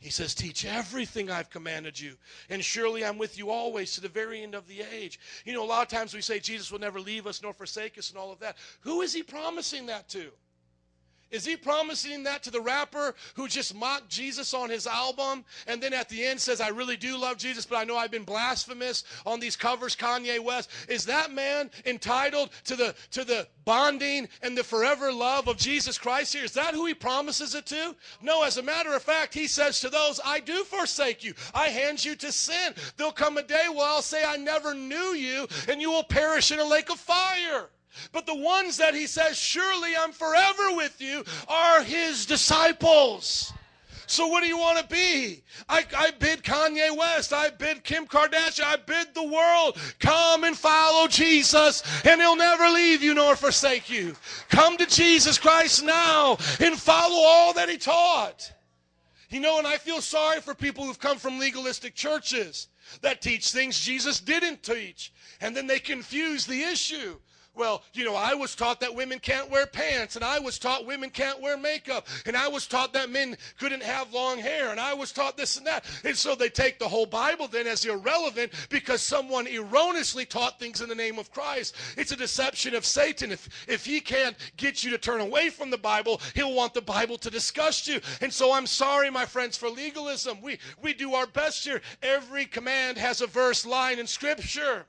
[0.01, 2.17] He says, Teach everything I've commanded you,
[2.49, 5.19] and surely I'm with you always to the very end of the age.
[5.45, 7.99] You know, a lot of times we say Jesus will never leave us nor forsake
[7.99, 8.57] us and all of that.
[8.81, 10.31] Who is he promising that to?
[11.31, 15.83] Is he promising that to the rapper who just mocked Jesus on his album and
[15.83, 18.25] then at the end says, I really do love Jesus, but I know I've been
[18.25, 20.71] blasphemous on these covers, Kanye West?
[20.89, 25.99] Is that man entitled to the, to the bonding and the forever love of Jesus
[25.99, 26.45] Christ here?
[26.45, 27.95] Is that who he promises it to?
[28.23, 31.35] No, as a matter of fact, he says to those, I do forsake you.
[31.55, 32.75] I hand you to sin.
[32.97, 36.51] There'll come a day where I'll say, I never knew you, and you will perish
[36.51, 37.69] in a lake of fire.
[38.13, 43.53] But the ones that he says, Surely I'm forever with you, are his disciples.
[44.09, 45.43] So what do you want to be?
[45.69, 50.57] I, I bid Kanye West, I bid Kim Kardashian, I bid the world, come and
[50.57, 54.17] follow Jesus, and he'll never leave you nor forsake you.
[54.49, 58.51] Come to Jesus Christ now and follow all that he taught.
[59.29, 62.69] You know, and I feel sorry for people who've come from legalistic churches
[63.03, 65.13] that teach things Jesus didn't teach,
[65.43, 67.19] and then they confuse the issue.
[67.59, 70.87] Well, you know, I was taught that women can't wear pants, and I was taught
[70.87, 74.79] women can't wear makeup, and I was taught that men couldn't have long hair, and
[74.79, 75.85] I was taught this and that.
[76.05, 80.81] And so they take the whole Bible then as irrelevant because someone erroneously taught things
[80.81, 81.75] in the name of Christ.
[81.97, 83.33] It's a deception of Satan.
[83.33, 86.81] If, if he can't get you to turn away from the Bible, he'll want the
[86.81, 88.01] Bible to disgust you.
[88.21, 90.41] And so I'm sorry, my friends, for legalism.
[90.41, 91.83] We, we do our best here.
[92.05, 94.87] Every command has a verse line in Scripture.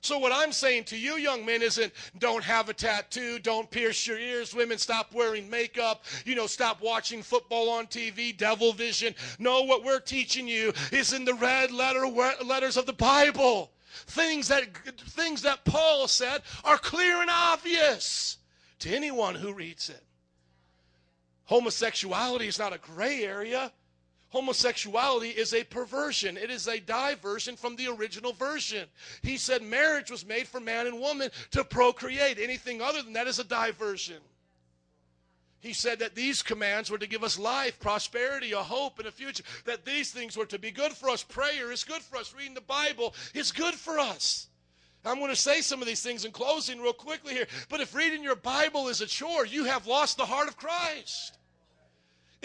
[0.00, 4.06] So, what I'm saying to you, young men, isn't don't have a tattoo, don't pierce
[4.06, 9.14] your ears, women, stop wearing makeup, you know, stop watching football on TV, devil vision.
[9.38, 12.06] No, what we're teaching you is in the red letter
[12.44, 13.72] letters of the Bible.
[14.06, 18.38] Things that things that Paul said are clear and obvious
[18.80, 20.02] to anyone who reads it.
[21.44, 23.72] Homosexuality is not a gray area.
[24.36, 26.36] Homosexuality is a perversion.
[26.36, 28.86] It is a diversion from the original version.
[29.22, 32.38] He said marriage was made for man and woman to procreate.
[32.38, 34.18] Anything other than that is a diversion.
[35.58, 39.10] He said that these commands were to give us life, prosperity, a hope, and a
[39.10, 39.42] future.
[39.64, 41.22] That these things were to be good for us.
[41.22, 42.34] Prayer is good for us.
[42.36, 44.48] Reading the Bible is good for us.
[45.02, 47.46] I'm going to say some of these things in closing real quickly here.
[47.70, 51.38] But if reading your Bible is a chore, you have lost the heart of Christ.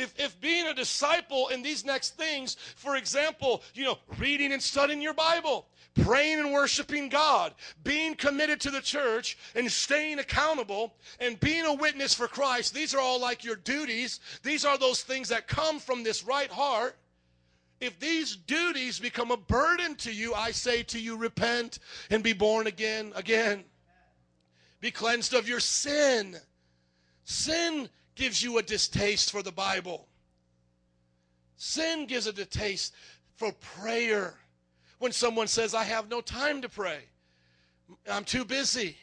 [0.01, 4.61] If, if being a disciple in these next things, for example, you know, reading and
[4.61, 5.67] studying your Bible,
[6.03, 7.53] praying and worshiping God,
[7.83, 12.95] being committed to the church and staying accountable and being a witness for Christ, these
[12.95, 14.19] are all like your duties.
[14.41, 16.97] These are those things that come from this right heart.
[17.79, 21.79] If these duties become a burden to you, I say to you, repent
[22.09, 23.65] and be born again, again.
[24.79, 26.37] Be cleansed of your sin.
[27.23, 27.89] Sin
[28.21, 30.07] gives you a distaste for the Bible.
[31.57, 32.93] Sin gives a distaste
[33.33, 34.35] for prayer.
[34.99, 36.99] When someone says, I have no time to pray,
[38.07, 38.95] I'm too busy.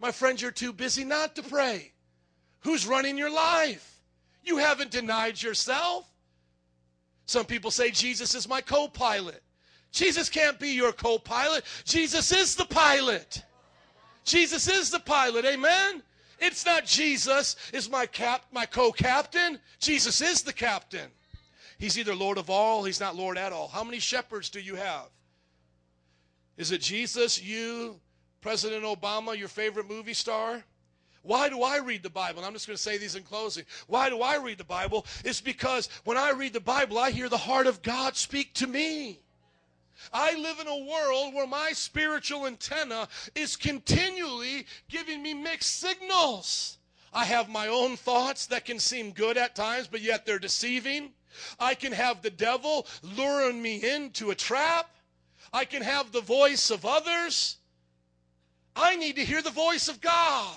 [0.00, 1.92] My friends, you're too busy not to pray.
[2.62, 4.00] Who's running your life?
[4.42, 6.10] You haven't denied yourself.
[7.26, 9.40] Some people say Jesus is my co pilot.
[9.92, 11.62] Jesus can't be your co pilot.
[11.84, 13.40] Jesus is the pilot.
[14.24, 15.44] Jesus is the pilot.
[15.44, 16.02] Amen?
[16.40, 19.58] It's not Jesus is my cap, my co-captain.
[19.78, 21.10] Jesus is the captain.
[21.78, 23.68] He's either Lord of all, he's not Lord at all.
[23.68, 25.06] How many shepherds do you have?
[26.56, 28.00] Is it Jesus, you,
[28.40, 30.64] President Obama, your favorite movie star?
[31.22, 32.38] Why do I read the Bible?
[32.38, 33.64] And I'm just going to say these in closing.
[33.86, 35.06] Why do I read the Bible?
[35.24, 38.66] It's because when I read the Bible, I hear the heart of God speak to
[38.66, 39.20] me.
[40.12, 46.78] I live in a world where my spiritual antenna is continually giving me mixed signals.
[47.12, 51.12] I have my own thoughts that can seem good at times, but yet they're deceiving.
[51.58, 54.90] I can have the devil luring me into a trap.
[55.52, 57.56] I can have the voice of others.
[58.76, 60.54] I need to hear the voice of God.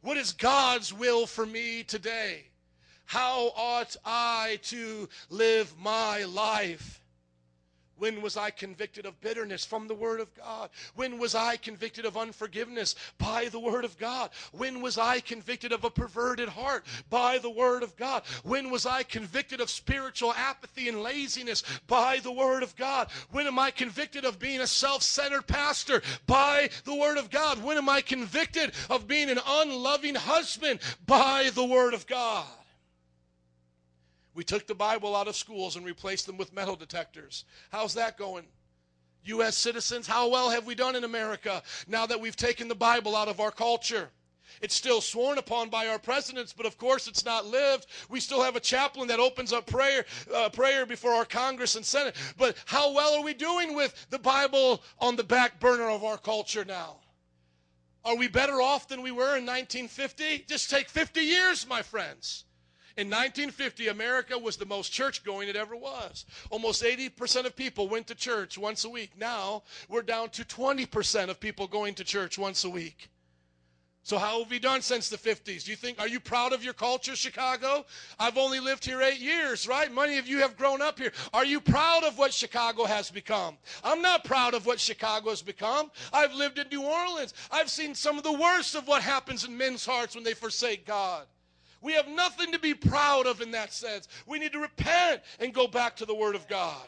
[0.00, 2.46] What is God's will for me today?
[3.04, 7.01] How ought I to live my life?
[8.02, 10.70] When was I convicted of bitterness from the Word of God?
[10.96, 14.30] When was I convicted of unforgiveness by the Word of God?
[14.50, 18.24] When was I convicted of a perverted heart by the Word of God?
[18.42, 23.08] When was I convicted of spiritual apathy and laziness by the Word of God?
[23.30, 27.62] When am I convicted of being a self centered pastor by the Word of God?
[27.62, 32.48] When am I convicted of being an unloving husband by the Word of God?
[34.34, 37.44] We took the Bible out of schools and replaced them with metal detectors.
[37.70, 38.44] How's that going?
[39.24, 39.56] U.S.
[39.56, 43.28] citizens, how well have we done in America now that we've taken the Bible out
[43.28, 44.10] of our culture?
[44.60, 47.86] It's still sworn upon by our presidents, but of course it's not lived.
[48.08, 50.04] We still have a chaplain that opens up prayer,
[50.34, 52.16] uh, prayer before our Congress and Senate.
[52.36, 56.18] But how well are we doing with the Bible on the back burner of our
[56.18, 56.96] culture now?
[58.04, 60.44] Are we better off than we were in 1950?
[60.48, 62.44] Just take 50 years, my friends.
[62.96, 66.26] In 1950, America was the most church going it ever was.
[66.50, 69.12] Almost 80% of people went to church once a week.
[69.18, 73.08] Now we're down to 20% of people going to church once a week.
[74.04, 75.64] So how have we done since the 50s?
[75.64, 77.86] Do you think, are you proud of your culture, Chicago?
[78.18, 79.94] I've only lived here eight years, right?
[79.94, 81.12] Many of you have grown up here.
[81.32, 83.56] Are you proud of what Chicago has become?
[83.84, 85.92] I'm not proud of what Chicago has become.
[86.12, 87.32] I've lived in New Orleans.
[87.52, 90.84] I've seen some of the worst of what happens in men's hearts when they forsake
[90.84, 91.26] God.
[91.82, 94.08] We have nothing to be proud of in that sense.
[94.26, 96.86] We need to repent and go back to the Word of God.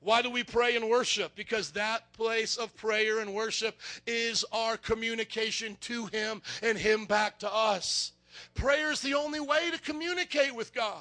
[0.00, 1.34] Why do we pray and worship?
[1.34, 7.38] Because that place of prayer and worship is our communication to Him and Him back
[7.38, 8.12] to us.
[8.54, 11.00] Prayer is the only way to communicate with God.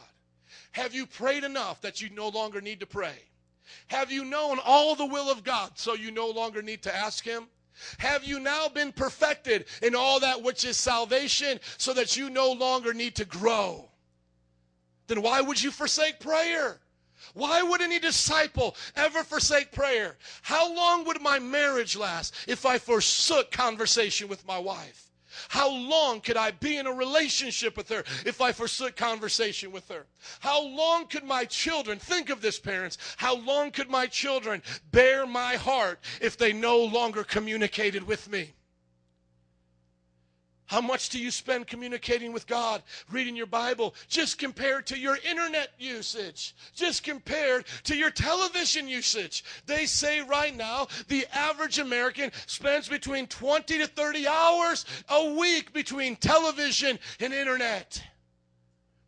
[0.72, 3.16] Have you prayed enough that you no longer need to pray?
[3.88, 7.26] Have you known all the will of God so you no longer need to ask
[7.26, 7.48] Him?
[8.00, 12.52] Have you now been perfected in all that which is salvation so that you no
[12.52, 13.90] longer need to grow?
[15.08, 16.80] Then why would you forsake prayer?
[17.34, 20.18] Why would any disciple ever forsake prayer?
[20.42, 25.13] How long would my marriage last if I forsook conversation with my wife?
[25.50, 29.88] How long could I be in a relationship with her if I forsook conversation with
[29.90, 30.06] her?
[30.40, 34.62] How long could my children, think of this, parents, how long could my children
[34.92, 38.54] bear my heart if they no longer communicated with me?
[40.74, 42.82] How much do you spend communicating with God,
[43.12, 49.44] reading your Bible, just compared to your internet usage, just compared to your television usage?
[49.68, 55.74] They say right now the average American spends between 20 to 30 hours a week
[55.74, 58.02] between television and internet.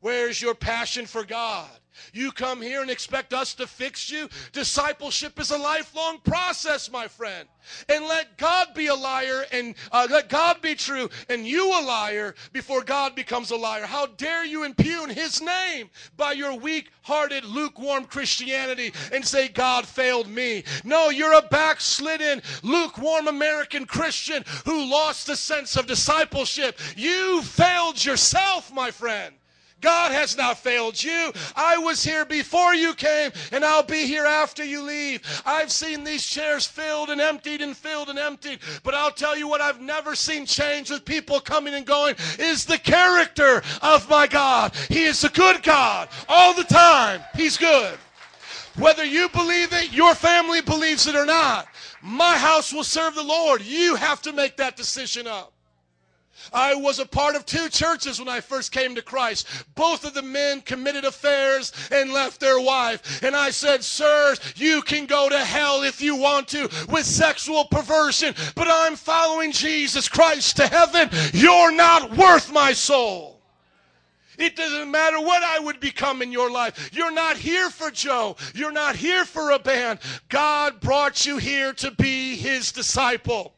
[0.01, 1.71] Where's your passion for God?
[2.13, 4.29] You come here and expect us to fix you?
[4.51, 7.47] Discipleship is a lifelong process, my friend.
[7.89, 11.81] And let God be a liar and uh, let God be true and you a
[11.81, 13.85] liar before God becomes a liar.
[13.85, 19.85] How dare you impugn his name by your weak hearted, lukewarm Christianity and say, God
[19.85, 20.63] failed me?
[20.83, 26.79] No, you're a backslidden, lukewarm American Christian who lost the sense of discipleship.
[26.95, 29.33] You failed yourself, my friend.
[29.81, 31.31] God has not failed you.
[31.55, 35.21] I was here before you came, and I'll be here after you leave.
[35.45, 39.47] I've seen these chairs filled and emptied and filled and emptied, but I'll tell you
[39.47, 44.27] what I've never seen change with people coming and going is the character of my
[44.27, 44.75] God.
[44.89, 47.21] He is a good God all the time.
[47.35, 47.97] He's good.
[48.77, 51.67] Whether you believe it, your family believes it or not,
[52.01, 53.61] my house will serve the Lord.
[53.61, 55.54] You have to make that decision up.
[56.53, 59.47] I was a part of two churches when I first came to Christ.
[59.75, 63.23] Both of the men committed affairs and left their wife.
[63.23, 67.65] And I said, Sirs, you can go to hell if you want to with sexual
[67.65, 71.09] perversion, but I'm following Jesus Christ to heaven.
[71.33, 73.35] You're not worth my soul.
[74.37, 76.89] It doesn't matter what I would become in your life.
[76.93, 78.35] You're not here for Joe.
[78.53, 79.99] You're not here for a band.
[80.29, 83.55] God brought you here to be his disciple.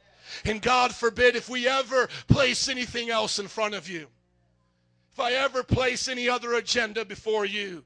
[0.47, 4.07] And God forbid if we ever place anything else in front of you,
[5.11, 7.83] if I ever place any other agenda before you.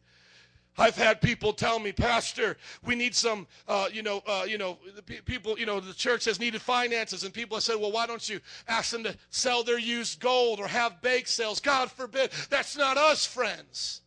[0.78, 4.78] I've had people tell me, Pastor, we need some, uh, you know, uh, you know,
[5.26, 8.28] people, you know, the church has needed finances, and people have said, well, why don't
[8.30, 11.60] you ask them to sell their used gold or have bake sales?
[11.60, 12.32] God forbid.
[12.50, 14.02] That's not us, friends.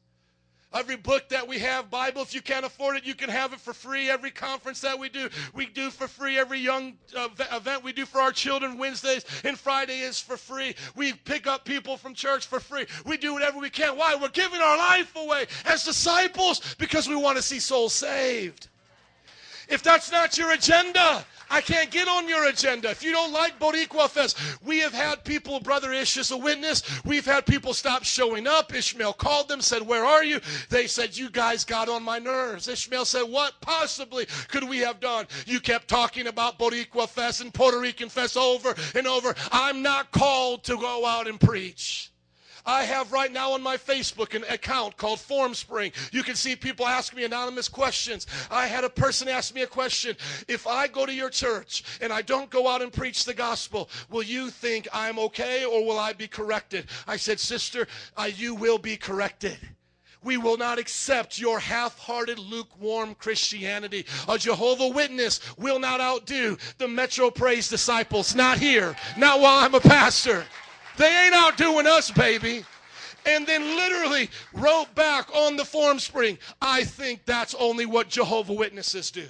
[0.75, 3.61] Every book that we have, Bible, if you can't afford it, you can have it
[3.61, 4.11] for free.
[4.11, 6.37] Every conference that we do, we do for free.
[6.37, 10.75] Every young uh, event we do for our children Wednesdays and Friday is for free.
[10.97, 12.87] We pick up people from church for free.
[13.07, 13.97] We do whatever we can.
[13.97, 14.17] Why?
[14.21, 18.69] We're giving our life away as disciples because we want to see souls saved.
[19.69, 22.91] If that's not your agenda, I can't get on your agenda.
[22.91, 26.83] If you don't like Boricua Fest, we have had people, Brother Ish is a witness.
[27.05, 28.75] We've had people stop showing up.
[28.75, 30.41] Ishmael called them, said, Where are you?
[30.71, 32.69] They said, You guys got on my nerves.
[32.69, 35.27] Ishmael said, What possibly could we have done?
[35.47, 39.35] You kept talking about Boricua Fest and Puerto Rican Fest over and over.
[39.53, 42.11] I'm not called to go out and preach.
[42.67, 45.93] I have right now on my Facebook an account called FormSpring.
[46.13, 48.27] You can see people ask me anonymous questions.
[48.51, 50.17] I had a person ask me a question.
[50.49, 53.91] If I go to your church and I don't go out and preach the gospel,
[54.11, 56.87] will you think I'm okay or will I be corrected?
[57.07, 57.87] I said, Sister,
[58.35, 59.59] you will be corrected.
[60.23, 64.07] We will not accept your half hearted, lukewarm Christianity.
[64.27, 68.35] A Jehovah Witness will not outdo the Metro Praise disciples.
[68.35, 70.47] Not here, not while I'm a pastor.
[70.97, 72.65] They ain't outdoing us, baby.
[73.27, 79.11] And then literally wrote back on the FormSpring, I think that's only what Jehovah Witnesses
[79.11, 79.27] do.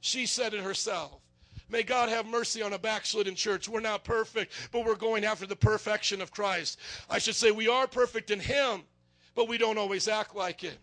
[0.00, 1.12] She said it herself.
[1.68, 3.68] May God have mercy on a backslidden church.
[3.68, 6.78] We're not perfect, but we're going after the perfection of Christ.
[7.08, 8.82] I should say we are perfect in Him,
[9.34, 10.76] but we don't always act like it.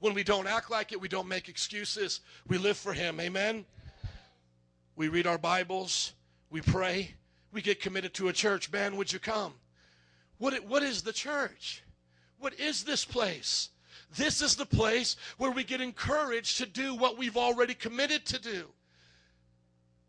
[0.00, 2.20] When we don't act like it, we don't make excuses.
[2.48, 3.20] We live for Him.
[3.20, 3.64] Amen.
[4.96, 6.12] We read our Bibles,
[6.50, 7.14] we pray,
[7.54, 8.70] we get committed to a church.
[8.70, 9.54] Man, would you come?
[10.38, 11.82] What, what is the church?
[12.38, 13.70] What is this place?
[14.16, 18.40] This is the place where we get encouraged to do what we've already committed to
[18.40, 18.66] do.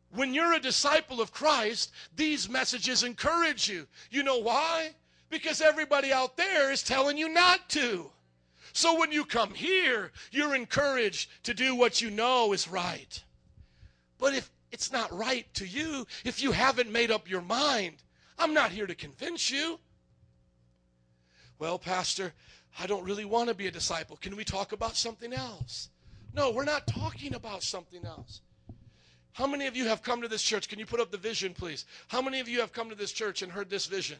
[0.09, 3.87] When you're a disciple of Christ, these messages encourage you.
[4.09, 4.91] You know why?
[5.29, 8.09] Because everybody out there is telling you not to.
[8.73, 13.23] So when you come here, you're encouraged to do what you know is right.
[14.17, 17.95] But if it's not right to you, if you haven't made up your mind,
[18.37, 19.79] I'm not here to convince you.
[21.59, 22.33] Well, Pastor,
[22.77, 24.17] I don't really want to be a disciple.
[24.17, 25.89] Can we talk about something else?
[26.33, 28.41] No, we're not talking about something else.
[29.31, 30.67] How many of you have come to this church?
[30.67, 31.85] Can you put up the vision, please?
[32.07, 34.17] How many of you have come to this church and heard this vision?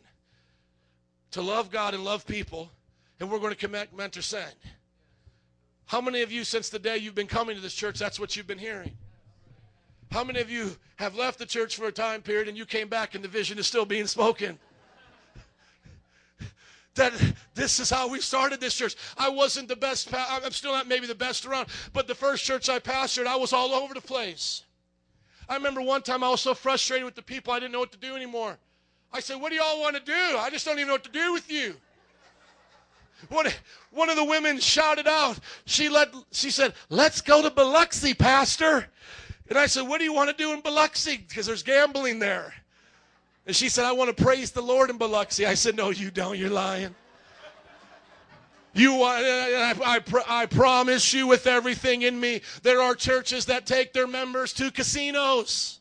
[1.32, 2.70] To love God and love people,
[3.20, 4.56] and we're going to commit, mentor, send.
[5.86, 8.36] How many of you, since the day you've been coming to this church, that's what
[8.36, 8.98] you've been hearing?
[10.12, 12.88] How many of you have left the church for a time period and you came
[12.88, 14.60] back and the vision is still being spoken?
[16.96, 17.14] that
[17.54, 18.96] this is how we started this church.
[19.18, 22.70] I wasn't the best, I'm still not maybe the best around, but the first church
[22.70, 24.64] I pastored, I was all over the place.
[25.48, 27.92] I remember one time I was so frustrated with the people, I didn't know what
[27.92, 28.58] to do anymore.
[29.14, 30.14] I said, What do y'all want to do?
[30.14, 31.76] I just don't even know what to do with you.
[33.30, 33.48] One,
[33.92, 38.88] one of the women shouted out, she, let, she said, Let's go to Biloxi, Pastor.
[39.50, 41.18] And I said, What do you want to do in Biloxi?
[41.18, 42.54] Because there's gambling there.
[43.46, 45.46] And she said, I want to praise the Lord in Biloxi.
[45.46, 46.38] I said, No, you don't.
[46.38, 46.96] You're lying.
[48.74, 53.66] You, uh, I, I, I promise you with everything in me, there are churches that
[53.66, 55.80] take their members to casinos.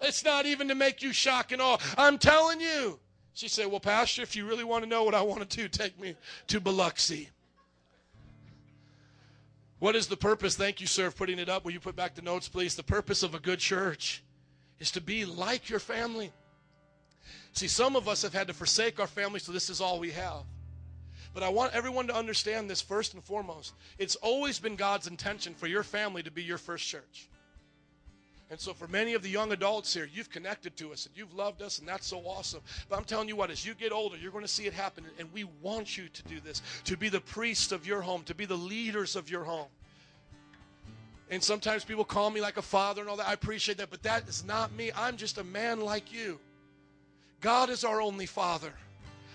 [0.00, 1.78] It's not even to make you shock and awe.
[1.98, 2.98] I'm telling you.
[3.34, 5.68] She said, Well, Pastor, if you really want to know what I want to do,
[5.68, 6.14] take me
[6.48, 7.30] to Biloxi.
[9.80, 10.56] What is the purpose?
[10.56, 11.64] Thank you, sir, for putting it up.
[11.64, 12.74] Will you put back the notes, please?
[12.74, 14.22] The purpose of a good church
[14.78, 16.30] is to be like your family.
[17.52, 20.10] See, some of us have had to forsake our family, so this is all we
[20.10, 20.42] have.
[21.32, 23.72] But I want everyone to understand this first and foremost.
[23.98, 27.29] It's always been God's intention for your family to be your first church.
[28.50, 31.32] And so, for many of the young adults here, you've connected to us and you've
[31.34, 32.60] loved us, and that's so awesome.
[32.88, 35.04] But I'm telling you what, as you get older, you're going to see it happen.
[35.20, 38.34] And we want you to do this to be the priest of your home, to
[38.34, 39.68] be the leaders of your home.
[41.30, 43.28] And sometimes people call me like a father and all that.
[43.28, 44.90] I appreciate that, but that is not me.
[44.96, 46.40] I'm just a man like you.
[47.40, 48.72] God is our only father.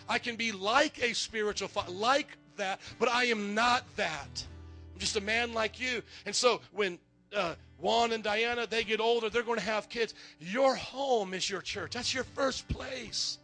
[0.09, 4.45] I can be like a spiritual father, like that, but I am not that.
[4.93, 6.03] I'm just a man like you.
[6.25, 6.99] And so when
[7.33, 10.13] uh, Juan and Diana, they get older, they're going to have kids.
[10.39, 11.93] Your home is your church.
[11.93, 13.37] That's your first place.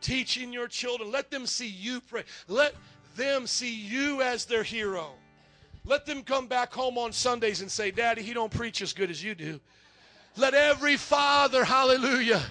[0.00, 1.10] Teaching your children.
[1.10, 2.24] Let them see you pray.
[2.48, 2.74] Let
[3.16, 5.10] them see you as their hero.
[5.84, 9.10] Let them come back home on Sundays and say, Daddy, he don't preach as good
[9.10, 9.60] as you do.
[10.36, 12.42] Let every father, hallelujah,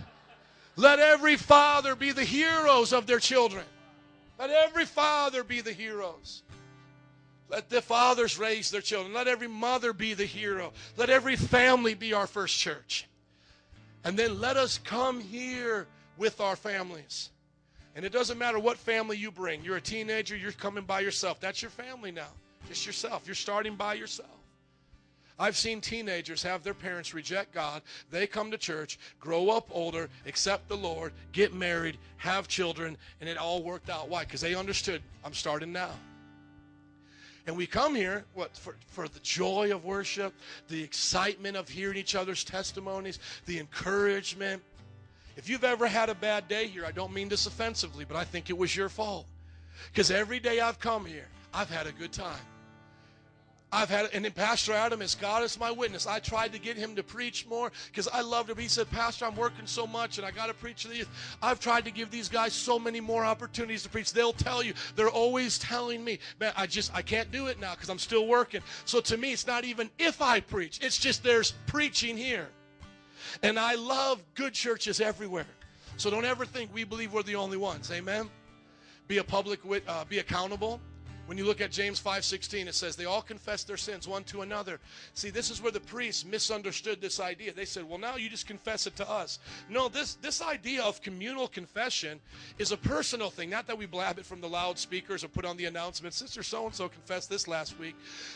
[0.75, 3.63] let every father be the heroes of their children.
[4.39, 6.43] Let every father be the heroes.
[7.49, 9.13] Let the fathers raise their children.
[9.13, 10.73] Let every mother be the hero.
[10.97, 13.07] Let every family be our first church.
[14.03, 15.87] And then let us come here
[16.17, 17.29] with our families.
[17.95, 19.63] And it doesn't matter what family you bring.
[19.63, 21.39] You're a teenager, you're coming by yourself.
[21.39, 22.29] That's your family now.
[22.67, 23.23] Just yourself.
[23.25, 24.29] You're starting by yourself.
[25.39, 27.83] I've seen teenagers have their parents reject God.
[28.09, 33.29] They come to church, grow up older, accept the Lord, get married, have children, and
[33.29, 34.09] it all worked out.
[34.09, 34.23] Why?
[34.23, 35.91] Because they understood I'm starting now.
[37.47, 40.33] And we come here what for, for the joy of worship,
[40.67, 44.61] the excitement of hearing each other's testimonies, the encouragement.
[45.37, 48.25] If you've ever had a bad day here, I don't mean this offensively, but I
[48.25, 49.27] think it was your fault.
[49.91, 52.41] Because every day I've come here, I've had a good time.
[53.69, 56.77] I've had, and then Pastor Adam, as God is my witness, I tried to get
[56.77, 58.57] him to preach more because I loved him.
[58.57, 61.05] He said, Pastor, I'm working so much and I got to preach to these.
[61.41, 64.13] I've tried to give these guys so many more opportunities to preach.
[64.13, 67.73] They'll tell you, they're always telling me, man, I just, I can't do it now
[67.73, 68.61] because I'm still working.
[68.85, 72.47] So to me, it's not even if I preach, it's just there's preaching here.
[73.43, 75.45] And I love good churches everywhere.
[75.97, 77.91] So don't ever think we believe we're the only ones.
[77.91, 78.29] Amen.
[79.09, 80.79] Be a public, wit, uh, be accountable
[81.27, 84.43] When you look at James 5:16 it says they all confess their sins one to
[84.43, 84.79] another.
[85.13, 87.51] See, this is where the priests misunderstood this idea.
[87.51, 91.01] They said, "Well, now you just confess it to us." No, this this idea of
[91.01, 92.21] communal confession
[92.57, 95.57] is a personal thing, not that we blab it from the loudspeakers or put on
[95.57, 97.95] the announcement, "Sister so and so confessed this last week."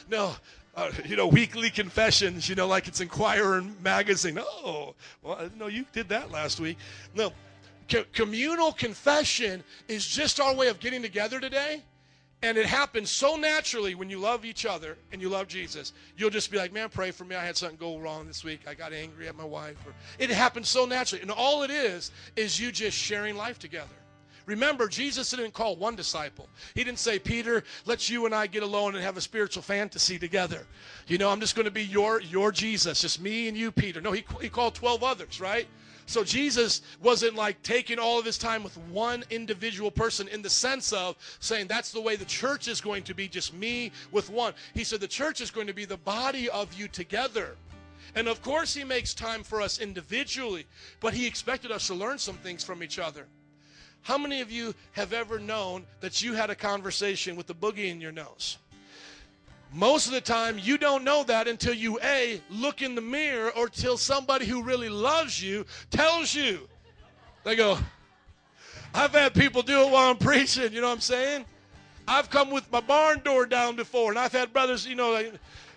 [0.09, 0.35] No,
[0.75, 4.37] uh, you know, weekly confessions, you know, like it's Enquirer magazine.
[4.37, 6.77] Oh, well, didn't know you did that last week.
[7.15, 7.31] No,
[7.87, 11.83] co- communal confession is just our way of getting together today
[12.43, 15.93] and it happens so naturally when you love each other and you love Jesus.
[16.17, 17.35] You'll just be like, man, pray for me.
[17.35, 18.61] I had something go wrong this week.
[18.67, 19.77] I got angry at my wife.
[19.85, 21.21] Or, it happens so naturally.
[21.21, 23.89] And all it is, is you just sharing life together.
[24.47, 26.49] Remember, Jesus didn't call one disciple.
[26.73, 30.17] He didn't say, Peter, let's you and I get alone and have a spiritual fantasy
[30.17, 30.65] together.
[31.07, 34.01] You know, I'm just going to be your, your Jesus, just me and you, Peter.
[34.01, 35.67] No, he, he called 12 others, right?
[36.11, 40.49] So Jesus wasn't like taking all of his time with one individual person in the
[40.49, 44.29] sense of saying that's the way the church is going to be, just me with
[44.29, 44.53] one.
[44.73, 47.55] He said the church is going to be the body of you together.
[48.13, 50.65] And of course, he makes time for us individually,
[50.99, 53.25] but he expected us to learn some things from each other.
[54.01, 57.89] How many of you have ever known that you had a conversation with a boogie
[57.89, 58.57] in your nose?
[59.73, 63.51] Most of the time, you don't know that until you A, look in the mirror
[63.51, 66.67] or till somebody who really loves you tells you.
[67.45, 67.77] They go,
[68.93, 71.45] I've had people do it while I'm preaching, you know what I'm saying?
[72.07, 75.15] I've come with my barn door down before, and I've had brothers, you know,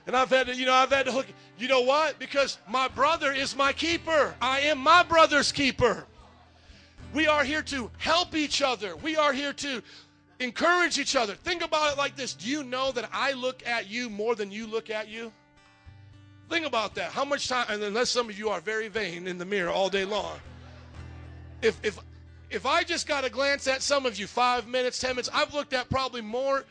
[0.06, 1.26] and I've had to, you know, I've had to hook.
[1.56, 2.18] You know what?
[2.18, 4.34] Because my brother is my keeper.
[4.40, 6.04] I am my brother's keeper.
[7.12, 8.96] We are here to help each other.
[8.96, 9.82] We are here to
[10.40, 11.34] encourage each other.
[11.34, 14.50] Think about it like this Do you know that I look at you more than
[14.50, 15.32] you look at you?
[16.50, 17.10] Think about that.
[17.10, 19.88] How much time, and unless some of you are very vain in the mirror all
[19.88, 20.38] day long,
[21.62, 21.98] if, if,
[22.50, 25.54] if I just got a glance at some of you, five minutes, ten minutes, I've
[25.54, 26.64] looked at probably more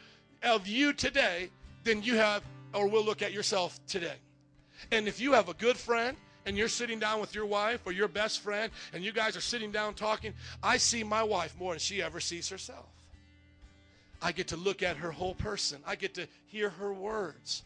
[0.43, 1.49] of you today
[1.83, 4.15] than you have or will look at yourself today.
[4.91, 6.15] And if you have a good friend,
[6.45, 9.41] and you're sitting down with your wife or your best friend and you guys are
[9.41, 12.85] sitting down talking, I see my wife more than she ever sees herself.
[14.23, 15.81] I get to look at her whole person.
[15.85, 17.63] I get to hear her words.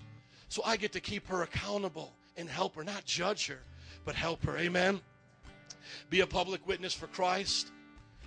[0.50, 3.60] So I get to keep her accountable and help her, not judge her,
[4.06, 4.58] but help her.
[4.58, 5.00] Amen.
[6.10, 7.72] Be a public witness for Christ.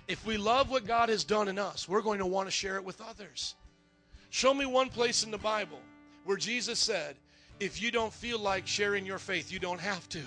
[0.07, 2.77] If we love what God has done in us, we're going to want to share
[2.77, 3.55] it with others.
[4.29, 5.79] Show me one place in the Bible
[6.23, 7.17] where Jesus said,
[7.59, 10.21] if you don't feel like sharing your faith, you don't have to.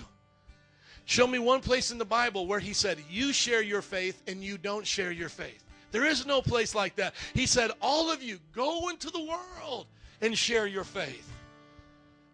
[1.05, 4.43] Show me one place in the Bible where he said, You share your faith and
[4.43, 5.64] you don't share your faith.
[5.91, 7.13] There is no place like that.
[7.33, 9.87] He said, All of you go into the world
[10.21, 11.31] and share your faith.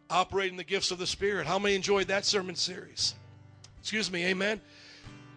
[0.10, 1.48] Operating the gifts of the Spirit.
[1.48, 3.15] How many enjoyed that sermon series?
[3.80, 4.61] Excuse me, amen.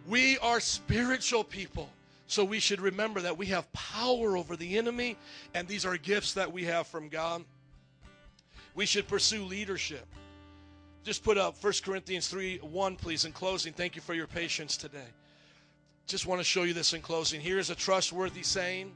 [0.06, 1.88] We are spiritual people.
[2.26, 5.16] So we should remember that we have power over the enemy,
[5.52, 7.44] and these are gifts that we have from God.
[8.74, 10.06] We should pursue leadership.
[11.04, 13.72] Just put up 1 Corinthians 3 1, please, in closing.
[13.72, 15.06] Thank you for your patience today.
[16.06, 17.40] Just want to show you this in closing.
[17.40, 18.92] Here is a trustworthy saying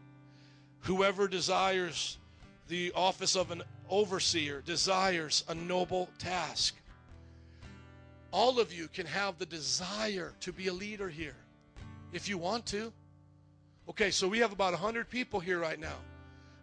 [0.81, 2.19] Whoever desires
[2.69, 6.75] the office of an overseer desires a noble task.
[8.31, 11.37] All of you can have the desire to be a leader here
[12.13, 12.93] if you want to.
[13.89, 15.97] Okay, so we have about 100 people here right now.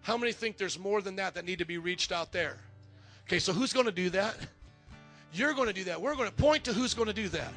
[0.02, 2.58] How many think there's more than that that need to be reached out there?
[3.28, 4.36] Okay, so who's going to do that?
[5.34, 6.00] You're going to do that.
[6.00, 7.52] We're going to point to who's going to do that.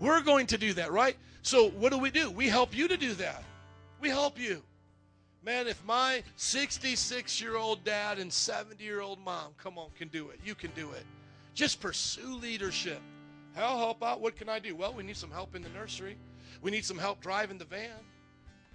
[0.00, 1.16] We're going to do that, right?
[1.44, 2.30] So what do we do?
[2.30, 3.44] We help you to do that.
[4.00, 4.62] We help you.
[5.44, 10.08] Man, if my 66 year old dad and 70 year old mom, come on, can
[10.08, 10.40] do it.
[10.42, 11.04] You can do it.
[11.52, 12.98] Just pursue leadership.
[13.58, 14.22] I'll help out.
[14.22, 14.74] What can I do?
[14.74, 16.16] Well, we need some help in the nursery.
[16.62, 17.90] We need some help driving the van.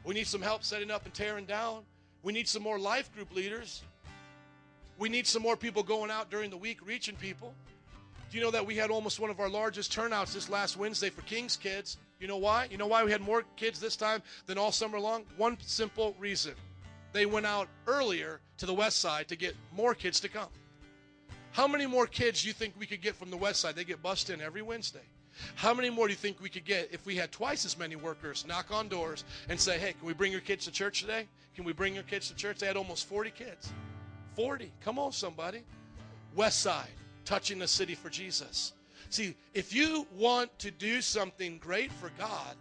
[0.05, 1.81] We need some help setting up and tearing down.
[2.21, 3.81] We need some more life group leaders.
[4.99, 7.51] We need some more people going out during the week reaching people.
[8.29, 11.09] Do you know that we had almost one of our largest turnouts this last Wednesday
[11.09, 11.97] for King's Kids?
[12.19, 12.67] You know why?
[12.69, 15.23] You know why we had more kids this time than all summer long?
[15.37, 16.53] One simple reason.
[17.13, 20.49] They went out earlier to the west side to get more kids to come.
[21.51, 23.75] How many more kids do you think we could get from the west side?
[23.75, 25.07] They get bussed in every Wednesday.
[25.55, 27.95] How many more do you think we could get if we had twice as many
[27.95, 31.25] workers knock on doors and say, hey, can we bring your kids to church today?
[31.55, 32.59] Can we bring your kids to church?
[32.59, 33.71] They had almost 40 kids.
[34.35, 34.71] 40.
[34.83, 35.63] Come on, somebody.
[36.35, 36.89] West side,
[37.23, 38.73] touching the city for Jesus.
[39.09, 42.55] See, if you want to do something great for God,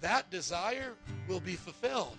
[0.00, 0.94] that desire
[1.26, 2.16] will be fulfilled.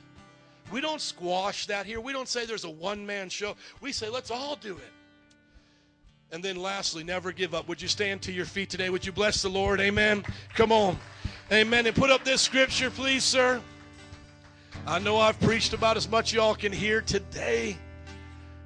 [0.71, 1.99] We don't squash that here.
[1.99, 3.55] We don't say there's a one man show.
[3.81, 4.91] We say, let's all do it.
[6.31, 7.67] And then lastly, never give up.
[7.67, 8.89] Would you stand to your feet today?
[8.89, 9.79] Would you bless the Lord?
[9.79, 10.23] Amen.
[10.53, 10.99] Come on.
[11.51, 11.87] Amen.
[11.87, 13.59] And put up this scripture, please, sir.
[14.85, 17.77] I know I've preached about as much y'all can hear today.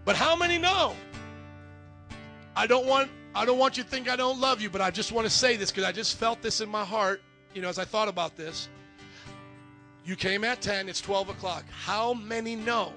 [0.03, 0.94] But how many know?
[2.56, 4.91] I don't want I don't want you to think I don't love you, but I
[4.91, 7.22] just want to say this because I just felt this in my heart,
[7.53, 8.69] you know, as I thought about this.
[10.05, 11.64] You came at 10, it's 12 o'clock.
[11.72, 12.93] How many know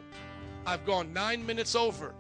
[0.67, 2.15] I've gone nine minutes over,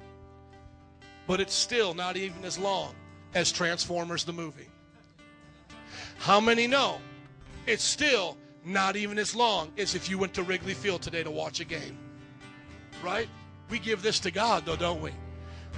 [1.26, 2.94] but it's still not even as long
[3.34, 4.68] as Transformers the movie?
[6.18, 6.98] How many know
[7.66, 11.30] it's still not even as long as if you went to Wrigley Field today to
[11.30, 11.98] watch a game?
[13.02, 13.28] Right?
[13.68, 15.10] We give this to God, though, don't we?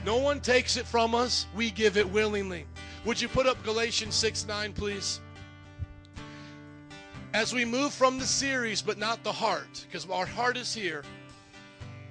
[0.05, 2.67] No one takes it from us, we give it willingly.
[3.05, 5.21] Would you put up Galatians 6 9, please?
[7.35, 11.05] As we move from the series, but not the heart, because our heart is here,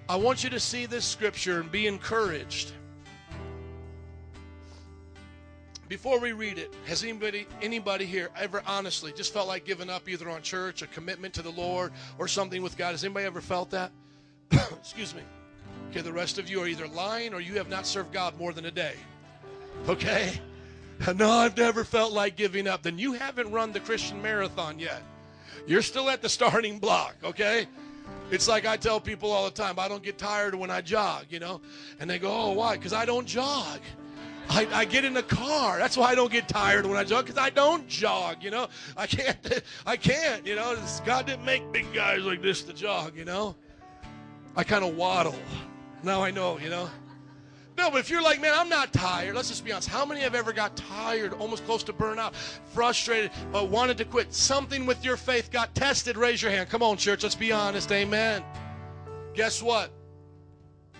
[0.09, 2.72] I want you to see this scripture and be encouraged.
[5.89, 10.09] Before we read it, has anybody anybody here ever honestly just felt like giving up
[10.09, 12.91] either on church, a commitment to the Lord, or something with God?
[12.91, 13.91] Has anybody ever felt that?
[14.51, 15.22] Excuse me.
[15.89, 18.53] Okay, the rest of you are either lying or you have not served God more
[18.53, 18.95] than a day.
[19.88, 20.39] Okay?
[21.15, 22.81] No, I've never felt like giving up.
[22.81, 25.03] Then you haven't run the Christian marathon yet.
[25.68, 27.68] You're still at the starting block, okay?
[28.31, 31.26] It's like I tell people all the time, I don't get tired when I jog,
[31.30, 31.61] you know?
[31.99, 32.77] And they go, oh, why?
[32.77, 33.80] Because I don't jog.
[34.49, 35.77] I, I get in the car.
[35.77, 38.68] That's why I don't get tired when I jog, because I don't jog, you know?
[38.95, 39.38] I can't,
[39.85, 40.76] I can't, you know?
[41.05, 43.55] God didn't make big guys like this to jog, you know?
[44.55, 45.35] I kind of waddle.
[46.03, 46.90] Now I know, you know?
[47.78, 49.88] No, but if you're like, man, I'm not tired, let's just be honest.
[49.88, 52.34] How many have ever got tired, almost close to burnout,
[52.74, 54.34] frustrated, uh, wanted to quit?
[54.34, 56.18] Something with your faith got tested.
[56.18, 56.69] Raise your hand.
[56.69, 57.91] Come on, church, let's be honest.
[57.91, 58.44] Amen.
[59.36, 59.91] Guess what?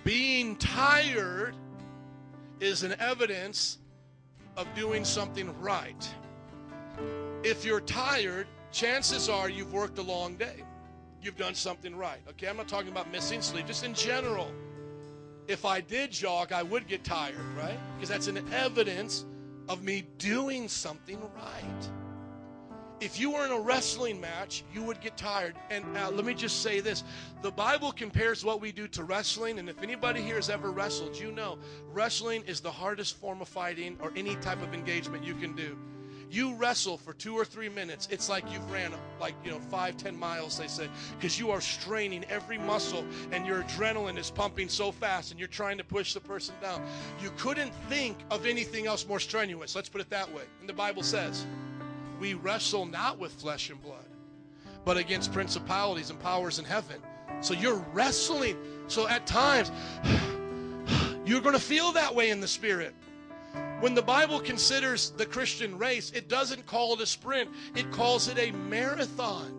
[0.03, 1.56] Being tired
[2.60, 3.80] is an evidence
[4.56, 6.14] of doing something right.
[7.44, 10.64] If you're tired, chances are you've worked a long day.
[11.24, 12.19] You've done something right.
[12.30, 14.52] Okay, I'm not talking about missing sleep, just in general
[15.48, 17.80] if I did jog, I would get tired, right?
[17.95, 19.26] Because that's an evidence
[19.69, 21.90] of me doing something right.
[22.99, 25.56] If you were in a wrestling match, you would get tired.
[25.69, 27.03] And uh, let me just say this
[27.41, 29.60] the Bible compares what we do to wrestling.
[29.60, 31.60] And if anybody here has ever wrestled, you know
[31.94, 35.78] wrestling is the hardest form of fighting or any type of engagement you can do
[36.29, 39.97] you wrestle for two or three minutes, it's like you've ran like, you know, five,
[39.97, 44.67] ten miles, they say, because you are straining every muscle and your adrenaline is pumping
[44.69, 46.85] so fast and you're trying to push the person down.
[47.21, 49.75] You couldn't think of anything else more strenuous.
[49.75, 50.43] Let's put it that way.
[50.59, 51.45] And the Bible says,
[52.19, 54.05] we wrestle not with flesh and blood,
[54.85, 57.01] but against principalities and powers in heaven.
[57.41, 58.57] So you're wrestling.
[58.87, 59.71] So at times,
[61.25, 62.95] you're going to feel that way in the spirit.
[63.79, 68.27] When the Bible considers the Christian race, it doesn't call it a sprint, it calls
[68.27, 69.53] it a marathon.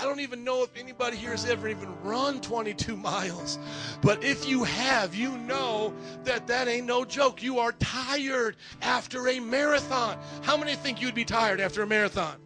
[0.00, 3.58] I don't even know if anybody here has ever even run 22 miles.
[4.02, 5.92] But if you have, you know
[6.24, 7.42] that that ain't no joke.
[7.42, 10.18] You are tired after a marathon.
[10.42, 12.36] How many think you'd be tired after a marathon?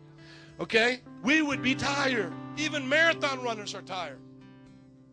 [0.60, 1.00] Okay?
[1.22, 2.32] We would be tired.
[2.56, 4.18] Even marathon runners are tired.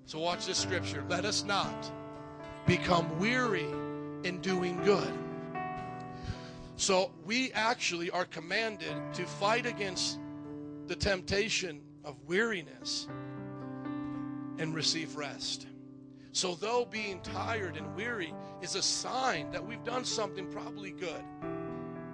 [0.05, 1.03] So watch this scripture.
[1.09, 1.91] Let us not
[2.65, 3.67] become weary
[4.23, 5.11] in doing good.
[6.80, 10.18] So we actually are commanded to fight against
[10.88, 13.10] the temptation of weariness
[14.57, 15.68] and receive rest.
[16.31, 21.22] So, though being tired and weary is a sign that we've done something probably good,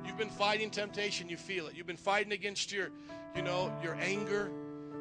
[0.04, 1.76] you've been fighting temptation, you feel it.
[1.76, 2.90] You've been fighting against your,
[3.36, 4.52] you know, your anger,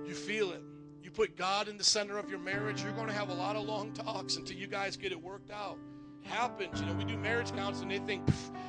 [0.07, 0.63] you feel it.
[1.03, 3.57] You put God in the center of your marriage, you're going to have a lot
[3.57, 5.79] of long talks until you guys get it worked out
[6.25, 6.81] happens.
[6.81, 8.27] You know, we do marriage counseling, they think,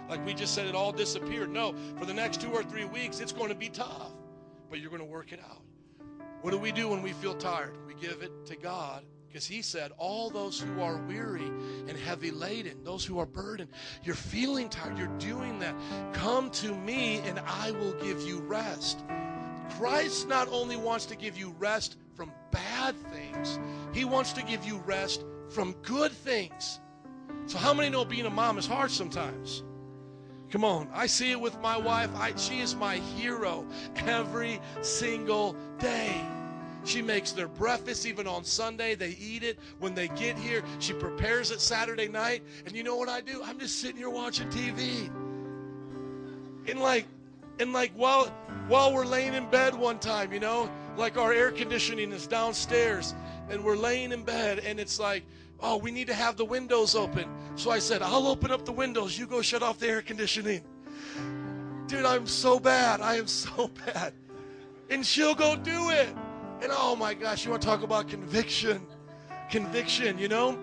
[0.10, 1.50] like we just said, it all disappeared.
[1.50, 4.12] No, for the next two or three weeks, it's going to be tough,
[4.70, 5.62] but you're going to work it out.
[6.42, 7.76] What do we do when we feel tired?
[7.88, 11.48] We give it to God because He said, All those who are weary
[11.88, 13.70] and heavy laden, those who are burdened,
[14.04, 15.76] you're feeling tired, you're doing that.
[16.14, 19.04] Come to me and I will give you rest.
[19.72, 23.60] Christ not only wants to give you rest from bad things,
[23.92, 26.80] He wants to give you rest from good things.
[27.48, 29.64] So, how many know being a mom is hard sometimes?
[30.52, 32.10] Come on, I see it with my wife.
[32.16, 33.66] I, she is my hero
[34.06, 36.22] every single day.
[36.86, 38.94] She makes their breakfast even on Sunday.
[38.94, 40.64] They eat it when they get here.
[40.80, 42.44] She prepares it Saturday night.
[42.66, 43.42] And you know what I do?
[43.44, 45.10] I'm just sitting here watching TV.
[46.70, 47.08] And like,
[47.60, 48.26] and like while
[48.68, 53.16] while we're laying in bed one time, you know, like our air conditioning is downstairs,
[53.50, 55.24] and we're laying in bed, and it's like
[55.60, 57.30] Oh, we need to have the windows open.
[57.56, 59.18] So I said, I'll open up the windows.
[59.18, 60.62] You go shut off the air conditioning.
[61.88, 63.02] Dude, I'm so bad.
[63.02, 64.14] I am so bad.
[64.90, 66.10] And she'll go do it.
[66.62, 68.86] And oh my gosh, you want to talk about conviction?
[69.50, 70.58] Conviction, you know?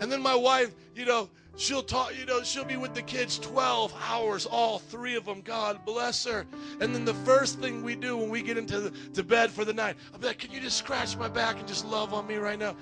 [0.00, 3.38] And then my wife, you know, she'll talk, you know, she'll be with the kids
[3.38, 5.40] 12 hours, all three of them.
[5.42, 6.46] God bless her.
[6.80, 9.64] And then the first thing we do when we get into the, to bed for
[9.64, 12.26] the night, I'll be like, can you just scratch my back and just love on
[12.26, 12.76] me right now?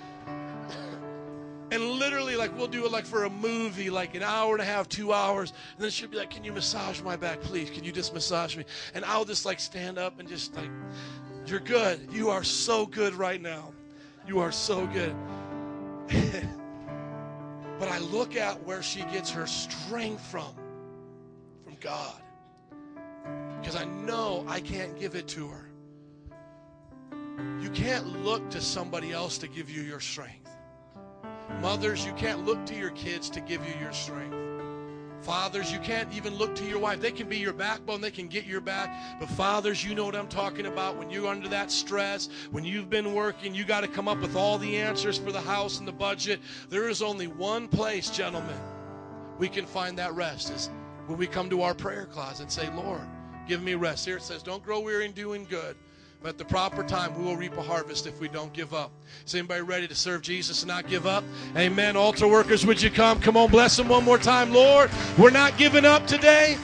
[1.70, 4.64] And literally, like, we'll do it like for a movie, like an hour and a
[4.64, 5.52] half, two hours.
[5.74, 7.70] And then she'll be like, Can you massage my back, please?
[7.70, 8.64] Can you just massage me?
[8.94, 10.70] And I'll just like stand up and just like,
[11.46, 12.08] You're good.
[12.10, 13.72] You are so good right now.
[14.26, 15.14] You are so good.
[17.78, 20.52] but I look at where she gets her strength from,
[21.64, 22.20] from God.
[23.60, 25.66] Because I know I can't give it to her.
[27.60, 30.39] You can't look to somebody else to give you your strength.
[31.60, 34.36] Mothers, you can't look to your kids to give you your strength.
[35.22, 37.00] Fathers, you can't even look to your wife.
[37.00, 39.20] They can be your backbone, they can get your back.
[39.20, 40.96] But fathers, you know what I'm talking about.
[40.96, 44.34] When you're under that stress, when you've been working, you got to come up with
[44.34, 46.40] all the answers for the house and the budget.
[46.70, 48.56] There is only one place, gentlemen,
[49.38, 50.70] we can find that rest is
[51.06, 53.02] when we come to our prayer closet and say, Lord,
[53.48, 54.06] give me rest.
[54.06, 55.76] Here it says, don't grow weary in doing good.
[56.22, 58.90] But at the proper time, we will reap a harvest if we don't give up.
[59.26, 61.24] Is anybody ready to serve Jesus and not give up?
[61.56, 61.96] Amen.
[61.96, 63.20] Altar workers, would you come?
[63.20, 64.52] Come on, bless them one more time.
[64.52, 66.58] Lord, we're not giving up today.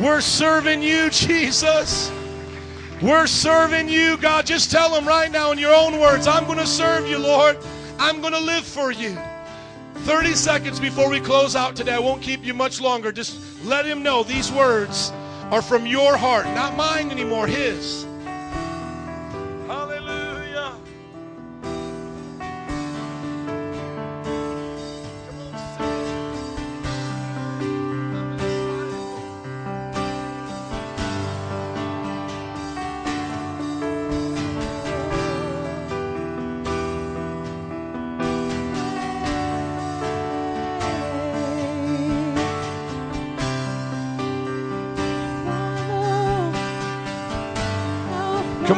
[0.00, 2.12] We're serving you, Jesus.
[3.02, 4.46] We're serving you, God.
[4.46, 7.58] Just tell them right now in your own words, I'm going to serve you, Lord.
[7.98, 9.18] I'm going to live for you.
[10.04, 11.94] 30 seconds before we close out today.
[11.94, 13.10] I won't keep you much longer.
[13.10, 15.10] Just let him know these words
[15.50, 18.06] are from your heart, not mine anymore, his.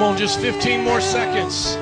[0.02, 1.76] Come on, just 15 more seconds.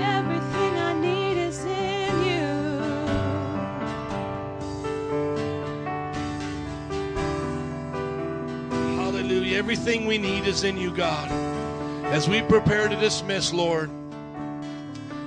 [0.00, 2.54] Everything I need is in you.
[8.94, 9.58] Hallelujah.
[9.58, 11.28] Everything we need is in you, God.
[12.12, 13.90] As we prepare to dismiss, Lord,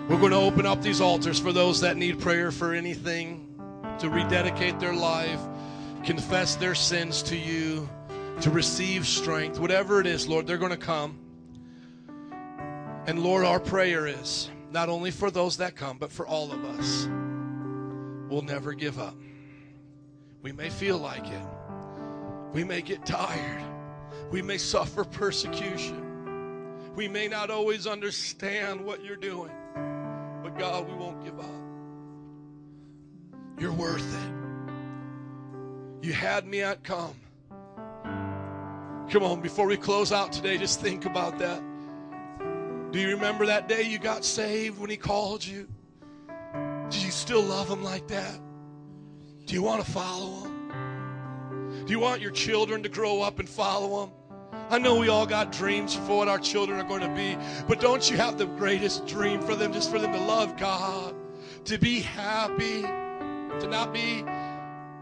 [0.08, 3.42] we're going to open up these altars for those that need prayer for anything,
[4.00, 5.40] to rededicate their life,
[6.04, 7.90] confess their sins to you,
[8.42, 9.60] to receive strength.
[9.60, 11.18] Whatever it is, Lord, they're going to come.
[13.08, 16.64] And Lord, our prayer is not only for those that come, but for all of
[16.66, 17.08] us.
[18.30, 19.16] We'll never give up.
[20.44, 21.46] We may feel like it.
[22.54, 23.64] We may get tired.
[24.30, 26.94] We may suffer persecution.
[26.96, 29.52] We may not always understand what you're doing.
[30.46, 31.50] But God, we won't give up.
[33.58, 36.06] You're worth it.
[36.06, 37.16] You had me at come.
[39.10, 41.64] Come on, before we close out today, just think about that.
[42.92, 45.68] Do you remember that day you got saved when He called you?
[46.92, 48.40] Do you still love Him like that?
[49.48, 51.86] Do you want to follow Him?
[51.88, 54.12] Do you want your children to grow up and follow Him?
[54.70, 57.38] I know we all got dreams for what our children are going to be,
[57.68, 61.14] but don't you have the greatest dream for them, just for them to love God,
[61.66, 64.26] to be happy, to not be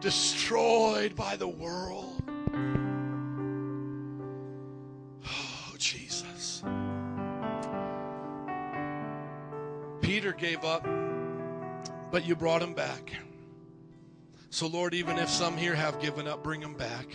[0.02, 2.22] destroyed by the world?
[5.26, 6.61] Oh, Jesus.
[10.02, 10.85] Peter gave up,
[12.11, 13.14] but you brought him back.
[14.49, 17.07] So, Lord, even if some here have given up, bring them back.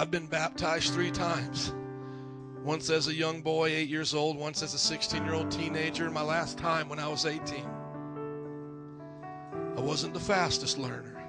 [0.00, 1.74] I've been baptized three times.
[2.64, 6.06] Once as a young boy, eight years old, once as a 16 year old teenager,
[6.06, 7.68] and my last time when I was 18.
[9.76, 11.22] I wasn't the fastest learner,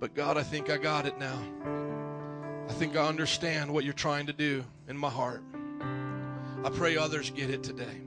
[0.00, 1.42] but God, I think I got it now.
[2.68, 5.42] I think I understand what you're trying to do in my heart.
[6.64, 8.02] I pray others get it today.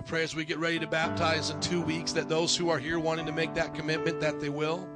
[0.00, 2.78] I pray as we get ready to baptize in two weeks that those who are
[2.80, 4.88] here wanting to make that commitment, that they will.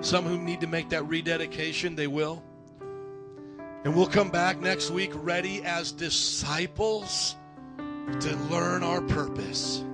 [0.00, 2.42] Some who need to make that rededication, they will.
[3.84, 7.36] And we'll come back next week ready as disciples
[8.20, 9.84] to learn our purpose.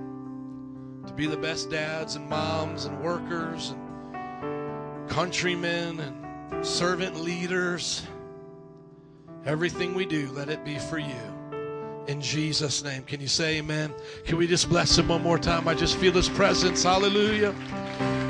[1.05, 8.05] To be the best dads and moms and workers and countrymen and servant leaders.
[9.45, 11.35] Everything we do, let it be for you.
[12.07, 13.03] In Jesus' name.
[13.03, 13.93] Can you say amen?
[14.25, 15.67] Can we just bless him one more time?
[15.67, 16.83] I just feel his presence.
[16.83, 17.53] Hallelujah.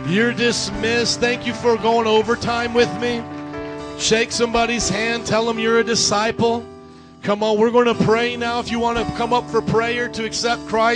[0.08, 1.20] You're dismissed.
[1.20, 3.24] Thank you for going overtime with me.
[3.98, 5.26] Shake somebody's hand.
[5.26, 6.66] Tell them you're a disciple.
[7.24, 8.60] Come on, we're going to pray now.
[8.60, 10.94] If you want to come up for prayer to accept Christ.